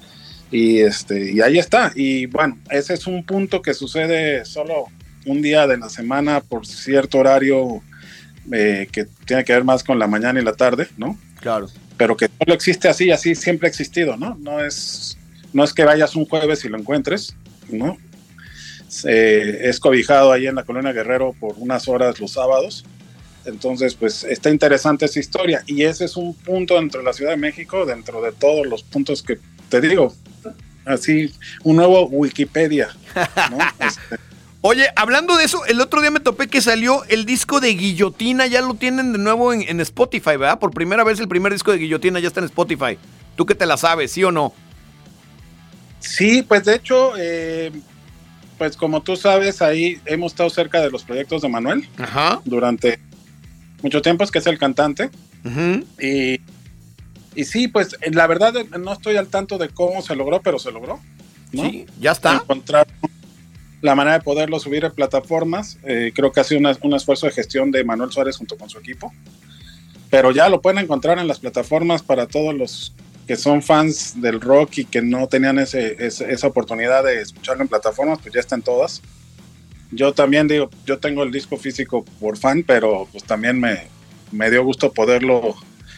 y 0.52 0.80
este 0.80 1.32
y 1.32 1.42
ahí 1.42 1.58
está 1.58 1.92
y 1.96 2.26
bueno, 2.26 2.58
ese 2.70 2.94
es 2.94 3.08
un 3.08 3.26
punto 3.26 3.62
que 3.62 3.74
sucede 3.74 4.46
solo 4.46 4.86
un 5.26 5.42
día 5.42 5.68
de 5.68 5.78
la 5.78 5.90
semana 5.90 6.40
por 6.40 6.66
cierto 6.66 7.20
horario 7.20 7.82
eh, 8.52 8.88
que 8.92 9.06
tiene 9.26 9.44
que 9.44 9.54
ver 9.54 9.66
más 9.66 9.84
con 9.84 10.00
la 10.00 10.08
mañana 10.08 10.40
y 10.40 10.44
la 10.44 10.54
tarde, 10.54 10.88
¿no? 10.98 11.18
Claro. 11.42 11.68
Pero 11.98 12.16
que 12.16 12.30
solo 12.40 12.54
existe 12.54 12.88
así, 12.88 13.12
así 13.12 13.36
siempre 13.36 13.68
ha 13.68 13.70
existido, 13.70 14.16
¿no? 14.16 14.36
No 14.36 14.64
es, 14.64 15.18
no 15.52 15.64
es 15.64 15.74
que 15.74 15.84
vayas 15.84 16.16
un 16.16 16.26
jueves 16.26 16.64
y 16.64 16.70
lo 16.70 16.78
encuentres, 16.78 17.36
¿no? 17.70 17.98
Eh, 19.06 19.60
es 19.64 19.80
cobijado 19.82 20.32
ahí 20.32 20.48
en 20.48 20.56
la 20.56 20.64
colonia 20.64 20.94
Guerrero 20.94 21.36
por 21.38 21.56
unas 21.58 21.90
horas 21.90 22.20
los 22.22 22.32
sábados. 22.32 22.86
Entonces, 23.48 23.96
pues 23.96 24.24
está 24.24 24.50
interesante 24.50 25.06
esa 25.06 25.20
historia. 25.20 25.64
Y 25.66 25.84
ese 25.84 26.06
es 26.06 26.18
un 26.18 26.34
punto 26.34 26.76
dentro 26.76 27.00
de 27.00 27.06
la 27.06 27.14
Ciudad 27.14 27.32
de 27.32 27.38
México, 27.38 27.86
dentro 27.86 28.22
de 28.22 28.32
todos 28.34 28.68
los 28.68 28.84
puntos 28.84 29.24
que 29.24 29.40
te 29.70 29.82
digo. 29.82 30.14
Así, 30.86 31.34
un 31.64 31.78
nuevo 31.78 32.08
Wikipedia. 32.08 32.90
¿no? 33.50 33.58
Este, 33.80 34.18
Oye, 34.62 34.88
hablando 34.96 35.38
de 35.38 35.46
eso, 35.46 35.66
el 35.66 35.80
otro 35.80 36.02
día 36.02 36.12
me 36.12 36.20
topé 36.20 36.48
que 36.48 36.62
salió 36.62 37.06
el 37.06 37.26
disco 37.26 37.62
de 37.62 37.70
Guillotina, 37.70 38.48
ya 38.48 38.62
lo 38.62 38.74
tienen 38.74 39.14
de 39.14 39.20
nuevo 39.20 39.54
en, 39.54 39.62
en 39.62 39.80
Spotify, 39.80 40.36
¿verdad? 40.36 40.60
Por 40.60 40.72
primera 40.72 41.04
vez 41.04 41.20
el 41.20 41.28
primer 41.28 41.54
disco 41.54 41.72
de 41.72 41.78
Guillotina 41.78 42.20
ya 42.20 42.28
está 42.28 42.42
en 42.42 42.48
Spotify. 42.48 42.98
¿Tú 43.36 43.46
que 43.46 43.56
te 43.56 43.66
la 43.66 43.78
sabes, 43.78 44.12
sí 44.12 44.24
o 44.24 44.32
no? 44.32 44.54
Sí, 46.00 46.42
pues 46.42 46.66
de 46.66 46.76
hecho, 46.76 47.14
eh, 47.18 47.72
pues 48.58 48.76
como 48.76 49.02
tú 49.04 49.16
sabes, 49.16 49.62
ahí 49.62 50.02
hemos 50.06 50.34
estado 50.34 50.50
cerca 50.50 50.82
de 50.82 50.90
los 50.90 51.04
proyectos 51.04 51.44
de 51.44 51.50
Manuel 51.50 51.88
Ajá. 51.98 52.42
durante 52.44 53.00
mucho 53.82 54.02
tiempo, 54.02 54.24
es 54.24 54.32
que 54.32 54.40
es 54.40 54.48
el 54.48 54.58
cantante. 54.58 55.10
y, 56.00 56.40
y 57.36 57.46
sí, 57.46 57.68
pues 57.68 57.96
eh, 58.02 58.12
la 58.12 58.28
verdad 58.28 58.56
eh, 58.58 58.68
no 58.80 58.94
estoy 58.94 59.16
al 59.18 59.28
tanto 59.28 59.58
de 59.58 59.70
cómo 59.70 60.02
se 60.02 60.16
logró, 60.16 60.42
pero 60.42 60.60
se 60.60 60.72
logró. 60.72 61.00
¿no? 61.54 61.64
Sí, 61.70 61.86
ya 62.00 62.12
está. 62.12 62.34
Encontrar 62.36 62.88
la 63.82 63.96
manera 63.96 64.18
de 64.18 64.24
poderlo 64.24 64.60
subir 64.60 64.84
en 64.84 64.92
plataformas. 64.92 65.78
eh, 65.84 66.12
creo 66.16 66.32
que 66.32 66.40
ha 66.40 66.44
sido 66.44 66.60
una- 66.60 66.78
un 66.82 66.94
esfuerzo 66.96 67.28
de 67.28 67.32
gestión 67.32 67.72
de 67.72 67.84
Manuel 67.84 68.12
Suárez 68.12 68.36
junto 68.38 68.58
con 68.58 68.70
su 68.70 68.80
equipo. 68.80 69.14
Pero 70.10 70.32
ya 70.32 70.50
lo 70.50 70.62
pueden 70.62 70.80
encontrar 70.80 71.20
en 71.20 71.28
las 71.28 71.40
plataformas 71.40 72.02
para 72.02 72.28
todos 72.28 72.56
los 72.56 72.94
que 73.28 73.36
son 73.36 73.62
fans 73.62 74.20
del 74.22 74.40
rock 74.40 74.78
y 74.80 74.86
que 74.86 75.02
no 75.02 75.28
tenían 75.28 75.60
ese, 75.60 75.98
ese- 76.06 76.32
esa 76.32 76.48
oportunidad 76.48 77.04
de 77.04 77.22
escucharlo 77.22 77.62
en 77.62 77.68
plataformas, 77.68 78.20
pues 78.22 78.34
ya 78.34 78.40
están 78.40 78.62
todas. 78.62 79.02
Yo 79.92 80.14
también 80.14 80.48
digo, 80.48 80.70
yo 80.86 81.00
tengo 81.00 81.24
el 81.24 81.32
disco 81.32 81.58
físico 81.58 82.04
por 82.20 82.38
fan, 82.38 82.64
pero 82.66 83.08
pues 83.12 83.24
también 83.24 83.60
me, 83.60 83.88
me 84.32 84.50
dio 84.52 84.64
gusto 84.64 84.92
poderlo 84.92 85.56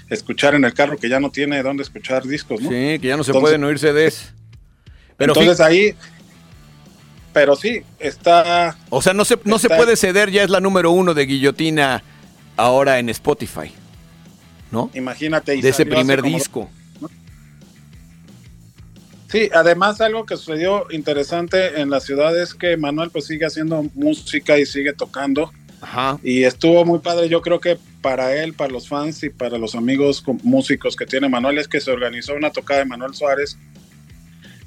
escuchar 0.10 0.56
en 0.56 0.66
el 0.66 0.74
carro 0.74 0.98
que 0.98 1.10
ya 1.10 1.20
no 1.20 1.30
tiene 1.32 1.62
dónde 1.64 1.84
escuchar 1.84 2.24
discos, 2.24 2.62
¿no? 2.62 2.70
Sí, 2.70 3.00
que 3.00 3.08
ya 3.08 3.18
no 3.18 3.24
se 3.24 3.32
Entonces- 3.32 3.42
pueden 3.42 3.64
oír 3.64 3.80
CDs. 3.80 4.34
Pero 5.18 5.34
Entonces 5.34 5.60
ahí, 5.60 5.96
pero 7.34 7.56
sí, 7.56 7.82
está... 8.00 8.78
O 8.90 9.02
sea, 9.02 9.14
no 9.14 9.26
se, 9.26 9.38
no 9.44 9.60
se 9.60 9.68
puede 9.70 9.96
ceder, 9.98 10.32
ya 10.32 10.44
es 10.44 10.50
la 10.50 10.62
número 10.62 10.92
uno 10.92 11.14
de 11.14 11.26
Guillotina 11.26 12.04
ahora 12.56 13.00
en 13.00 13.10
Spotify. 13.10 13.72
¿No? 14.72 14.90
Imagínate. 14.94 15.56
y 15.56 15.62
De 15.62 15.70
ese 15.70 15.86
primer 15.86 16.22
disco. 16.22 16.70
Sí, 19.30 19.50
además 19.54 20.02
algo 20.02 20.26
que 20.26 20.38
sucedió 20.38 20.88
interesante 20.90 21.80
en 21.80 21.92
la 21.92 22.00
ciudad 22.00 22.38
es 22.40 22.56
que 22.56 22.78
Manuel 22.78 23.12
pues 23.12 23.26
sigue 23.26 23.46
haciendo 23.46 23.86
música 23.94 24.58
y 24.58 24.66
sigue 24.66 24.92
tocando. 24.94 25.52
Ajá. 25.82 26.20
Y 26.24 26.44
estuvo 26.44 26.84
muy 26.84 27.00
padre, 27.00 27.30
yo 27.30 27.42
creo 27.42 27.60
que 27.60 27.78
para 28.02 28.36
él, 28.36 28.54
para 28.54 28.72
los 28.72 28.88
fans 28.88 29.24
y 29.24 29.30
para 29.30 29.60
los 29.60 29.76
amigos 29.76 30.24
músicos 30.44 30.96
que 30.96 31.06
tiene 31.06 31.30
Manuel 31.30 31.60
es 31.60 31.68
que 31.68 31.80
se 31.80 31.92
organizó 31.92 32.34
una 32.34 32.50
tocada 32.50 32.80
de 32.80 32.86
Manuel 32.86 33.14
Suárez, 33.14 33.58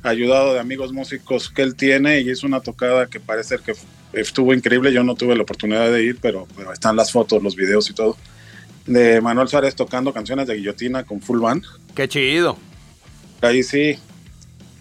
ayudado 0.03 0.55
de 0.55 0.61
amigos 0.61 0.93
músicos 0.93 1.51
que 1.51 1.63
él 1.63 1.75
tiene 1.75 2.21
y 2.21 2.31
es 2.31 2.45
una 2.45 2.61
tocada 2.61 3.09
que 3.09 3.19
parece 3.19 3.57
que 3.59 3.73
estuvo 4.13 4.55
increíble, 4.55 4.93
yo 4.93 5.03
no 5.03 5.17
tuve 5.17 5.35
la 5.35 5.43
oportunidad 5.43 5.91
de 5.91 6.05
ir, 6.05 6.19
pero, 6.21 6.47
pero 6.57 6.73
están 6.73 6.95
las 6.95 7.11
fotos, 7.11 7.43
los 7.43 7.57
videos 7.57 7.91
y 7.91 7.95
todo, 7.95 8.17
de 8.87 9.21
Manuel 9.21 9.49
Suárez 9.49 9.75
tocando 9.75 10.13
canciones 10.13 10.47
de 10.47 10.55
guillotina 10.55 11.03
con 11.03 11.21
full 11.21 11.41
band. 11.41 11.65
Qué 11.97 12.09
chido. 12.09 12.57
Ahí 13.41 13.63
sí, 13.65 13.99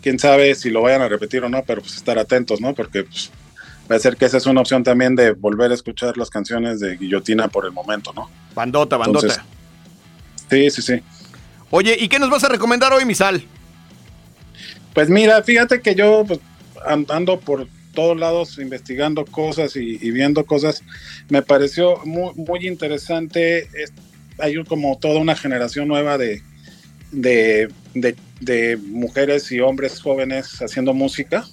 quién 0.02 0.20
sabe 0.20 0.56
si 0.56 0.70
lo 0.70 0.82
vayan 0.82 1.02
a 1.02 1.08
repetir 1.10 1.44
o 1.44 1.50
no, 1.50 1.64
pero 1.64 1.82
pues 1.82 1.96
estar 1.96 2.18
atentos, 2.18 2.60
¿no? 2.62 2.74
Porque 2.74 3.04
pues, 3.04 3.32
va 3.92 3.96
a 3.96 4.00
ser 4.00 4.18
que 4.18 4.26
esa 4.26 4.38
es 4.38 4.46
una 4.46 4.62
opción 4.62 4.84
también 4.84 5.16
de 5.16 5.32
volver 5.32 5.72
a 5.72 5.74
escuchar 5.76 6.18
las 6.18 6.30
canciones 6.30 6.80
de 6.80 6.98
Guillotina 6.98 7.48
por 7.48 7.66
el 7.66 7.72
momento, 7.72 8.12
¿no? 8.14 8.30
Bandota, 8.56 8.98
bandota. 8.98 9.28
Entonces, 10.50 10.72
sí, 10.74 10.82
sí, 10.82 10.82
sí. 10.98 11.04
Oye, 11.70 11.96
¿y 12.00 12.08
qué 12.10 12.20
nos 12.20 12.30
vas 12.30 12.44
a 12.44 12.50
recomendar 12.50 12.92
hoy, 12.94 13.06
Misal? 13.06 13.44
Pues 14.94 15.10
mira, 15.10 15.42
fíjate 15.44 15.82
que 15.82 15.96
yo 15.96 16.24
pues, 16.28 16.40
andando 16.86 17.40
por 17.40 17.68
todos 17.94 18.18
lados 18.18 18.58
investigando 18.58 19.26
cosas 19.26 19.76
y, 19.76 19.98
y 20.02 20.12
viendo 20.12 20.46
cosas, 20.46 20.84
me 21.30 21.42
pareció 21.42 21.98
muy, 22.06 22.32
muy 22.36 22.68
interesante. 22.68 23.70
Es- 23.82 23.94
hay 24.40 24.62
como 24.64 24.98
toda 24.98 25.20
una 25.20 25.36
generación 25.36 25.88
nueva 25.88 26.18
de, 26.18 26.42
de, 27.12 27.70
de- 27.94 28.16
de 28.42 28.76
mujeres 28.78 29.50
y 29.52 29.62
hombres 29.62 30.02
jóvenes 30.02 30.62
haciendo 30.62 30.94
música. 30.94 31.46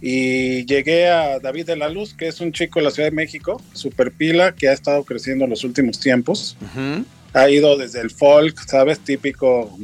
Y 0.00 0.64
llegué 0.66 1.08
a 1.08 1.40
David 1.40 1.66
de 1.66 1.76
la 1.76 1.88
Luz, 1.88 2.14
que 2.14 2.28
es 2.28 2.40
un 2.40 2.52
chico 2.52 2.78
de 2.78 2.84
la 2.84 2.92
Ciudad 2.92 3.08
de 3.08 3.16
México, 3.16 3.60
super 3.72 4.12
pila, 4.12 4.54
que 4.54 4.68
ha 4.68 4.72
estado 4.72 5.02
creciendo 5.02 5.44
en 5.44 5.50
los 5.50 5.64
últimos 5.64 5.98
tiempos 5.98 6.56
ha 7.32 7.48
ido 7.50 7.76
desde 7.76 8.00
el 8.00 8.10
folk, 8.10 8.58
¿sabes? 8.66 9.00
Típico 9.00 9.76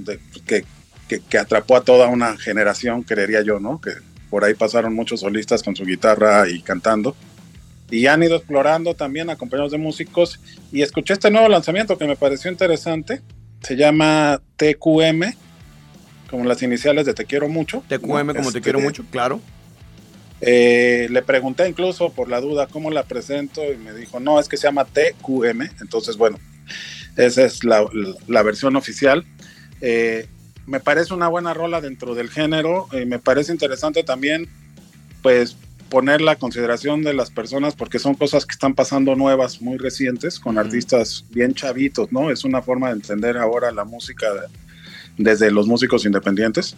que, 0.46 0.64
que, 1.08 1.20
que 1.20 1.38
atrapó 1.38 1.76
a 1.76 1.84
toda 1.84 2.08
una 2.08 2.36
generación, 2.36 3.02
creería 3.02 3.42
yo, 3.42 3.60
¿no? 3.60 3.80
Que 3.80 3.92
por 4.30 4.44
ahí 4.44 4.54
pasaron 4.54 4.94
muchos 4.94 5.20
solistas 5.20 5.62
con 5.62 5.76
su 5.76 5.84
guitarra 5.84 6.48
y 6.48 6.60
cantando. 6.62 7.14
Y 7.90 8.06
han 8.06 8.22
ido 8.22 8.36
explorando 8.36 8.94
también 8.94 9.30
acompañados 9.30 9.72
de 9.72 9.78
músicos. 9.78 10.40
Y 10.72 10.82
escuché 10.82 11.12
este 11.12 11.30
nuevo 11.30 11.48
lanzamiento 11.48 11.98
que 11.98 12.06
me 12.06 12.16
pareció 12.16 12.50
interesante. 12.50 13.20
Se 13.62 13.76
llama 13.76 14.40
TQM, 14.56 15.34
como 16.34 16.46
las 16.46 16.60
iniciales 16.64 17.06
de 17.06 17.14
Te 17.14 17.26
Quiero 17.26 17.48
Mucho. 17.48 17.84
TQM, 17.88 18.26
¿no? 18.26 18.34
como 18.34 18.50
te 18.50 18.58
Este, 18.58 18.60
quiero 18.60 18.80
mucho, 18.80 19.04
claro. 19.08 19.40
eh, 20.40 21.06
le 21.10 21.22
pregunté 21.22 21.68
incluso 21.68 22.10
por 22.12 22.28
la 22.28 22.40
duda 22.40 22.66
cómo 22.66 22.90
la 22.90 23.04
presento 23.04 23.62
y 23.72 23.76
me 23.76 23.92
dijo, 23.94 24.18
no, 24.18 24.40
es 24.40 24.48
que 24.48 24.56
se 24.56 24.64
llama 24.66 24.84
TQM. 24.84 25.62
Entonces, 25.80 26.16
bueno, 26.16 26.38
esa 27.16 27.44
es 27.44 27.62
la, 27.62 27.82
la- 27.92 28.14
la 28.26 28.42
versión 28.42 28.74
oficial. 28.74 29.24
Eh, 29.80 30.26
me 30.66 30.80
parece 30.80 31.14
una 31.14 31.28
buena 31.28 31.54
rola 31.54 31.80
dentro 31.80 32.16
del 32.16 32.30
género. 32.30 32.88
y 32.92 33.06
me 33.06 33.20
parece 33.20 33.52
interesante 33.52 34.02
también, 34.02 34.48
pues, 35.22 35.56
poner 35.88 36.20
la 36.20 36.34
consideración 36.34 37.02
de 37.04 37.14
las 37.14 37.30
personas 37.30 37.76
porque 37.76 38.00
son 38.00 38.14
cosas 38.16 38.44
que 38.44 38.52
están 38.54 38.74
pasando 38.74 39.14
nuevas, 39.14 39.62
muy 39.62 39.78
recientes, 39.78 40.40
con 40.40 40.58
artistas 40.58 41.24
bien 41.30 41.54
chavitos, 41.54 42.10
¿no? 42.10 42.32
Es 42.32 42.42
una 42.44 42.60
forma 42.60 42.88
de 42.88 42.94
entender 42.94 43.36
ahora 43.38 43.70
la 43.70 43.84
música 43.84 44.34
de- 44.34 44.63
desde 45.16 45.50
los 45.52 45.66
músicos 45.68 46.04
independientes 46.04 46.76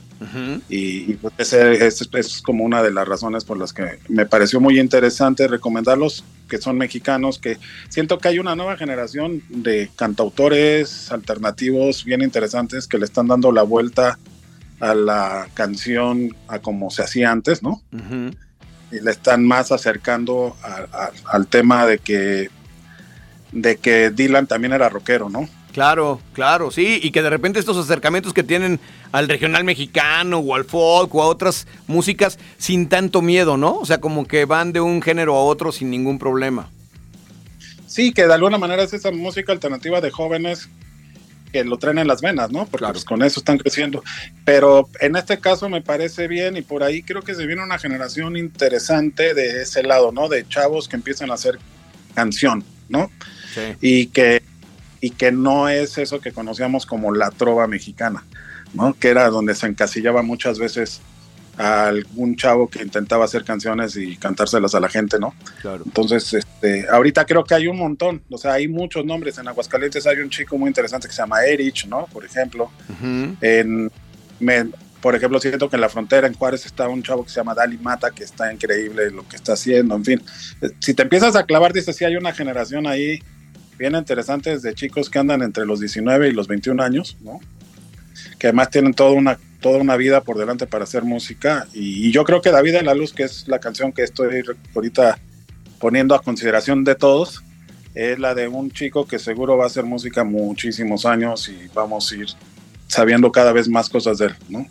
y, 0.68 1.12
y, 1.12 1.14
pues 1.14 1.32
ese 1.38 1.86
es, 1.86 2.42
como 2.42 2.64
una 2.64 2.82
de 2.82 2.92
las 2.92 3.08
razones 3.08 3.44
por 3.44 3.56
las 3.58 3.72
que 3.72 3.98
me 4.08 4.26
pareció 4.26 4.60
muy 4.60 4.78
interesante 4.78 5.48
recomendarlos 5.48 6.22
que 6.48 6.58
son 6.58 6.76
mexicanos 6.76 7.38
que 7.38 7.56
siento 7.88 8.18
que 8.18 8.28
hay 8.28 8.38
una 8.38 8.54
nueva 8.54 8.76
generación 8.76 9.42
de 9.48 9.90
cantautores 9.96 11.10
alternativos 11.10 12.04
bien 12.04 12.20
interesantes 12.22 12.86
que 12.86 12.98
le 12.98 13.06
están 13.06 13.26
dando 13.26 13.52
la 13.52 13.62
vuelta 13.62 14.18
a 14.80 14.94
la 14.94 15.48
canción 15.54 16.36
a 16.48 16.58
como 16.58 16.90
se 16.90 17.02
hacía 17.02 17.30
antes, 17.30 17.62
¿no? 17.62 17.80
Y 18.92 19.00
le 19.00 19.10
están 19.10 19.44
más 19.46 19.72
acercando 19.72 20.54
a- 20.62 20.86
a- 21.04 21.10
al 21.32 21.46
tema 21.46 21.86
de 21.86 21.98
que 21.98 22.50
de 23.52 23.76
que 23.76 24.10
Dylan 24.10 24.46
también 24.46 24.74
era 24.74 24.88
rockero, 24.90 25.30
¿no? 25.30 25.48
Claro, 25.76 26.22
claro, 26.32 26.70
sí, 26.70 27.00
y 27.02 27.10
que 27.10 27.20
de 27.20 27.28
repente 27.28 27.58
estos 27.58 27.76
acercamientos 27.76 28.32
que 28.32 28.42
tienen 28.42 28.80
al 29.12 29.28
regional 29.28 29.62
mexicano 29.62 30.38
o 30.38 30.54
al 30.54 30.64
folk 30.64 31.14
o 31.14 31.22
a 31.22 31.26
otras 31.26 31.66
músicas 31.86 32.38
sin 32.56 32.88
tanto 32.88 33.20
miedo, 33.20 33.58
¿no? 33.58 33.80
O 33.80 33.84
sea, 33.84 34.00
como 34.00 34.26
que 34.26 34.46
van 34.46 34.72
de 34.72 34.80
un 34.80 35.02
género 35.02 35.36
a 35.36 35.44
otro 35.44 35.72
sin 35.72 35.90
ningún 35.90 36.18
problema. 36.18 36.70
Sí, 37.86 38.14
que 38.14 38.26
de 38.26 38.32
alguna 38.32 38.56
manera 38.56 38.84
es 38.84 38.94
esa 38.94 39.10
música 39.10 39.52
alternativa 39.52 40.00
de 40.00 40.10
jóvenes 40.10 40.70
que 41.52 41.62
lo 41.62 41.76
traen 41.76 41.98
en 41.98 42.08
las 42.08 42.22
venas, 42.22 42.50
¿no? 42.50 42.64
Porque 42.64 42.86
pues, 42.86 43.04
con 43.04 43.22
eso 43.22 43.40
están 43.40 43.58
creciendo. 43.58 44.02
Pero 44.46 44.88
en 44.98 45.14
este 45.14 45.38
caso 45.40 45.68
me 45.68 45.82
parece 45.82 46.26
bien 46.26 46.56
y 46.56 46.62
por 46.62 46.84
ahí 46.84 47.02
creo 47.02 47.20
que 47.20 47.34
se 47.34 47.46
viene 47.46 47.62
una 47.62 47.78
generación 47.78 48.38
interesante 48.38 49.34
de 49.34 49.60
ese 49.60 49.82
lado, 49.82 50.10
¿no? 50.10 50.30
De 50.30 50.48
chavos 50.48 50.88
que 50.88 50.96
empiezan 50.96 51.30
a 51.30 51.34
hacer 51.34 51.58
canción, 52.14 52.64
¿no? 52.88 53.10
Y 53.82 54.06
que 54.06 54.42
y 55.06 55.10
que 55.10 55.30
no 55.30 55.68
es 55.68 55.98
eso 55.98 56.20
que 56.20 56.32
conocíamos 56.32 56.84
como 56.86 57.14
la 57.14 57.30
trova 57.30 57.66
mexicana, 57.68 58.24
¿no? 58.74 58.94
Que 58.94 59.08
era 59.10 59.28
donde 59.30 59.54
se 59.54 59.66
encasillaba 59.66 60.22
muchas 60.22 60.58
veces 60.58 61.00
a 61.58 61.86
algún 61.86 62.34
chavo 62.36 62.68
que 62.68 62.82
intentaba 62.82 63.24
hacer 63.24 63.44
canciones 63.44 63.96
y 63.96 64.16
cantárselas 64.16 64.74
a 64.74 64.80
la 64.80 64.88
gente, 64.88 65.18
¿no? 65.18 65.32
Claro. 65.62 65.84
Entonces, 65.86 66.34
este, 66.34 66.86
ahorita 66.90 67.24
creo 67.24 67.44
que 67.44 67.54
hay 67.54 67.66
un 67.68 67.78
montón, 67.78 68.20
o 68.30 68.36
sea, 68.36 68.54
hay 68.54 68.66
muchos 68.68 69.04
nombres. 69.06 69.38
En 69.38 69.46
Aguascalientes 69.48 70.06
hay 70.06 70.18
un 70.18 70.28
chico 70.28 70.58
muy 70.58 70.68
interesante 70.68 71.06
que 71.08 71.14
se 71.14 71.22
llama 71.22 71.44
Erich, 71.44 71.86
¿no? 71.86 72.06
Por 72.12 72.24
ejemplo. 72.24 72.70
En, 73.40 73.90
me- 74.40 74.66
por 75.00 75.14
ejemplo, 75.14 75.38
siento 75.38 75.70
que 75.70 75.76
en 75.76 75.82
la 75.82 75.88
frontera, 75.88 76.26
en 76.26 76.34
Juárez, 76.34 76.66
está 76.66 76.88
un 76.88 77.02
chavo 77.02 77.22
que 77.22 77.30
se 77.30 77.36
llama 77.36 77.54
Dali 77.54 77.78
Mata, 77.78 78.10
que 78.10 78.24
está 78.24 78.52
increíble 78.52 79.10
lo 79.12 79.26
que 79.28 79.36
está 79.36 79.52
haciendo, 79.52 79.94
en 79.94 80.04
fin. 80.04 80.22
Si 80.80 80.94
te 80.94 81.02
empiezas 81.02 81.36
a 81.36 81.44
clavar, 81.44 81.72
dices, 81.72 81.94
sí, 81.94 82.04
hay 82.04 82.16
una 82.16 82.32
generación 82.32 82.86
ahí 82.88 83.20
bien 83.78 83.94
interesante 83.94 84.58
de 84.58 84.74
chicos 84.74 85.10
que 85.10 85.18
andan 85.18 85.42
entre 85.42 85.66
los 85.66 85.80
19 85.80 86.28
y 86.28 86.32
los 86.32 86.48
21 86.48 86.82
años, 86.82 87.16
¿no? 87.20 87.40
Que 88.38 88.48
además 88.48 88.70
tienen 88.70 88.94
toda 88.94 89.12
una, 89.12 89.38
toda 89.60 89.78
una 89.78 89.96
vida 89.96 90.22
por 90.22 90.38
delante 90.38 90.66
para 90.66 90.84
hacer 90.84 91.04
música. 91.04 91.66
Y, 91.72 92.10
yo 92.10 92.24
creo 92.24 92.40
que 92.40 92.50
David 92.50 92.72
de 92.72 92.82
la 92.82 92.94
Luz, 92.94 93.12
que 93.12 93.24
es 93.24 93.48
la 93.48 93.58
canción 93.58 93.92
que 93.92 94.02
estoy 94.02 94.42
ahorita 94.74 95.18
poniendo 95.78 96.14
a 96.14 96.22
consideración 96.22 96.84
de 96.84 96.94
todos, 96.94 97.42
es 97.94 98.18
la 98.18 98.34
de 98.34 98.48
un 98.48 98.70
chico 98.70 99.06
que 99.06 99.18
seguro 99.18 99.56
va 99.56 99.64
a 99.64 99.66
hacer 99.68 99.84
música 99.84 100.24
muchísimos 100.24 101.06
años 101.06 101.48
y 101.48 101.68
vamos 101.74 102.12
a 102.12 102.16
ir 102.16 102.26
sabiendo 102.88 103.32
cada 103.32 103.52
vez 103.52 103.68
más 103.68 103.88
cosas 103.88 104.18
de 104.18 104.26
él, 104.26 104.36
¿no? 104.48 104.66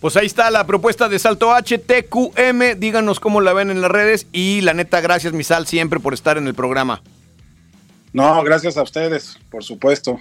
Pues 0.00 0.16
ahí 0.16 0.26
está 0.26 0.50
la 0.50 0.66
propuesta 0.66 1.10
de 1.10 1.18
Salto 1.18 1.52
H, 1.52 1.76
TQM. 1.76 2.78
Díganos 2.78 3.20
cómo 3.20 3.42
la 3.42 3.52
ven 3.52 3.70
en 3.70 3.82
las 3.82 3.90
redes. 3.90 4.26
Y 4.32 4.62
la 4.62 4.72
neta, 4.72 5.02
gracias, 5.02 5.34
Misal, 5.34 5.66
siempre 5.66 6.00
por 6.00 6.14
estar 6.14 6.38
en 6.38 6.46
el 6.46 6.54
programa. 6.54 7.02
No, 8.12 8.42
gracias 8.42 8.76
a 8.76 8.82
ustedes, 8.82 9.38
por 9.50 9.62
supuesto. 9.62 10.20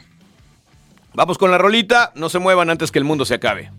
Vamos 1.14 1.38
con 1.38 1.52
la 1.52 1.58
rolita. 1.58 2.12
No 2.16 2.30
se 2.30 2.40
muevan 2.40 2.70
antes 2.70 2.92
que 2.92 3.00
el 3.00 3.06
mundo 3.06 3.26
se 3.26 3.34
acabe. 3.34 3.72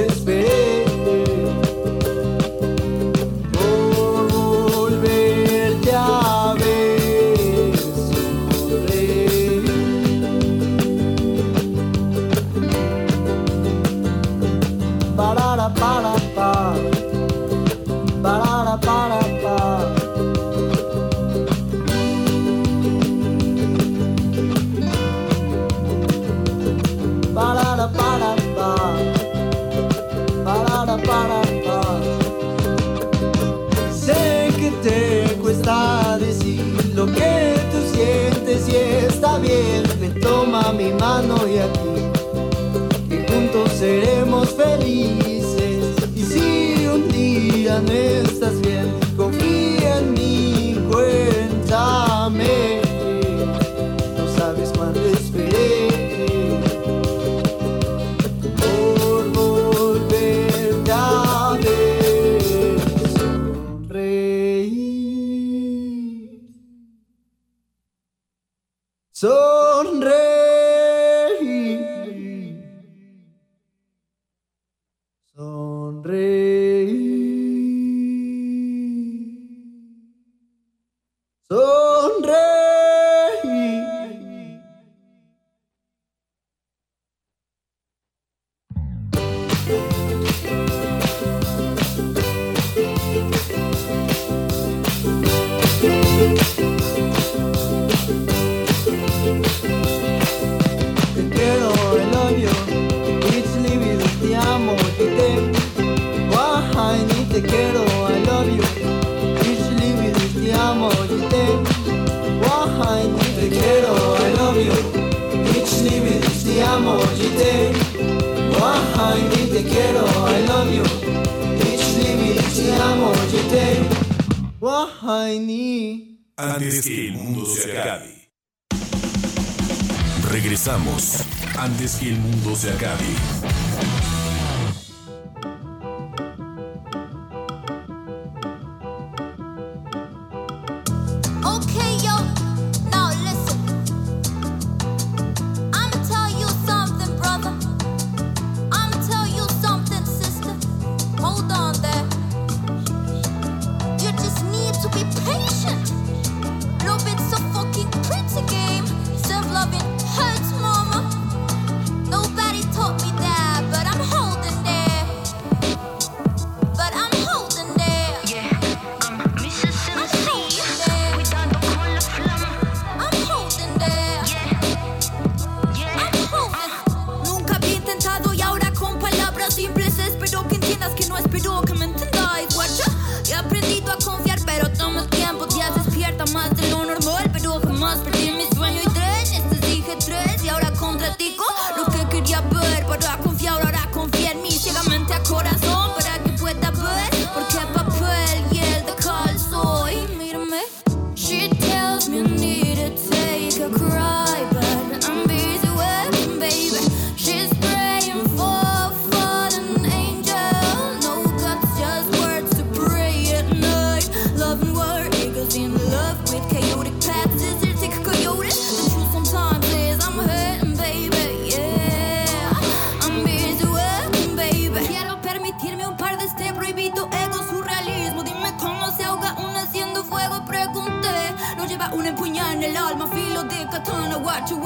Sabes 0.00 0.29
mano 40.98 41.36
y 41.46 41.58
aquí 41.58 42.10
que 43.08 43.32
juntos 43.32 43.70
seremos 43.72 44.50
felices. 44.50 45.84
Y 46.14 46.22
si 46.22 46.86
un 46.86 47.08
día 47.08 47.80
no 47.80 48.29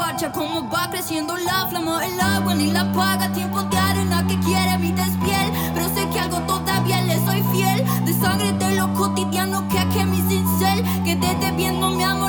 Guacha, 0.04 0.30
cómo 0.32 0.68
va 0.68 0.90
creciendo 0.90 1.34
la 1.34 1.66
flama. 1.66 2.04
El 2.04 2.20
agua 2.20 2.54
ni 2.54 2.70
la 2.70 2.92
paga, 2.92 3.32
tiempo 3.32 3.62
de 3.62 3.78
arena 3.78 4.22
que 4.26 4.38
quiere 4.40 4.76
mi 4.76 4.92
despiel. 4.92 5.50
Pero 5.72 5.88
sé 5.94 6.06
que 6.10 6.20
algo 6.20 6.40
todavía 6.40 7.00
le 7.00 7.16
soy 7.24 7.42
fiel. 7.54 7.82
De 8.04 8.12
sangre 8.12 8.52
de 8.52 8.74
lo 8.74 8.92
cotidiano 8.92 9.66
que 9.68 9.78
que 9.94 10.04
mi 10.04 10.20
cincel. 10.28 10.84
Quedé 11.04 11.34
debiendo 11.40 11.88
mi 11.88 12.02
amor 12.02 12.23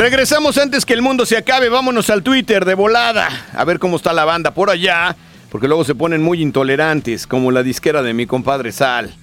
Regresamos 0.00 0.56
antes 0.56 0.86
que 0.86 0.94
el 0.94 1.02
mundo 1.02 1.26
se 1.26 1.36
acabe. 1.36 1.68
Vámonos 1.68 2.08
al 2.08 2.22
Twitter 2.22 2.64
de 2.64 2.72
volada. 2.72 3.28
A 3.52 3.66
ver 3.66 3.78
cómo 3.78 3.98
está 3.98 4.14
la 4.14 4.24
banda 4.24 4.54
por 4.54 4.70
allá. 4.70 5.14
Porque 5.50 5.68
luego 5.68 5.84
se 5.84 5.94
ponen 5.94 6.22
muy 6.22 6.40
intolerantes, 6.40 7.26
como 7.26 7.50
la 7.50 7.62
disquera 7.62 8.00
de 8.00 8.14
mi 8.14 8.24
compadre 8.24 8.72
Sal. 8.72 9.14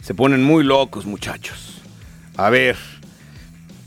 Se 0.00 0.14
ponen 0.14 0.44
muy 0.44 0.62
locos, 0.62 1.04
muchachos. 1.04 1.82
A 2.36 2.48
ver. 2.48 2.76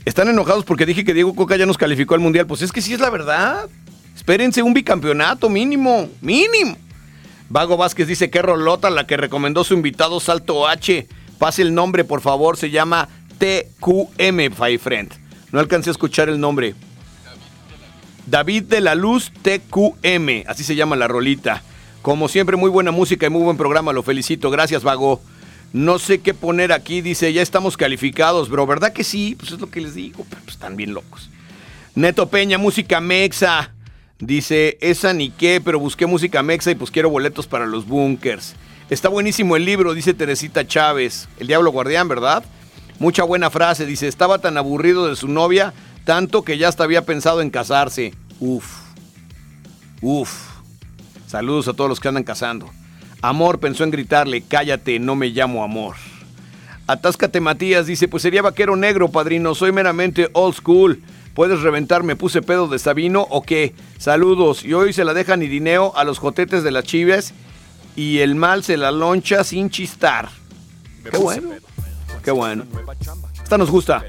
Están 0.04 0.28
enojados 0.28 0.66
porque 0.66 0.84
dije 0.84 1.02
que 1.02 1.14
Diego 1.14 1.34
Coca 1.34 1.56
ya 1.56 1.64
nos 1.64 1.78
calificó 1.78 2.12
al 2.12 2.20
mundial. 2.20 2.46
Pues 2.46 2.60
es 2.60 2.72
que 2.72 2.82
sí 2.82 2.92
es 2.92 3.00
la 3.00 3.08
verdad. 3.08 3.66
Espérense 4.14 4.62
un 4.62 4.74
bicampeonato 4.74 5.48
mínimo. 5.48 6.10
Mínimo. 6.20 6.76
Vago 7.48 7.78
Vázquez 7.78 8.06
dice 8.06 8.28
que 8.28 8.42
rolota 8.42 8.90
la 8.90 9.06
que 9.06 9.16
recomendó 9.16 9.64
su 9.64 9.72
invitado 9.72 10.20
Salto 10.20 10.68
H. 10.68 11.08
Pase 11.38 11.62
el 11.62 11.72
nombre, 11.72 12.04
por 12.04 12.20
favor. 12.20 12.58
Se 12.58 12.68
llama 12.68 13.08
TQM, 13.38 14.60
my 14.60 14.76
friend. 14.76 15.23
No 15.54 15.60
alcancé 15.60 15.88
a 15.88 15.92
escuchar 15.92 16.28
el 16.28 16.40
nombre. 16.40 16.74
David 18.26 18.64
de 18.64 18.80
la 18.80 18.96
Luz 18.96 19.30
TQM, 19.42 20.48
así 20.48 20.64
se 20.64 20.74
llama 20.74 20.96
la 20.96 21.06
rolita. 21.06 21.62
Como 22.02 22.26
siempre, 22.26 22.56
muy 22.56 22.70
buena 22.70 22.90
música 22.90 23.26
y 23.26 23.30
muy 23.30 23.42
buen 23.42 23.56
programa, 23.56 23.92
lo 23.92 24.02
felicito. 24.02 24.50
Gracias, 24.50 24.82
Vago. 24.82 25.22
No 25.72 26.00
sé 26.00 26.18
qué 26.18 26.34
poner 26.34 26.72
aquí, 26.72 27.02
dice, 27.02 27.32
ya 27.32 27.40
estamos 27.40 27.76
calificados, 27.76 28.48
bro. 28.48 28.66
¿Verdad 28.66 28.92
que 28.92 29.04
sí? 29.04 29.36
Pues 29.38 29.52
es 29.52 29.60
lo 29.60 29.70
que 29.70 29.80
les 29.80 29.94
digo, 29.94 30.26
pues 30.28 30.42
están 30.48 30.74
bien 30.74 30.92
locos. 30.92 31.30
Neto 31.94 32.28
Peña, 32.28 32.58
música 32.58 33.00
mexa. 33.00 33.70
Dice, 34.18 34.76
esa 34.80 35.12
ni 35.12 35.30
qué, 35.30 35.60
pero 35.64 35.78
busqué 35.78 36.06
música 36.06 36.42
mexa 36.42 36.72
y 36.72 36.74
pues 36.74 36.90
quiero 36.90 37.10
boletos 37.10 37.46
para 37.46 37.66
los 37.66 37.86
bunkers. 37.86 38.56
Está 38.90 39.08
buenísimo 39.08 39.54
el 39.54 39.64
libro, 39.64 39.94
dice 39.94 40.14
Teresita 40.14 40.66
Chávez. 40.66 41.28
El 41.38 41.46
Diablo 41.46 41.70
Guardián, 41.70 42.08
¿verdad? 42.08 42.42
Mucha 42.98 43.24
buena 43.24 43.50
frase, 43.50 43.86
dice, 43.86 44.08
estaba 44.08 44.38
tan 44.38 44.56
aburrido 44.56 45.08
de 45.08 45.16
su 45.16 45.28
novia, 45.28 45.74
tanto 46.04 46.42
que 46.42 46.58
ya 46.58 46.68
hasta 46.68 46.84
había 46.84 47.04
pensado 47.04 47.40
en 47.40 47.50
casarse. 47.50 48.14
Uf. 48.40 48.66
Uf. 50.00 50.30
Saludos 51.26 51.68
a 51.68 51.72
todos 51.72 51.88
los 51.88 52.00
que 52.00 52.08
andan 52.08 52.24
casando. 52.24 52.70
Amor 53.22 53.58
pensó 53.58 53.84
en 53.84 53.90
gritarle, 53.90 54.42
cállate, 54.42 54.98
no 54.98 55.16
me 55.16 55.28
llamo 55.28 55.64
amor. 55.64 55.96
Atáscate 56.86 57.40
Matías 57.40 57.86
dice, 57.86 58.08
pues 58.08 58.22
sería 58.22 58.42
vaquero 58.42 58.76
negro, 58.76 59.10
padrino, 59.10 59.54
soy 59.54 59.72
meramente 59.72 60.28
old 60.34 60.54
school. 60.54 61.02
¿Puedes 61.34 61.62
reventar, 61.62 62.02
me 62.02 62.14
puse 62.14 62.42
pedo 62.42 62.68
de 62.68 62.78
Sabino 62.78 63.26
o 63.30 63.42
qué? 63.42 63.74
Saludos. 63.98 64.64
Y 64.64 64.74
hoy 64.74 64.92
se 64.92 65.04
la 65.04 65.14
dejan 65.14 65.42
Irineo 65.42 65.96
a 65.96 66.04
los 66.04 66.18
jotetes 66.18 66.62
de 66.62 66.70
las 66.70 66.84
chives 66.84 67.32
y 67.96 68.18
el 68.18 68.34
mal 68.34 68.62
se 68.62 68.76
la 68.76 68.92
loncha 68.92 69.42
sin 69.42 69.70
chistar. 69.70 70.28
Qué 71.10 71.16
bueno. 71.16 71.50
Qué 72.24 72.30
bueno. 72.30 72.64
Esta 73.42 73.58
nos 73.58 73.70
gusta. 73.70 74.04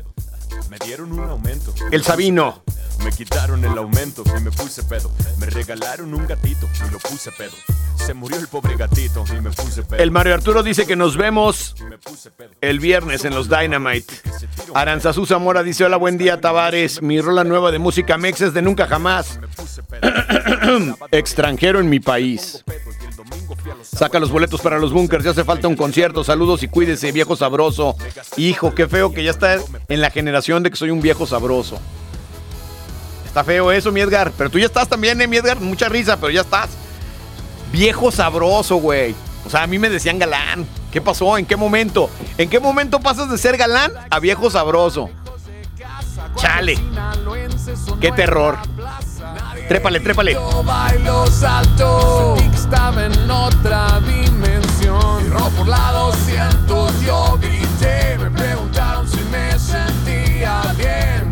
Me 0.69 0.77
dieron 0.85 1.11
un 1.11 1.29
aumento. 1.29 1.73
El 1.91 2.03
Sabino. 2.03 2.63
Me 3.03 3.11
quitaron 3.11 3.63
el 3.65 3.77
aumento 3.77 4.23
y 4.37 4.41
me 4.41 4.51
puse 4.51 4.81
pedo. 4.83 5.11
Me 5.37 5.47
regalaron 5.47 6.13
un 6.13 6.25
gatito 6.25 6.67
y 6.87 6.91
lo 6.91 6.97
puse 6.99 7.31
pedo. 7.33 7.51
Se 7.97 8.13
murió 8.13 8.39
el 8.39 8.47
pobre 8.47 8.77
gatito 8.77 9.25
y 9.37 9.41
me 9.41 9.51
puse 9.51 9.83
pedo. 9.83 10.01
El 10.01 10.11
Mario 10.11 10.33
Arturo 10.33 10.63
dice 10.63 10.87
que 10.87 10.95
nos 10.95 11.17
vemos 11.17 11.75
el 12.61 12.79
viernes 12.79 13.25
en 13.25 13.35
los 13.35 13.49
Dynamite. 13.49 14.13
Aranzazú 14.73 15.25
Zamora 15.25 15.61
dice: 15.61 15.83
Hola, 15.83 15.97
buen 15.97 16.17
día, 16.17 16.39
Tavares. 16.39 17.01
Mi 17.01 17.19
rola 17.19 17.43
nueva 17.43 17.71
de 17.71 17.79
música 17.79 18.17
mex 18.17 18.41
es 18.41 18.53
de 18.53 18.61
nunca 18.61 18.87
jamás. 18.87 19.39
Extranjero 21.11 21.79
en 21.81 21.89
mi 21.89 21.99
país. 21.99 22.63
Saca 23.95 24.19
los 24.19 24.29
boletos 24.29 24.59
para 24.59 24.77
los 24.77 24.91
bunkers, 24.91 25.23
ya 25.23 25.31
hace 25.31 25.45
falta 25.45 25.69
un 25.69 25.77
concierto. 25.77 26.23
Saludos 26.23 26.63
y 26.63 26.67
cuídese, 26.67 27.13
viejo 27.13 27.37
sabroso. 27.37 27.95
Hijo, 28.35 28.75
qué 28.75 28.89
feo 28.89 29.13
que 29.13 29.23
ya 29.23 29.31
está 29.31 29.57
en 29.87 30.01
la 30.01 30.09
generación 30.09 30.63
de 30.63 30.69
que 30.69 30.75
soy 30.75 30.89
un 30.89 30.99
viejo 30.99 31.25
sabroso. 31.25 31.79
Está 33.25 33.45
feo 33.45 33.71
eso, 33.71 33.93
mi 33.93 34.01
Edgar. 34.01 34.33
Pero 34.37 34.49
tú 34.49 34.59
ya 34.59 34.65
estás 34.65 34.89
también, 34.89 35.21
eh, 35.21 35.27
mi 35.27 35.37
Edgar. 35.37 35.61
Mucha 35.61 35.87
risa, 35.87 36.17
pero 36.17 36.29
ya 36.29 36.41
estás. 36.41 36.71
Viejo 37.71 38.11
sabroso, 38.11 38.75
güey. 38.77 39.15
O 39.45 39.49
sea, 39.49 39.63
a 39.63 39.67
mí 39.67 39.79
me 39.79 39.89
decían 39.89 40.19
galán. 40.19 40.67
¿Qué 40.91 40.99
pasó? 40.99 41.37
¿En 41.37 41.45
qué 41.45 41.55
momento? 41.55 42.09
¿En 42.37 42.49
qué 42.49 42.59
momento 42.59 42.99
pasas 42.99 43.29
de 43.29 43.37
ser 43.37 43.55
galán 43.55 43.93
a 44.09 44.19
viejo 44.19 44.49
sabroso? 44.49 45.09
Chale. 46.35 46.77
Qué 48.01 48.11
terror. 48.11 48.57
Trépale, 49.67 49.99
trépale. 49.99 50.33
Yo 50.33 50.63
bailo 50.63 51.25
salto, 51.27 52.35
estaba 52.53 53.05
en 53.05 53.31
otra 53.31 53.99
dimensión. 54.01 55.29
Robo 55.31 55.49
por 55.57 55.67
la 55.67 55.91
200 55.91 57.01
yo 57.01 57.37
grité, 57.41 58.17
me 58.19 58.29
preguntaron 58.29 59.07
si 59.09 59.23
me 59.31 59.57
sentía 59.57 60.61
bien. 60.77 61.24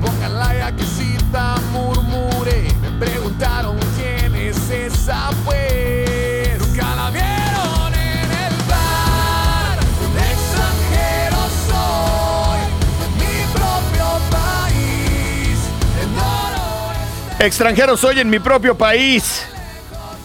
Extranjero 17.44 17.98
soy 17.98 18.22
en 18.22 18.30
mi 18.30 18.40
propio 18.40 18.78
país. 18.78 19.46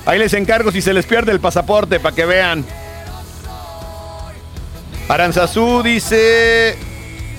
Ahí 0.06 0.20
les 0.20 0.32
encargo 0.34 0.70
si 0.70 0.80
se 0.80 0.92
les 0.92 1.04
pierde 1.04 1.32
el 1.32 1.40
pasaporte 1.40 1.98
para 1.98 2.14
que 2.14 2.24
vean. 2.24 2.64
Aranzazú 5.08 5.82
dice. 5.82 6.78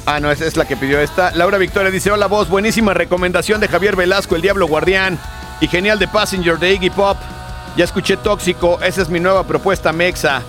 Ah, 0.05 0.19
no, 0.19 0.29
esa 0.31 0.45
es 0.45 0.57
la 0.57 0.67
que 0.67 0.75
pidió 0.75 0.99
esta. 0.99 1.31
Laura 1.31 1.57
Victoria 1.57 1.91
dice: 1.91 2.11
Hola, 2.11 2.27
voz. 2.27 2.49
Buenísima 2.49 2.93
recomendación 2.93 3.61
de 3.61 3.69
Javier 3.69 3.95
Velasco, 3.95 4.35
El 4.35 4.41
Diablo 4.41 4.67
Guardián. 4.67 5.17
Y 5.61 5.69
genial 5.69 5.97
de 5.97 6.09
Passenger 6.09 6.59
de 6.59 6.73
Iggy 6.73 6.89
Pop. 6.89 7.17
Ya 7.77 7.85
escuché 7.85 8.17
Tóxico. 8.17 8.81
Esa 8.81 9.01
es 9.01 9.07
mi 9.07 9.21
nueva 9.21 9.47
propuesta 9.47 9.93
mexa. 9.93 10.41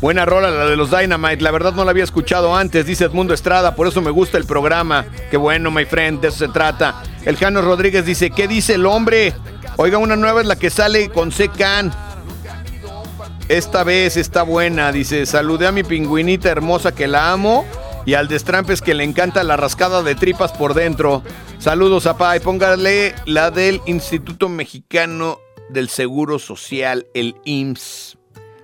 Buena 0.00 0.26
rola 0.26 0.50
la 0.50 0.66
de 0.66 0.76
los 0.76 0.90
Dynamite. 0.90 1.42
La 1.42 1.50
verdad 1.50 1.72
no 1.72 1.84
la 1.84 1.90
había 1.90 2.04
escuchado 2.04 2.54
antes, 2.54 2.86
dice 2.86 3.04
Edmundo 3.04 3.32
Estrada. 3.32 3.74
Por 3.74 3.86
eso 3.86 4.02
me 4.02 4.10
gusta 4.10 4.38
el 4.38 4.44
programa. 4.44 5.06
Qué 5.30 5.36
bueno, 5.36 5.70
my 5.70 5.84
friend. 5.84 6.20
De 6.20 6.28
eso 6.28 6.38
se 6.38 6.48
trata. 6.48 7.02
El 7.24 7.36
Jano 7.36 7.62
Rodríguez 7.62 8.04
dice: 8.04 8.30
¿Qué 8.30 8.46
dice 8.46 8.74
el 8.74 8.86
hombre? 8.86 9.34
Oiga, 9.76 9.98
una 9.98 10.16
nueva 10.16 10.40
es 10.40 10.46
la 10.46 10.56
que 10.56 10.70
sale 10.70 11.08
con 11.08 11.32
Secan. 11.32 11.92
Esta 13.48 13.84
vez 13.84 14.16
está 14.16 14.42
buena, 14.42 14.90
dice, 14.90 15.24
saludé 15.24 15.68
a 15.68 15.72
mi 15.72 15.84
pingüinita 15.84 16.50
hermosa 16.50 16.92
que 16.92 17.06
la 17.06 17.30
amo 17.30 17.64
y 18.04 18.14
al 18.14 18.26
destrampes 18.26 18.82
que 18.82 18.92
le 18.92 19.04
encanta 19.04 19.44
la 19.44 19.56
rascada 19.56 20.02
de 20.02 20.16
tripas 20.16 20.50
por 20.52 20.74
dentro. 20.74 21.22
Saludos, 21.58 22.06
apá, 22.06 22.36
y 22.36 22.40
póngale 22.40 23.14
la 23.24 23.52
del 23.52 23.80
Instituto 23.86 24.48
Mexicano 24.48 25.38
del 25.68 25.88
Seguro 25.88 26.40
Social, 26.40 27.06
el 27.14 27.36
IMSS, 27.44 28.15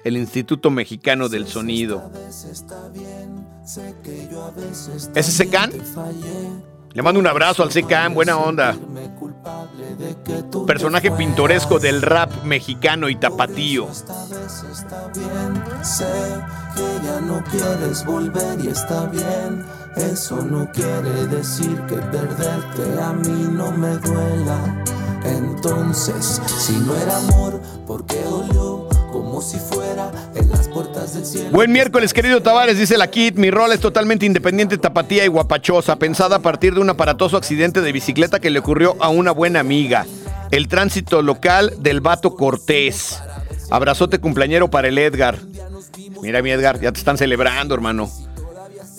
el 0.05 0.17
Instituto 0.17 0.71
Mexicano 0.71 1.29
del 1.29 1.47
Sonido. 1.47 2.11
¿Ese 5.15 5.31
Secan? 5.31 5.73
Le 6.93 7.03
mando 7.03 7.21
un 7.21 7.27
abrazo 7.27 7.63
al 7.63 7.73
Secan, 7.73 8.15
buena 8.15 8.37
onda. 8.37 8.77
Personaje 10.67 11.11
pintoresco 11.11 11.79
del 11.79 12.03
rap 12.03 12.45
mexicano 12.45 13.09
y 13.09 13.17
tapatío. 13.17 13.89
Que 16.75 17.05
ya 17.05 17.21
no 17.21 17.45
quieres 17.45 18.05
volver 18.05 18.61
y 18.65 18.69
está 18.69 19.07
bien. 19.07 19.65
Eso 19.97 20.37
no 20.43 20.71
quiere 20.73 21.27
decir 21.27 21.79
que 21.87 21.97
perderte 21.97 23.01
a 23.03 23.13
mí 23.13 23.49
no 23.53 23.71
me 23.73 23.97
duela. 23.99 24.83
Entonces, 25.25 26.41
si 26.47 26.79
no 26.79 26.97
era 26.97 27.19
amor, 27.19 27.61
¿por 27.87 28.05
qué 28.07 28.23
dolió? 28.23 28.89
Como 29.13 29.43
si 29.43 29.59
fuera 29.59 30.11
en 30.35 30.49
las 30.49 30.69
puertas 30.69 31.13
del 31.13 31.27
cielo. 31.27 31.51
Buen 31.51 31.71
miércoles, 31.71 32.15
querido 32.15 32.41
Tavares, 32.41 32.79
dice 32.79 32.97
la 32.97 33.09
Kit. 33.09 33.37
Mi 33.37 33.51
rol 33.51 33.71
es 33.73 33.81
totalmente 33.81 34.25
independiente, 34.25 34.79
tapatía 34.79 35.23
y 35.27 35.29
guapachosa, 35.29 35.97
pensada 35.97 36.37
a 36.37 36.39
partir 36.39 36.73
de 36.73 36.81
un 36.81 36.89
aparatoso 36.89 37.37
accidente 37.37 37.83
de 37.83 37.93
bicicleta 37.93 38.41
que 38.41 38.49
le 38.49 38.61
ocurrió 38.61 38.97
a 39.01 39.11
una 39.11 39.31
buena 39.31 39.61
amiga. 39.61 40.07
El 40.51 40.67
tránsito 40.67 41.21
local 41.21 41.75
del 41.81 42.01
Vato 42.01 42.35
Cortés. 42.35 43.23
Abrazote 43.71 44.19
cumpleañero 44.19 44.71
para 44.71 44.89
el 44.89 44.97
Edgar. 44.97 45.39
Mira, 46.23 46.41
mi 46.41 46.51
Edgar, 46.51 46.81
ya 46.81 46.91
te 46.91 46.99
están 46.99 47.19
celebrando, 47.19 47.75
hermano. 47.75 48.11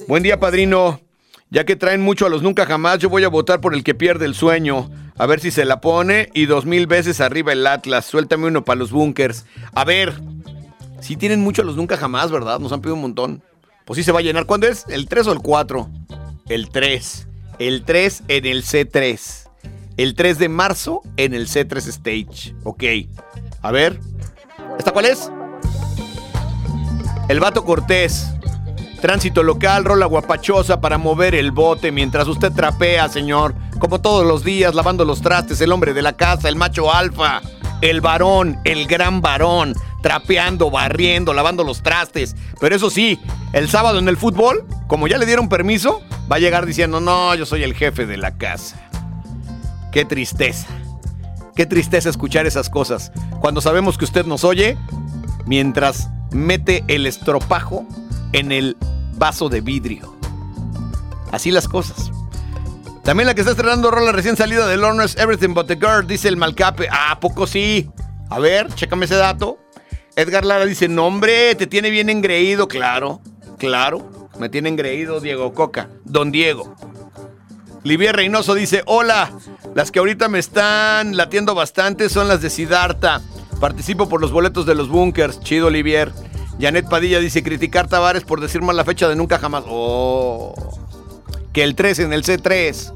Buen 0.07 0.21
día, 0.21 0.39
padrino. 0.39 1.01
Ya 1.49 1.63
que 1.63 1.75
traen 1.75 2.01
mucho 2.01 2.27
a 2.27 2.29
los 2.29 2.43
nunca 2.43 2.67
jamás, 2.67 2.99
yo 2.99 3.09
voy 3.09 3.23
a 3.23 3.29
votar 3.29 3.61
por 3.61 3.73
el 3.73 3.83
que 3.83 3.95
pierde 3.95 4.25
el 4.25 4.35
sueño. 4.35 4.91
A 5.17 5.25
ver 5.25 5.39
si 5.39 5.51
se 5.51 5.65
la 5.65 5.79
pone 5.79 6.29
y 6.33 6.45
dos 6.45 6.65
mil 6.65 6.87
veces 6.87 7.21
arriba 7.21 7.51
el 7.51 7.65
Atlas. 7.67 8.05
Suéltame 8.05 8.47
uno 8.47 8.65
para 8.65 8.79
los 8.79 8.91
bunkers. 8.91 9.45
A 9.73 9.85
ver, 9.85 10.13
si 11.01 11.17
tienen 11.17 11.41
mucho 11.41 11.63
los 11.63 11.75
nunca 11.75 11.97
jamás, 11.97 12.31
¿verdad? 12.31 12.59
Nos 12.59 12.71
han 12.71 12.81
pedido 12.81 12.95
un 12.95 13.01
montón. 13.01 13.43
Pues 13.85 13.97
sí 13.97 14.03
se 14.03 14.11
va 14.11 14.19
a 14.19 14.23
llenar. 14.23 14.45
¿Cuándo 14.45 14.67
es? 14.67 14.85
¿El 14.87 15.07
3 15.07 15.27
o 15.27 15.31
el 15.33 15.39
4? 15.39 15.89
El 16.49 16.69
3. 16.69 17.27
El 17.59 17.83
3 17.83 18.23
en 18.27 18.45
el 18.45 18.63
C3. 18.63 19.49
El 19.97 20.15
3 20.15 20.39
de 20.39 20.49
marzo 20.49 21.01
en 21.17 21.33
el 21.33 21.47
C3 21.47 21.87
Stage. 21.87 22.55
Ok. 22.63 22.83
A 23.61 23.71
ver. 23.71 23.99
¿Esta 24.79 24.91
cuál 24.91 25.05
es? 25.05 25.29
El 27.29 27.39
Vato 27.39 27.63
Cortés. 27.63 28.27
Tránsito 29.01 29.43
local, 29.43 29.83
rola 29.83 30.05
guapachosa 30.05 30.79
para 30.79 30.97
mover 30.97 31.35
el 31.35 31.51
bote 31.51 31.91
mientras 31.91 32.27
usted 32.27 32.53
trapea, 32.53 33.09
señor. 33.09 33.53
Como 33.83 33.99
todos 33.99 34.25
los 34.25 34.45
días, 34.45 34.75
lavando 34.75 35.03
los 35.03 35.19
trastes, 35.19 35.59
el 35.59 35.73
hombre 35.73 35.93
de 35.93 36.01
la 36.01 36.13
casa, 36.13 36.47
el 36.47 36.55
macho 36.55 36.93
alfa, 36.93 37.41
el 37.81 37.99
varón, 37.99 38.57
el 38.63 38.87
gran 38.87 39.19
varón, 39.19 39.75
trapeando, 40.01 40.71
barriendo, 40.71 41.33
lavando 41.33 41.65
los 41.65 41.83
trastes. 41.83 42.33
Pero 42.61 42.77
eso 42.77 42.89
sí, 42.89 43.19
el 43.51 43.67
sábado 43.67 43.99
en 43.99 44.07
el 44.07 44.15
fútbol, 44.15 44.65
como 44.87 45.09
ya 45.09 45.17
le 45.17 45.25
dieron 45.25 45.49
permiso, 45.49 46.01
va 46.31 46.37
a 46.37 46.39
llegar 46.39 46.65
diciendo, 46.65 47.01
no, 47.01 47.35
yo 47.35 47.45
soy 47.45 47.63
el 47.63 47.73
jefe 47.73 48.05
de 48.05 48.15
la 48.15 48.37
casa. 48.37 48.89
Qué 49.91 50.05
tristeza. 50.05 50.69
Qué 51.53 51.65
tristeza 51.65 52.07
escuchar 52.07 52.45
esas 52.47 52.69
cosas. 52.69 53.11
Cuando 53.41 53.59
sabemos 53.59 53.97
que 53.97 54.05
usted 54.05 54.25
nos 54.25 54.45
oye, 54.45 54.77
mientras 55.45 56.07
mete 56.31 56.85
el 56.87 57.05
estropajo 57.05 57.85
en 58.31 58.53
el 58.53 58.77
vaso 59.17 59.49
de 59.49 59.59
vidrio. 59.59 60.15
Así 61.33 61.51
las 61.51 61.67
cosas. 61.67 62.13
También 63.03 63.27
la 63.27 63.35
que 63.35 63.41
está 63.41 63.51
estrenando 63.51 63.91
rola 63.91 64.13
recién 64.13 64.37
salida 64.37 64.65
de 64.65 64.77
Lorna's 64.77 65.17
Everything 65.17 65.53
But 65.53 65.67
the 65.67 65.75
Girl, 65.75 66.07
dice 66.07 66.29
el 66.29 66.37
Malcape. 66.37 66.87
Ah, 66.89 67.11
¿a 67.11 67.19
poco 67.19 67.45
sí? 67.45 67.89
A 68.29 68.39
ver, 68.39 68.73
chécame 68.73 69.05
ese 69.05 69.15
dato. 69.15 69.59
Edgar 70.15 70.45
Lara 70.45 70.65
dice, 70.65 70.87
no 70.87 71.07
hombre, 71.07 71.53
te 71.55 71.67
tiene 71.67 71.89
bien 71.89 72.09
engreído. 72.09 72.69
Claro, 72.69 73.19
claro, 73.57 74.29
me 74.39 74.47
tiene 74.47 74.69
engreído 74.69 75.19
Diego 75.19 75.53
Coca, 75.53 75.89
don 76.05 76.31
Diego. 76.31 76.75
Livier 77.83 78.15
Reynoso 78.15 78.53
dice, 78.53 78.83
hola, 78.85 79.33
las 79.75 79.91
que 79.91 79.99
ahorita 79.99 80.29
me 80.29 80.39
están 80.39 81.17
latiendo 81.17 81.55
bastante 81.55 82.07
son 82.07 82.29
las 82.29 82.41
de 82.41 82.49
Sidarta. 82.49 83.21
Participo 83.59 84.07
por 84.07 84.21
los 84.21 84.31
boletos 84.31 84.65
de 84.65 84.75
los 84.75 84.87
bunkers. 84.87 85.41
Chido, 85.41 85.67
Olivier. 85.67 86.13
Janet 86.59 86.87
Padilla 86.87 87.19
dice, 87.19 87.43
criticar 87.43 87.89
Tavares 87.89 88.23
por 88.23 88.39
decir 88.39 88.61
mal 88.61 88.77
la 88.77 88.85
fecha 88.85 89.09
de 89.09 89.17
nunca 89.17 89.39
jamás. 89.39 89.65
Oh. 89.67 90.55
Que 91.53 91.63
el 91.63 91.75
3 91.75 91.99
en 91.99 92.13
el 92.13 92.23
C3. 92.23 92.93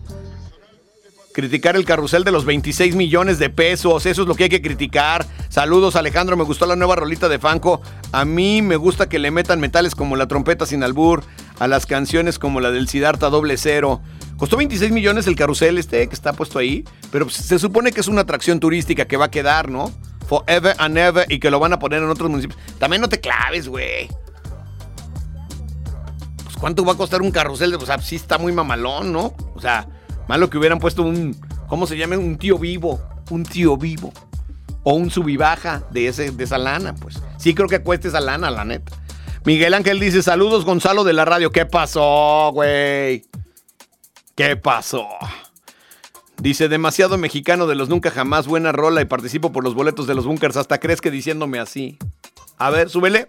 Criticar 1.32 1.76
el 1.76 1.86
carrusel 1.86 2.24
de 2.24 2.32
los 2.32 2.46
26 2.46 2.96
millones 2.96 3.38
de 3.38 3.52
pesos. 3.52 4.08
Eso 4.08 4.24
es 4.24 4.28
lo 4.28 4.34
que 4.34 4.46
hay 4.46 4.50
que 4.50 4.64
criticar. 4.64 5.24
Saludos, 5.50 5.96
Alejandro. 5.96 6.36
Me 6.36 6.44
gustó 6.44 6.66
la 6.66 6.76
nueva 6.76 6.96
rolita 6.96 7.30
de 7.30 7.38
Fanco. 7.38 7.80
A 8.12 8.26
mí 8.26 8.64
me 8.64 8.76
gusta 8.76 9.08
que 9.08 9.20
le 9.20 9.30
metan 9.30 9.60
metales 9.60 9.94
como 9.94 10.16
la 10.16 10.28
trompeta 10.28 10.66
sin 10.66 10.84
albur. 10.84 11.24
A 11.60 11.68
las 11.68 11.86
canciones 11.86 12.40
como 12.40 12.60
la 12.60 12.72
del 12.72 12.88
Sidarta 12.88 13.30
doble 13.30 13.58
cero. 13.58 14.02
Costó 14.38 14.58
26 14.58 14.92
millones 14.92 15.28
el 15.28 15.36
carrusel 15.36 15.78
este 15.78 16.08
que 16.08 16.16
está 16.16 16.34
puesto 16.34 16.58
ahí. 16.58 16.84
Pero 17.12 17.26
pues, 17.26 17.38
se 17.38 17.60
supone 17.60 17.92
que 17.92 18.00
es 18.00 18.08
una 18.08 18.22
atracción 18.22 18.60
turística 18.60 19.06
que 19.06 19.18
va 19.18 19.26
a 19.26 19.32
quedar, 19.32 19.70
¿no? 19.70 19.92
Forever 20.28 20.76
and 20.80 20.98
ever. 20.98 21.32
Y 21.32 21.38
que 21.38 21.52
lo 21.52 21.60
van 21.60 21.74
a 21.74 21.78
poner 21.78 22.02
en 22.02 22.10
otros 22.10 22.32
municipios. 22.32 22.60
También 22.80 23.02
no 23.04 23.10
te 23.10 23.20
claves, 23.20 23.68
güey. 23.68 24.10
Pues 26.58 26.62
cuánto 26.62 26.84
va 26.84 26.94
a 26.94 26.98
costar 26.98 27.22
un 27.22 27.30
carrusel. 27.30 27.76
O 27.76 27.86
sea, 27.86 28.00
sí 28.00 28.16
está 28.16 28.40
muy 28.40 28.52
mamalón, 28.52 29.14
¿no? 29.14 29.36
O 29.54 29.62
sea, 29.62 29.88
malo 30.28 30.50
que 30.50 30.58
hubieran 30.58 30.80
puesto 30.80 31.04
un, 31.04 31.38
¿Cómo 31.68 31.86
se 31.86 31.96
llama? 31.96 32.18
Un 32.18 32.40
tío 32.40 32.58
vivo. 32.58 33.00
Un 33.30 33.44
tío 33.44 33.78
vivo. 33.78 34.12
O 34.82 34.94
un 34.94 35.12
subibaja 35.12 35.84
de, 35.92 36.08
ese, 36.08 36.32
de 36.32 36.44
esa 36.44 36.58
lana, 36.58 36.96
pues. 36.96 37.22
Sí 37.38 37.54
creo 37.54 37.68
que 37.68 37.84
cuesta 37.84 38.08
esa 38.08 38.22
lana, 38.22 38.50
la 38.50 38.66
neta. 38.66 38.92
Miguel 39.46 39.76
Ángel 39.76 40.00
dice, 40.00 40.24
saludos 40.24 40.66
Gonzalo 40.66 41.04
de 41.04 41.14
la 41.14 41.26
radio. 41.26 41.52
¿Qué 41.52 41.68
pasó, 41.68 42.50
güey? 42.54 43.26
¿Qué 44.36 44.56
pasó? 44.56 45.08
Dice, 46.42 46.70
demasiado 46.70 47.20
mexicano 47.20 47.68
de 47.68 47.76
los 47.76 47.88
nunca 47.88 48.10
jamás, 48.10 48.48
buena 48.48 48.72
rola 48.72 49.00
y 49.02 49.06
participo 49.06 49.52
por 49.52 49.64
los 49.64 49.76
boletos 49.76 50.08
de 50.08 50.16
los 50.16 50.26
bunkers. 50.26 50.58
Hasta 50.58 50.80
crees 50.80 51.02
que 51.02 51.12
diciéndome 51.12 51.60
así. 51.60 52.00
A 52.58 52.72
ver, 52.72 52.90
súbele. 52.90 53.28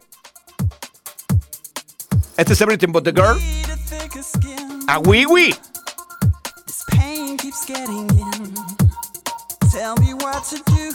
Este 2.38 2.52
es 2.52 2.60
Everything 2.60 2.92
But 2.92 3.02
the 3.02 3.10
Girl. 3.10 3.36
A 4.88 5.00
Wiwi. 5.00 5.56
This 6.66 6.84
pain 6.88 7.36
keeps 7.36 7.66
getting 7.66 8.08
in. 8.10 8.54
Tell 9.72 9.96
me 9.96 10.14
what 10.14 10.44
to 10.44 10.62
do. 10.70 10.92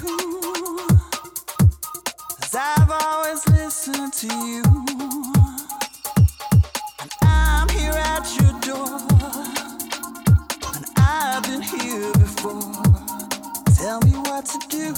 I've 2.56 2.90
always 2.90 3.46
listened 3.50 4.14
to 4.14 4.28
you. 4.28 4.64
And 7.02 7.12
I'm 7.24 7.68
here 7.68 7.92
at 7.92 8.26
your 8.40 8.54
door. 8.62 9.02
And 10.76 10.86
I've 10.96 11.44
been 11.44 11.62
here 11.62 12.14
before. 12.14 12.72
Tell 13.76 14.00
me 14.00 14.16
what 14.30 14.46
to 14.46 14.60
do. 14.70 14.94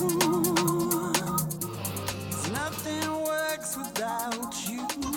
'Cause 2.29 2.49
nothing 2.51 3.23
works 3.25 3.75
without 3.77 4.53
you. 4.69 5.14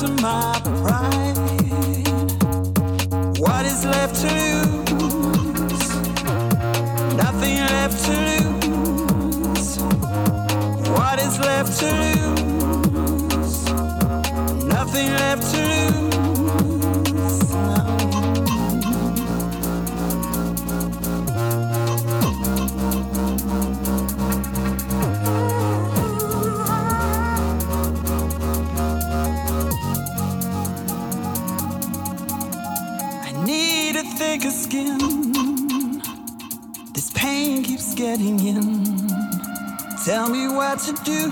To 0.00 0.06
my 0.22 0.60
pride. 0.62 1.36
What 3.40 3.66
is 3.66 3.84
left 3.84 4.14
to 4.20 4.28
lose? 4.94 5.88
Nothing 7.16 7.56
left 7.56 8.04
to 8.04 8.12
lose. 8.68 9.78
What 10.90 11.18
is 11.20 11.40
left 11.40 11.80
to 11.80 11.90
lose? 12.94 13.64
Nothing 14.66 15.10
left 15.14 15.42
to 15.52 15.58
lose. 15.58 15.77
Need 33.44 33.96
a 33.96 34.02
thicker 34.02 34.50
skin. 34.50 34.98
This 36.92 37.10
pain 37.12 37.62
keeps 37.62 37.94
getting 37.94 38.38
in. 38.46 38.84
Tell 40.04 40.28
me 40.28 40.48
what 40.48 40.78
to 40.80 40.92
do. 41.04 41.30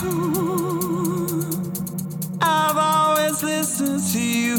I've 2.40 2.76
always 2.76 3.42
listened 3.42 4.02
to 4.12 4.20
you. 4.20 4.56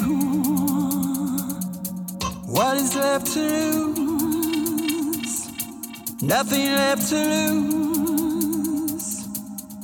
What 2.46 2.78
is 2.78 2.94
left 2.96 3.28
to 3.34 3.40
lose? 3.40 5.48
Nothing 6.22 6.72
left 6.74 7.10
to 7.10 7.52
lose. 7.52 9.28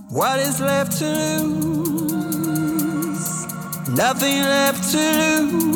What 0.09 0.39
is 0.39 0.59
left 0.59 0.97
to 0.99 1.43
lose? 1.43 3.45
Nothing 3.89 4.41
left 4.41 4.91
to 4.91 4.97
lose. 4.97 5.72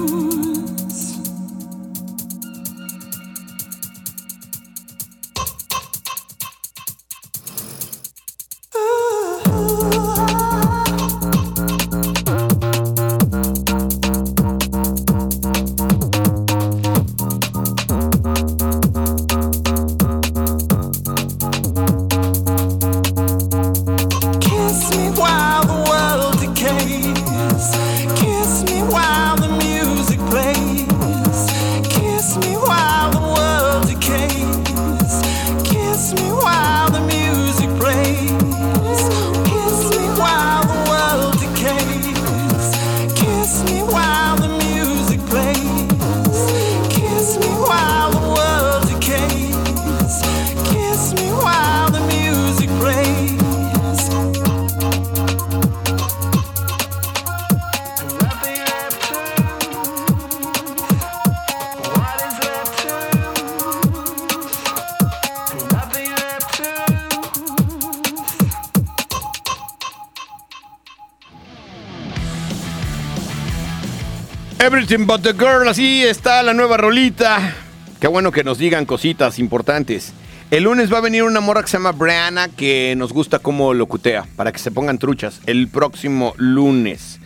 Everything 74.89 75.05
But 75.05 75.22
the 75.22 75.34
Girl, 75.34 75.68
así 75.68 76.01
está 76.01 76.41
la 76.43 76.53
nueva 76.53 76.77
rolita. 76.77 77.53
Qué 77.99 78.07
bueno 78.07 78.31
que 78.31 78.45
nos 78.45 78.57
digan 78.57 78.85
cositas 78.85 79.38
importantes. 79.38 80.14
El 80.49 80.64
lunes 80.64 80.93
va 80.93 80.99
a 80.99 81.01
venir 81.01 81.23
una 81.23 81.41
morra 81.41 81.61
que 81.61 81.68
se 81.68 81.76
llama 81.76 81.91
Brianna 81.91 82.47
que 82.47 82.93
nos 82.95 83.11
gusta 83.11 83.39
cómo 83.39 83.73
locutea, 83.73 84.26
para 84.38 84.53
que 84.53 84.59
se 84.59 84.72
pongan 84.72 84.97
truchas. 84.97 85.41
El 85.45 85.68
próximo 85.68 86.34
lunes. 86.38 87.19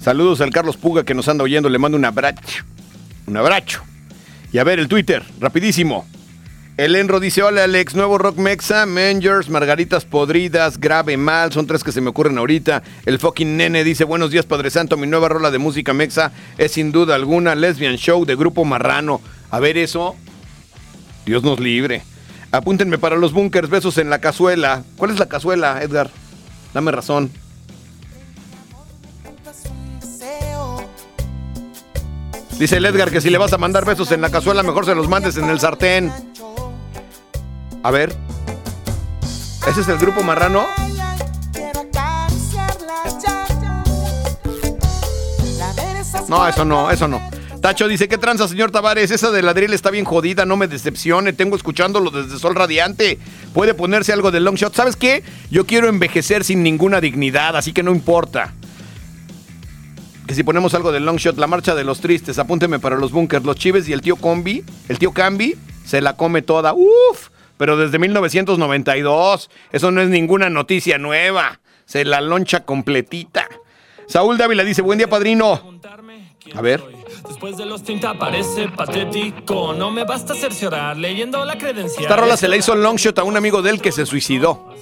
Saludos 0.00 0.40
al 0.40 0.50
Carlos 0.50 0.76
Puga 0.76 1.04
que 1.04 1.14
nos 1.14 1.28
anda 1.28 1.44
oyendo, 1.44 1.68
le 1.68 1.78
mando 1.78 1.96
un 1.96 2.04
abrazo. 2.04 2.64
Un 3.28 3.36
abrazo. 3.36 3.80
Y 4.52 4.58
a 4.58 4.64
ver 4.64 4.80
el 4.80 4.88
Twitter, 4.88 5.22
rapidísimo. 5.38 6.04
El 6.78 6.94
Enro 6.94 7.18
dice, 7.18 7.42
hola 7.42 7.64
Alex, 7.64 7.96
nuevo 7.96 8.18
Rock 8.18 8.36
Mexa, 8.36 8.86
Mangers, 8.86 9.48
Margaritas 9.48 10.04
Podridas, 10.04 10.78
Grave 10.78 11.16
Mal, 11.16 11.52
son 11.52 11.66
tres 11.66 11.82
que 11.82 11.90
se 11.90 12.00
me 12.00 12.10
ocurren 12.10 12.38
ahorita. 12.38 12.84
El 13.04 13.18
fucking 13.18 13.56
nene 13.56 13.82
dice, 13.82 14.04
buenos 14.04 14.30
días 14.30 14.46
Padre 14.46 14.70
Santo, 14.70 14.96
mi 14.96 15.08
nueva 15.08 15.28
rola 15.28 15.50
de 15.50 15.58
música 15.58 15.92
Mexa 15.92 16.30
es 16.56 16.70
sin 16.70 16.92
duda 16.92 17.16
alguna 17.16 17.56
Lesbian 17.56 17.96
Show 17.96 18.24
de 18.24 18.36
Grupo 18.36 18.64
Marrano. 18.64 19.20
A 19.50 19.58
ver 19.58 19.76
eso, 19.76 20.14
Dios 21.26 21.42
nos 21.42 21.58
libre. 21.58 22.02
Apúntenme 22.52 22.96
para 22.96 23.16
los 23.16 23.32
bunkers, 23.32 23.68
besos 23.68 23.98
en 23.98 24.08
la 24.08 24.20
cazuela. 24.20 24.84
¿Cuál 24.96 25.10
es 25.10 25.18
la 25.18 25.26
cazuela, 25.26 25.82
Edgar? 25.82 26.10
Dame 26.72 26.92
razón. 26.92 27.32
Dice 32.56 32.76
el 32.76 32.86
Edgar 32.86 33.10
que 33.10 33.20
si 33.20 33.30
le 33.30 33.38
vas 33.38 33.52
a 33.52 33.58
mandar 33.58 33.84
besos 33.84 34.12
en 34.12 34.20
la 34.20 34.30
cazuela, 34.30 34.62
mejor 34.62 34.84
se 34.84 34.94
los 34.94 35.08
mandes 35.08 35.36
en 35.38 35.50
el 35.50 35.58
sartén. 35.58 36.12
A 37.82 37.90
ver. 37.90 38.14
¿Ese 39.68 39.80
es 39.80 39.88
el 39.88 39.98
grupo 39.98 40.22
marrano? 40.22 40.66
No, 46.28 46.46
eso 46.46 46.64
no, 46.64 46.90
eso 46.90 47.08
no. 47.08 47.20
Tacho 47.60 47.88
dice, 47.88 48.06
¿qué 48.06 48.18
tranza, 48.18 48.46
señor 48.46 48.70
Tavares? 48.70 49.10
Esa 49.10 49.30
de 49.30 49.42
ladril 49.42 49.72
está 49.72 49.90
bien 49.90 50.04
jodida, 50.04 50.44
no 50.44 50.56
me 50.56 50.68
decepcione. 50.68 51.32
Tengo 51.32 51.56
escuchándolo 51.56 52.10
desde 52.10 52.38
Sol 52.38 52.54
Radiante. 52.54 53.18
Puede 53.52 53.74
ponerse 53.74 54.12
algo 54.12 54.30
de 54.30 54.40
long 54.40 54.54
shot. 54.54 54.74
¿Sabes 54.74 54.94
qué? 54.94 55.24
Yo 55.50 55.66
quiero 55.66 55.88
envejecer 55.88 56.44
sin 56.44 56.62
ninguna 56.62 57.00
dignidad, 57.00 57.56
así 57.56 57.72
que 57.72 57.82
no 57.82 57.90
importa. 57.90 58.52
Que 60.26 60.34
si 60.34 60.42
ponemos 60.44 60.74
algo 60.74 60.92
de 60.92 61.00
long 61.00 61.16
shot, 61.16 61.38
la 61.38 61.46
marcha 61.46 61.74
de 61.74 61.84
los 61.84 62.00
tristes, 62.00 62.38
apúnteme 62.38 62.78
para 62.78 62.96
los 62.96 63.10
bunkers, 63.10 63.44
los 63.44 63.56
chives 63.56 63.88
y 63.88 63.92
el 63.92 64.02
tío 64.02 64.16
Combi, 64.16 64.62
el 64.88 64.98
tío 64.98 65.12
Cambi, 65.12 65.56
se 65.84 66.00
la 66.00 66.14
come 66.16 66.42
toda. 66.42 66.74
¡Uf! 66.74 67.30
Pero 67.58 67.76
desde 67.76 67.98
1992. 67.98 69.50
Eso 69.72 69.90
no 69.90 70.00
es 70.00 70.08
ninguna 70.08 70.48
noticia 70.48 70.96
nueva. 70.96 71.60
Se 71.84 72.04
la 72.04 72.22
loncha 72.22 72.64
completita. 72.64 73.46
Saúl 74.06 74.38
Dávila 74.38 74.64
dice, 74.64 74.80
buen 74.80 74.96
día, 74.96 75.08
padrino. 75.08 75.78
A 76.54 76.62
ver. 76.62 76.82
Después 77.28 77.58
de 77.58 77.66
los 77.66 77.82
30 77.82 78.14
parece 78.14 78.68
patético. 78.68 79.74
No 79.74 79.90
me 79.90 80.04
basta 80.04 80.34
cerciorar 80.34 80.96
leyendo 80.96 81.44
la 81.44 81.58
credencial. 81.58 82.04
Esta 82.04 82.16
rola 82.16 82.36
se 82.36 82.48
la 82.48 82.56
hizo 82.56 82.74
long 82.74 82.96
shot 82.96 83.18
a 83.18 83.24
un 83.24 83.36
amigo 83.36 83.60
de 83.60 83.70
él 83.70 83.82
que 83.82 83.92
se 83.92 84.06
suicidó. 84.06 84.72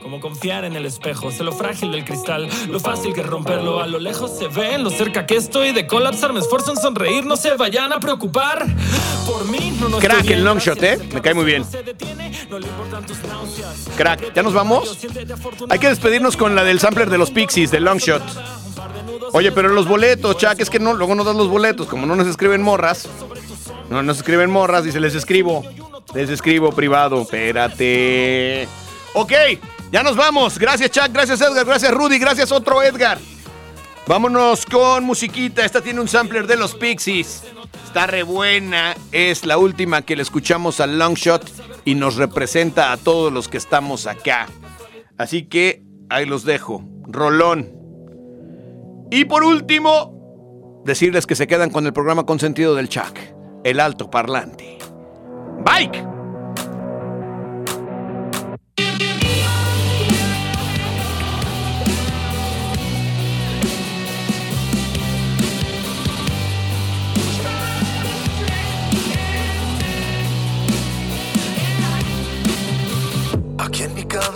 Como 0.00 0.20
confiar 0.20 0.64
en 0.64 0.76
el 0.76 0.86
espejo, 0.86 1.32
sé 1.32 1.42
lo 1.42 1.50
frágil 1.50 1.90
del 1.90 2.04
cristal, 2.04 2.48
lo 2.68 2.78
fácil 2.78 3.12
que 3.12 3.24
romperlo. 3.24 3.80
A 3.80 3.88
lo 3.88 3.98
lejos 3.98 4.38
se 4.38 4.46
ve, 4.46 4.78
lo 4.78 4.90
cerca 4.90 5.26
que 5.26 5.34
estoy 5.34 5.72
de 5.72 5.88
colapsar. 5.88 6.32
Me 6.32 6.38
esfuerzo 6.38 6.70
en 6.70 6.76
sonreír, 6.76 7.26
no 7.26 7.36
se 7.36 7.56
vayan 7.56 7.92
a 7.92 7.98
preocupar. 7.98 8.66
Crack 10.00 10.30
el 10.30 10.44
long 10.44 10.58
shot, 10.58 10.82
¿eh? 10.82 10.98
Me 11.12 11.20
cae 11.20 11.34
muy 11.34 11.44
bien. 11.44 11.64
Crack, 13.96 14.34
¿ya 14.34 14.42
nos 14.42 14.52
vamos? 14.52 14.98
Hay 15.68 15.78
que 15.78 15.88
despedirnos 15.88 16.36
con 16.36 16.54
la 16.54 16.64
del 16.64 16.80
sampler 16.80 17.10
de 17.10 17.18
los 17.18 17.30
Pixies, 17.30 17.70
de 17.70 17.80
long 17.80 17.98
shot. 17.98 18.22
Oye, 19.32 19.52
pero 19.52 19.68
los 19.68 19.88
boletos, 19.88 20.36
Chuck, 20.38 20.58
es 20.58 20.70
que 20.70 20.78
no, 20.78 20.94
luego 20.94 21.14
no 21.14 21.24
das 21.24 21.36
los 21.36 21.48
boletos. 21.48 21.86
Como 21.86 22.06
no 22.06 22.16
nos 22.16 22.26
escriben 22.26 22.62
morras, 22.62 23.08
no 23.90 24.02
nos 24.02 24.18
escriben 24.18 24.50
morras, 24.50 24.84
dice, 24.84 25.00
les 25.00 25.14
escribo. 25.14 25.64
Les 26.14 26.30
escribo 26.30 26.72
privado, 26.72 27.22
espérate. 27.22 28.68
Ok, 29.14 29.32
ya 29.90 30.02
nos 30.02 30.16
vamos. 30.16 30.58
Gracias, 30.58 30.90
Chuck, 30.90 31.08
gracias, 31.12 31.40
Edgar, 31.40 31.64
gracias, 31.66 31.92
Rudy, 31.92 32.18
gracias, 32.18 32.52
otro 32.52 32.82
Edgar. 32.82 33.18
Vámonos 34.06 34.64
con 34.66 35.04
musiquita. 35.04 35.64
Esta 35.64 35.80
tiene 35.80 36.00
un 36.00 36.08
sampler 36.08 36.46
de 36.46 36.56
los 36.56 36.74
Pixies. 36.74 37.42
Está 37.84 38.06
re 38.06 38.22
buena. 38.22 38.94
Es 39.12 39.44
la 39.44 39.58
última 39.58 40.02
que 40.02 40.16
le 40.16 40.22
escuchamos 40.22 40.80
al 40.80 40.98
Long 40.98 41.14
Shot 41.14 41.50
y 41.84 41.94
nos 41.94 42.16
representa 42.16 42.92
a 42.92 42.96
todos 42.96 43.32
los 43.32 43.48
que 43.48 43.56
estamos 43.56 44.06
acá. 44.06 44.46
Así 45.18 45.44
que 45.44 45.82
ahí 46.08 46.26
los 46.26 46.44
dejo. 46.44 46.84
Rolón. 47.06 47.72
Y 49.10 49.24
por 49.24 49.44
último, 49.44 50.82
decirles 50.84 51.26
que 51.26 51.36
se 51.36 51.46
quedan 51.46 51.70
con 51.70 51.86
el 51.86 51.92
programa 51.92 52.26
consentido 52.26 52.74
del 52.74 52.88
Chuck, 52.88 53.18
el 53.64 53.80
alto 53.80 54.10
parlante. 54.10 54.78
Bike. 55.64 56.15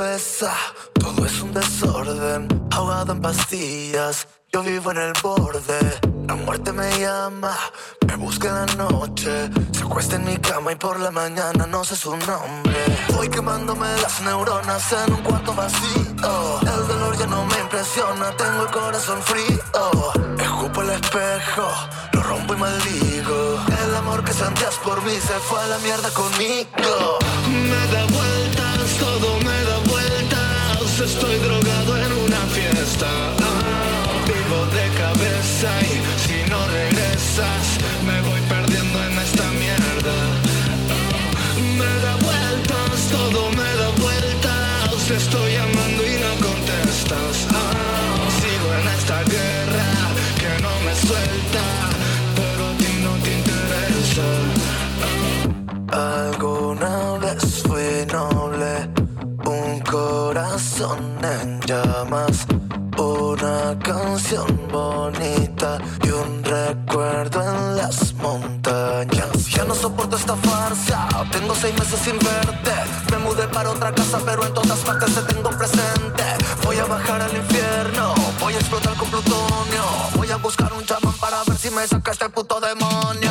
En 0.00 0.12
mi 0.12 0.18
cabeza 0.18 0.52
todo 1.00 1.26
es 1.26 1.40
un 1.42 1.52
desorden, 1.52 2.48
ahogado 2.70 3.12
en 3.12 3.20
pastillas. 3.20 4.28
Yo 4.52 4.62
vivo 4.62 4.90
en 4.90 4.98
el 4.98 5.12
borde, 5.22 5.78
la 6.26 6.34
muerte 6.34 6.72
me 6.72 6.88
llama, 6.98 7.56
me 8.06 8.16
busca 8.16 8.48
en 8.48 8.54
la 8.54 8.66
noche. 8.84 9.50
Se 9.72 9.82
acuesta 9.82 10.16
en 10.16 10.24
mi 10.24 10.36
cama 10.38 10.72
y 10.72 10.76
por 10.76 10.98
la 10.98 11.10
mañana 11.10 11.66
no 11.66 11.84
sé 11.84 11.96
su 11.96 12.10
nombre. 12.16 12.80
Voy 13.14 13.28
quemándome 13.28 13.86
las 14.02 14.20
neuronas 14.22 14.92
en 14.92 15.14
un 15.14 15.22
cuarto 15.22 15.54
vacío. 15.54 16.60
El 16.62 16.88
dolor 16.88 17.16
ya 17.18 17.26
no 17.26 17.44
me 17.46 17.58
impresiona, 17.60 18.36
tengo 18.36 18.62
el 18.62 18.70
corazón 18.70 19.22
frío. 19.22 19.60
Escupo 20.38 20.82
el 20.82 20.90
espejo, 20.90 21.68
lo 22.12 22.22
rompo 22.22 22.54
y 22.54 22.56
maldigo. 22.56 23.60
El 23.84 23.94
amor 23.94 24.24
que 24.24 24.32
sentías 24.32 24.74
por 24.84 25.00
mí 25.04 25.14
se 25.14 25.38
fue 25.48 25.60
a 25.60 25.66
la 25.68 25.78
mierda 25.78 26.10
conmigo. 26.10 27.18
Me 27.48 27.82
da 27.92 28.02
vueltas, 28.06 28.98
todo 28.98 29.38
me 29.38 29.64
da 29.64 29.78
vueltas. 29.88 30.19
Estoy 31.02 31.36
drogado 31.38 31.96
en 31.96 32.12
una 32.12 32.40
fiesta. 32.52 33.06
Ah, 33.40 34.22
vivo 34.26 34.66
de 34.76 34.86
cabeza 35.02 35.70
y 35.80 35.94
si 36.24 36.50
no 36.50 36.58
regresas, 36.68 37.64
me 38.04 38.20
voy 38.28 38.40
perdiendo 38.42 39.02
en 39.04 39.18
esta 39.18 39.44
mierda. 39.52 40.16
Me 41.78 41.92
da 42.04 42.14
vueltas, 42.16 43.08
todo 43.10 43.50
me 43.50 43.70
da 43.80 43.88
vueltas. 43.98 45.06
Te 45.08 45.16
estoy 45.16 45.52
llamando 45.52 46.00
y 46.06 46.14
no 46.24 46.32
contestas. 46.46 47.46
Ah, 47.50 48.28
sigo 48.40 48.68
en 48.80 48.86
esta 48.98 49.18
guerra 49.24 49.88
que 50.38 50.62
no 50.62 50.72
me 50.84 50.94
suelta, 50.94 51.64
pero 52.36 52.68
a 52.68 52.72
ti 52.76 52.90
no 53.02 53.12
te 53.24 53.30
interesa. 53.40 54.26
Corazón 60.80 61.18
en 61.22 61.60
llamas, 61.60 62.46
una 62.96 63.78
canción 63.80 64.68
bonita 64.70 65.78
y 66.02 66.08
un 66.08 66.42
recuerdo 66.42 67.42
en 67.42 67.76
las 67.76 68.14
montañas. 68.14 69.46
Ya 69.50 69.64
no 69.64 69.74
soporto 69.74 70.16
esta 70.16 70.36
farsa, 70.36 71.08
tengo 71.30 71.54
seis 71.54 71.78
meses 71.78 72.00
sin 72.00 72.18
verte. 72.18 72.72
Me 73.10 73.18
mudé 73.18 73.46
para 73.48 73.70
otra 73.70 73.92
casa, 73.92 74.18
pero 74.24 74.44
en 74.46 74.54
todas 74.54 74.78
partes 74.80 75.14
te 75.14 75.34
tengo 75.34 75.50
presente. 75.50 76.24
Voy 76.64 76.76
a 76.78 76.84
bajar 76.84 77.20
al 77.22 77.36
infierno, 77.36 78.14
voy 78.40 78.54
a 78.54 78.58
explotar 78.58 78.94
con 78.96 79.10
plutonio. 79.10 79.84
Voy 80.16 80.30
a 80.30 80.36
buscar 80.36 80.72
un 80.72 80.84
chamán 80.84 81.14
para 81.20 81.42
ver 81.44 81.58
si 81.58 81.70
me 81.70 81.86
saca 81.86 82.12
este 82.12 82.28
puto 82.30 82.60
demonio. 82.60 83.29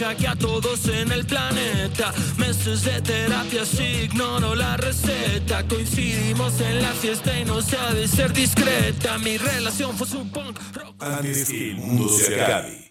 Que 0.00 0.26
a 0.26 0.34
todos 0.34 0.88
en 0.88 1.12
el 1.12 1.26
planeta, 1.26 2.14
meses 2.38 2.84
de 2.84 3.02
terapia, 3.02 3.66
si 3.66 3.82
ignoro 4.04 4.54
la 4.54 4.78
receta. 4.78 5.62
Coincidimos 5.68 6.58
en 6.62 6.80
la 6.80 6.92
fiesta 6.92 7.38
y 7.38 7.44
no 7.44 7.60
sabe 7.60 8.08
ser 8.08 8.32
discreta. 8.32 9.18
Mi 9.18 9.36
relación 9.36 9.94
fue 9.94 10.06
su 10.06 10.26
punk. 10.30 10.58
Antes 11.00 11.50
que 11.50 11.72
el 11.72 11.76
mundo 11.76 12.08
se 12.08 12.42
acabe. 12.42 12.89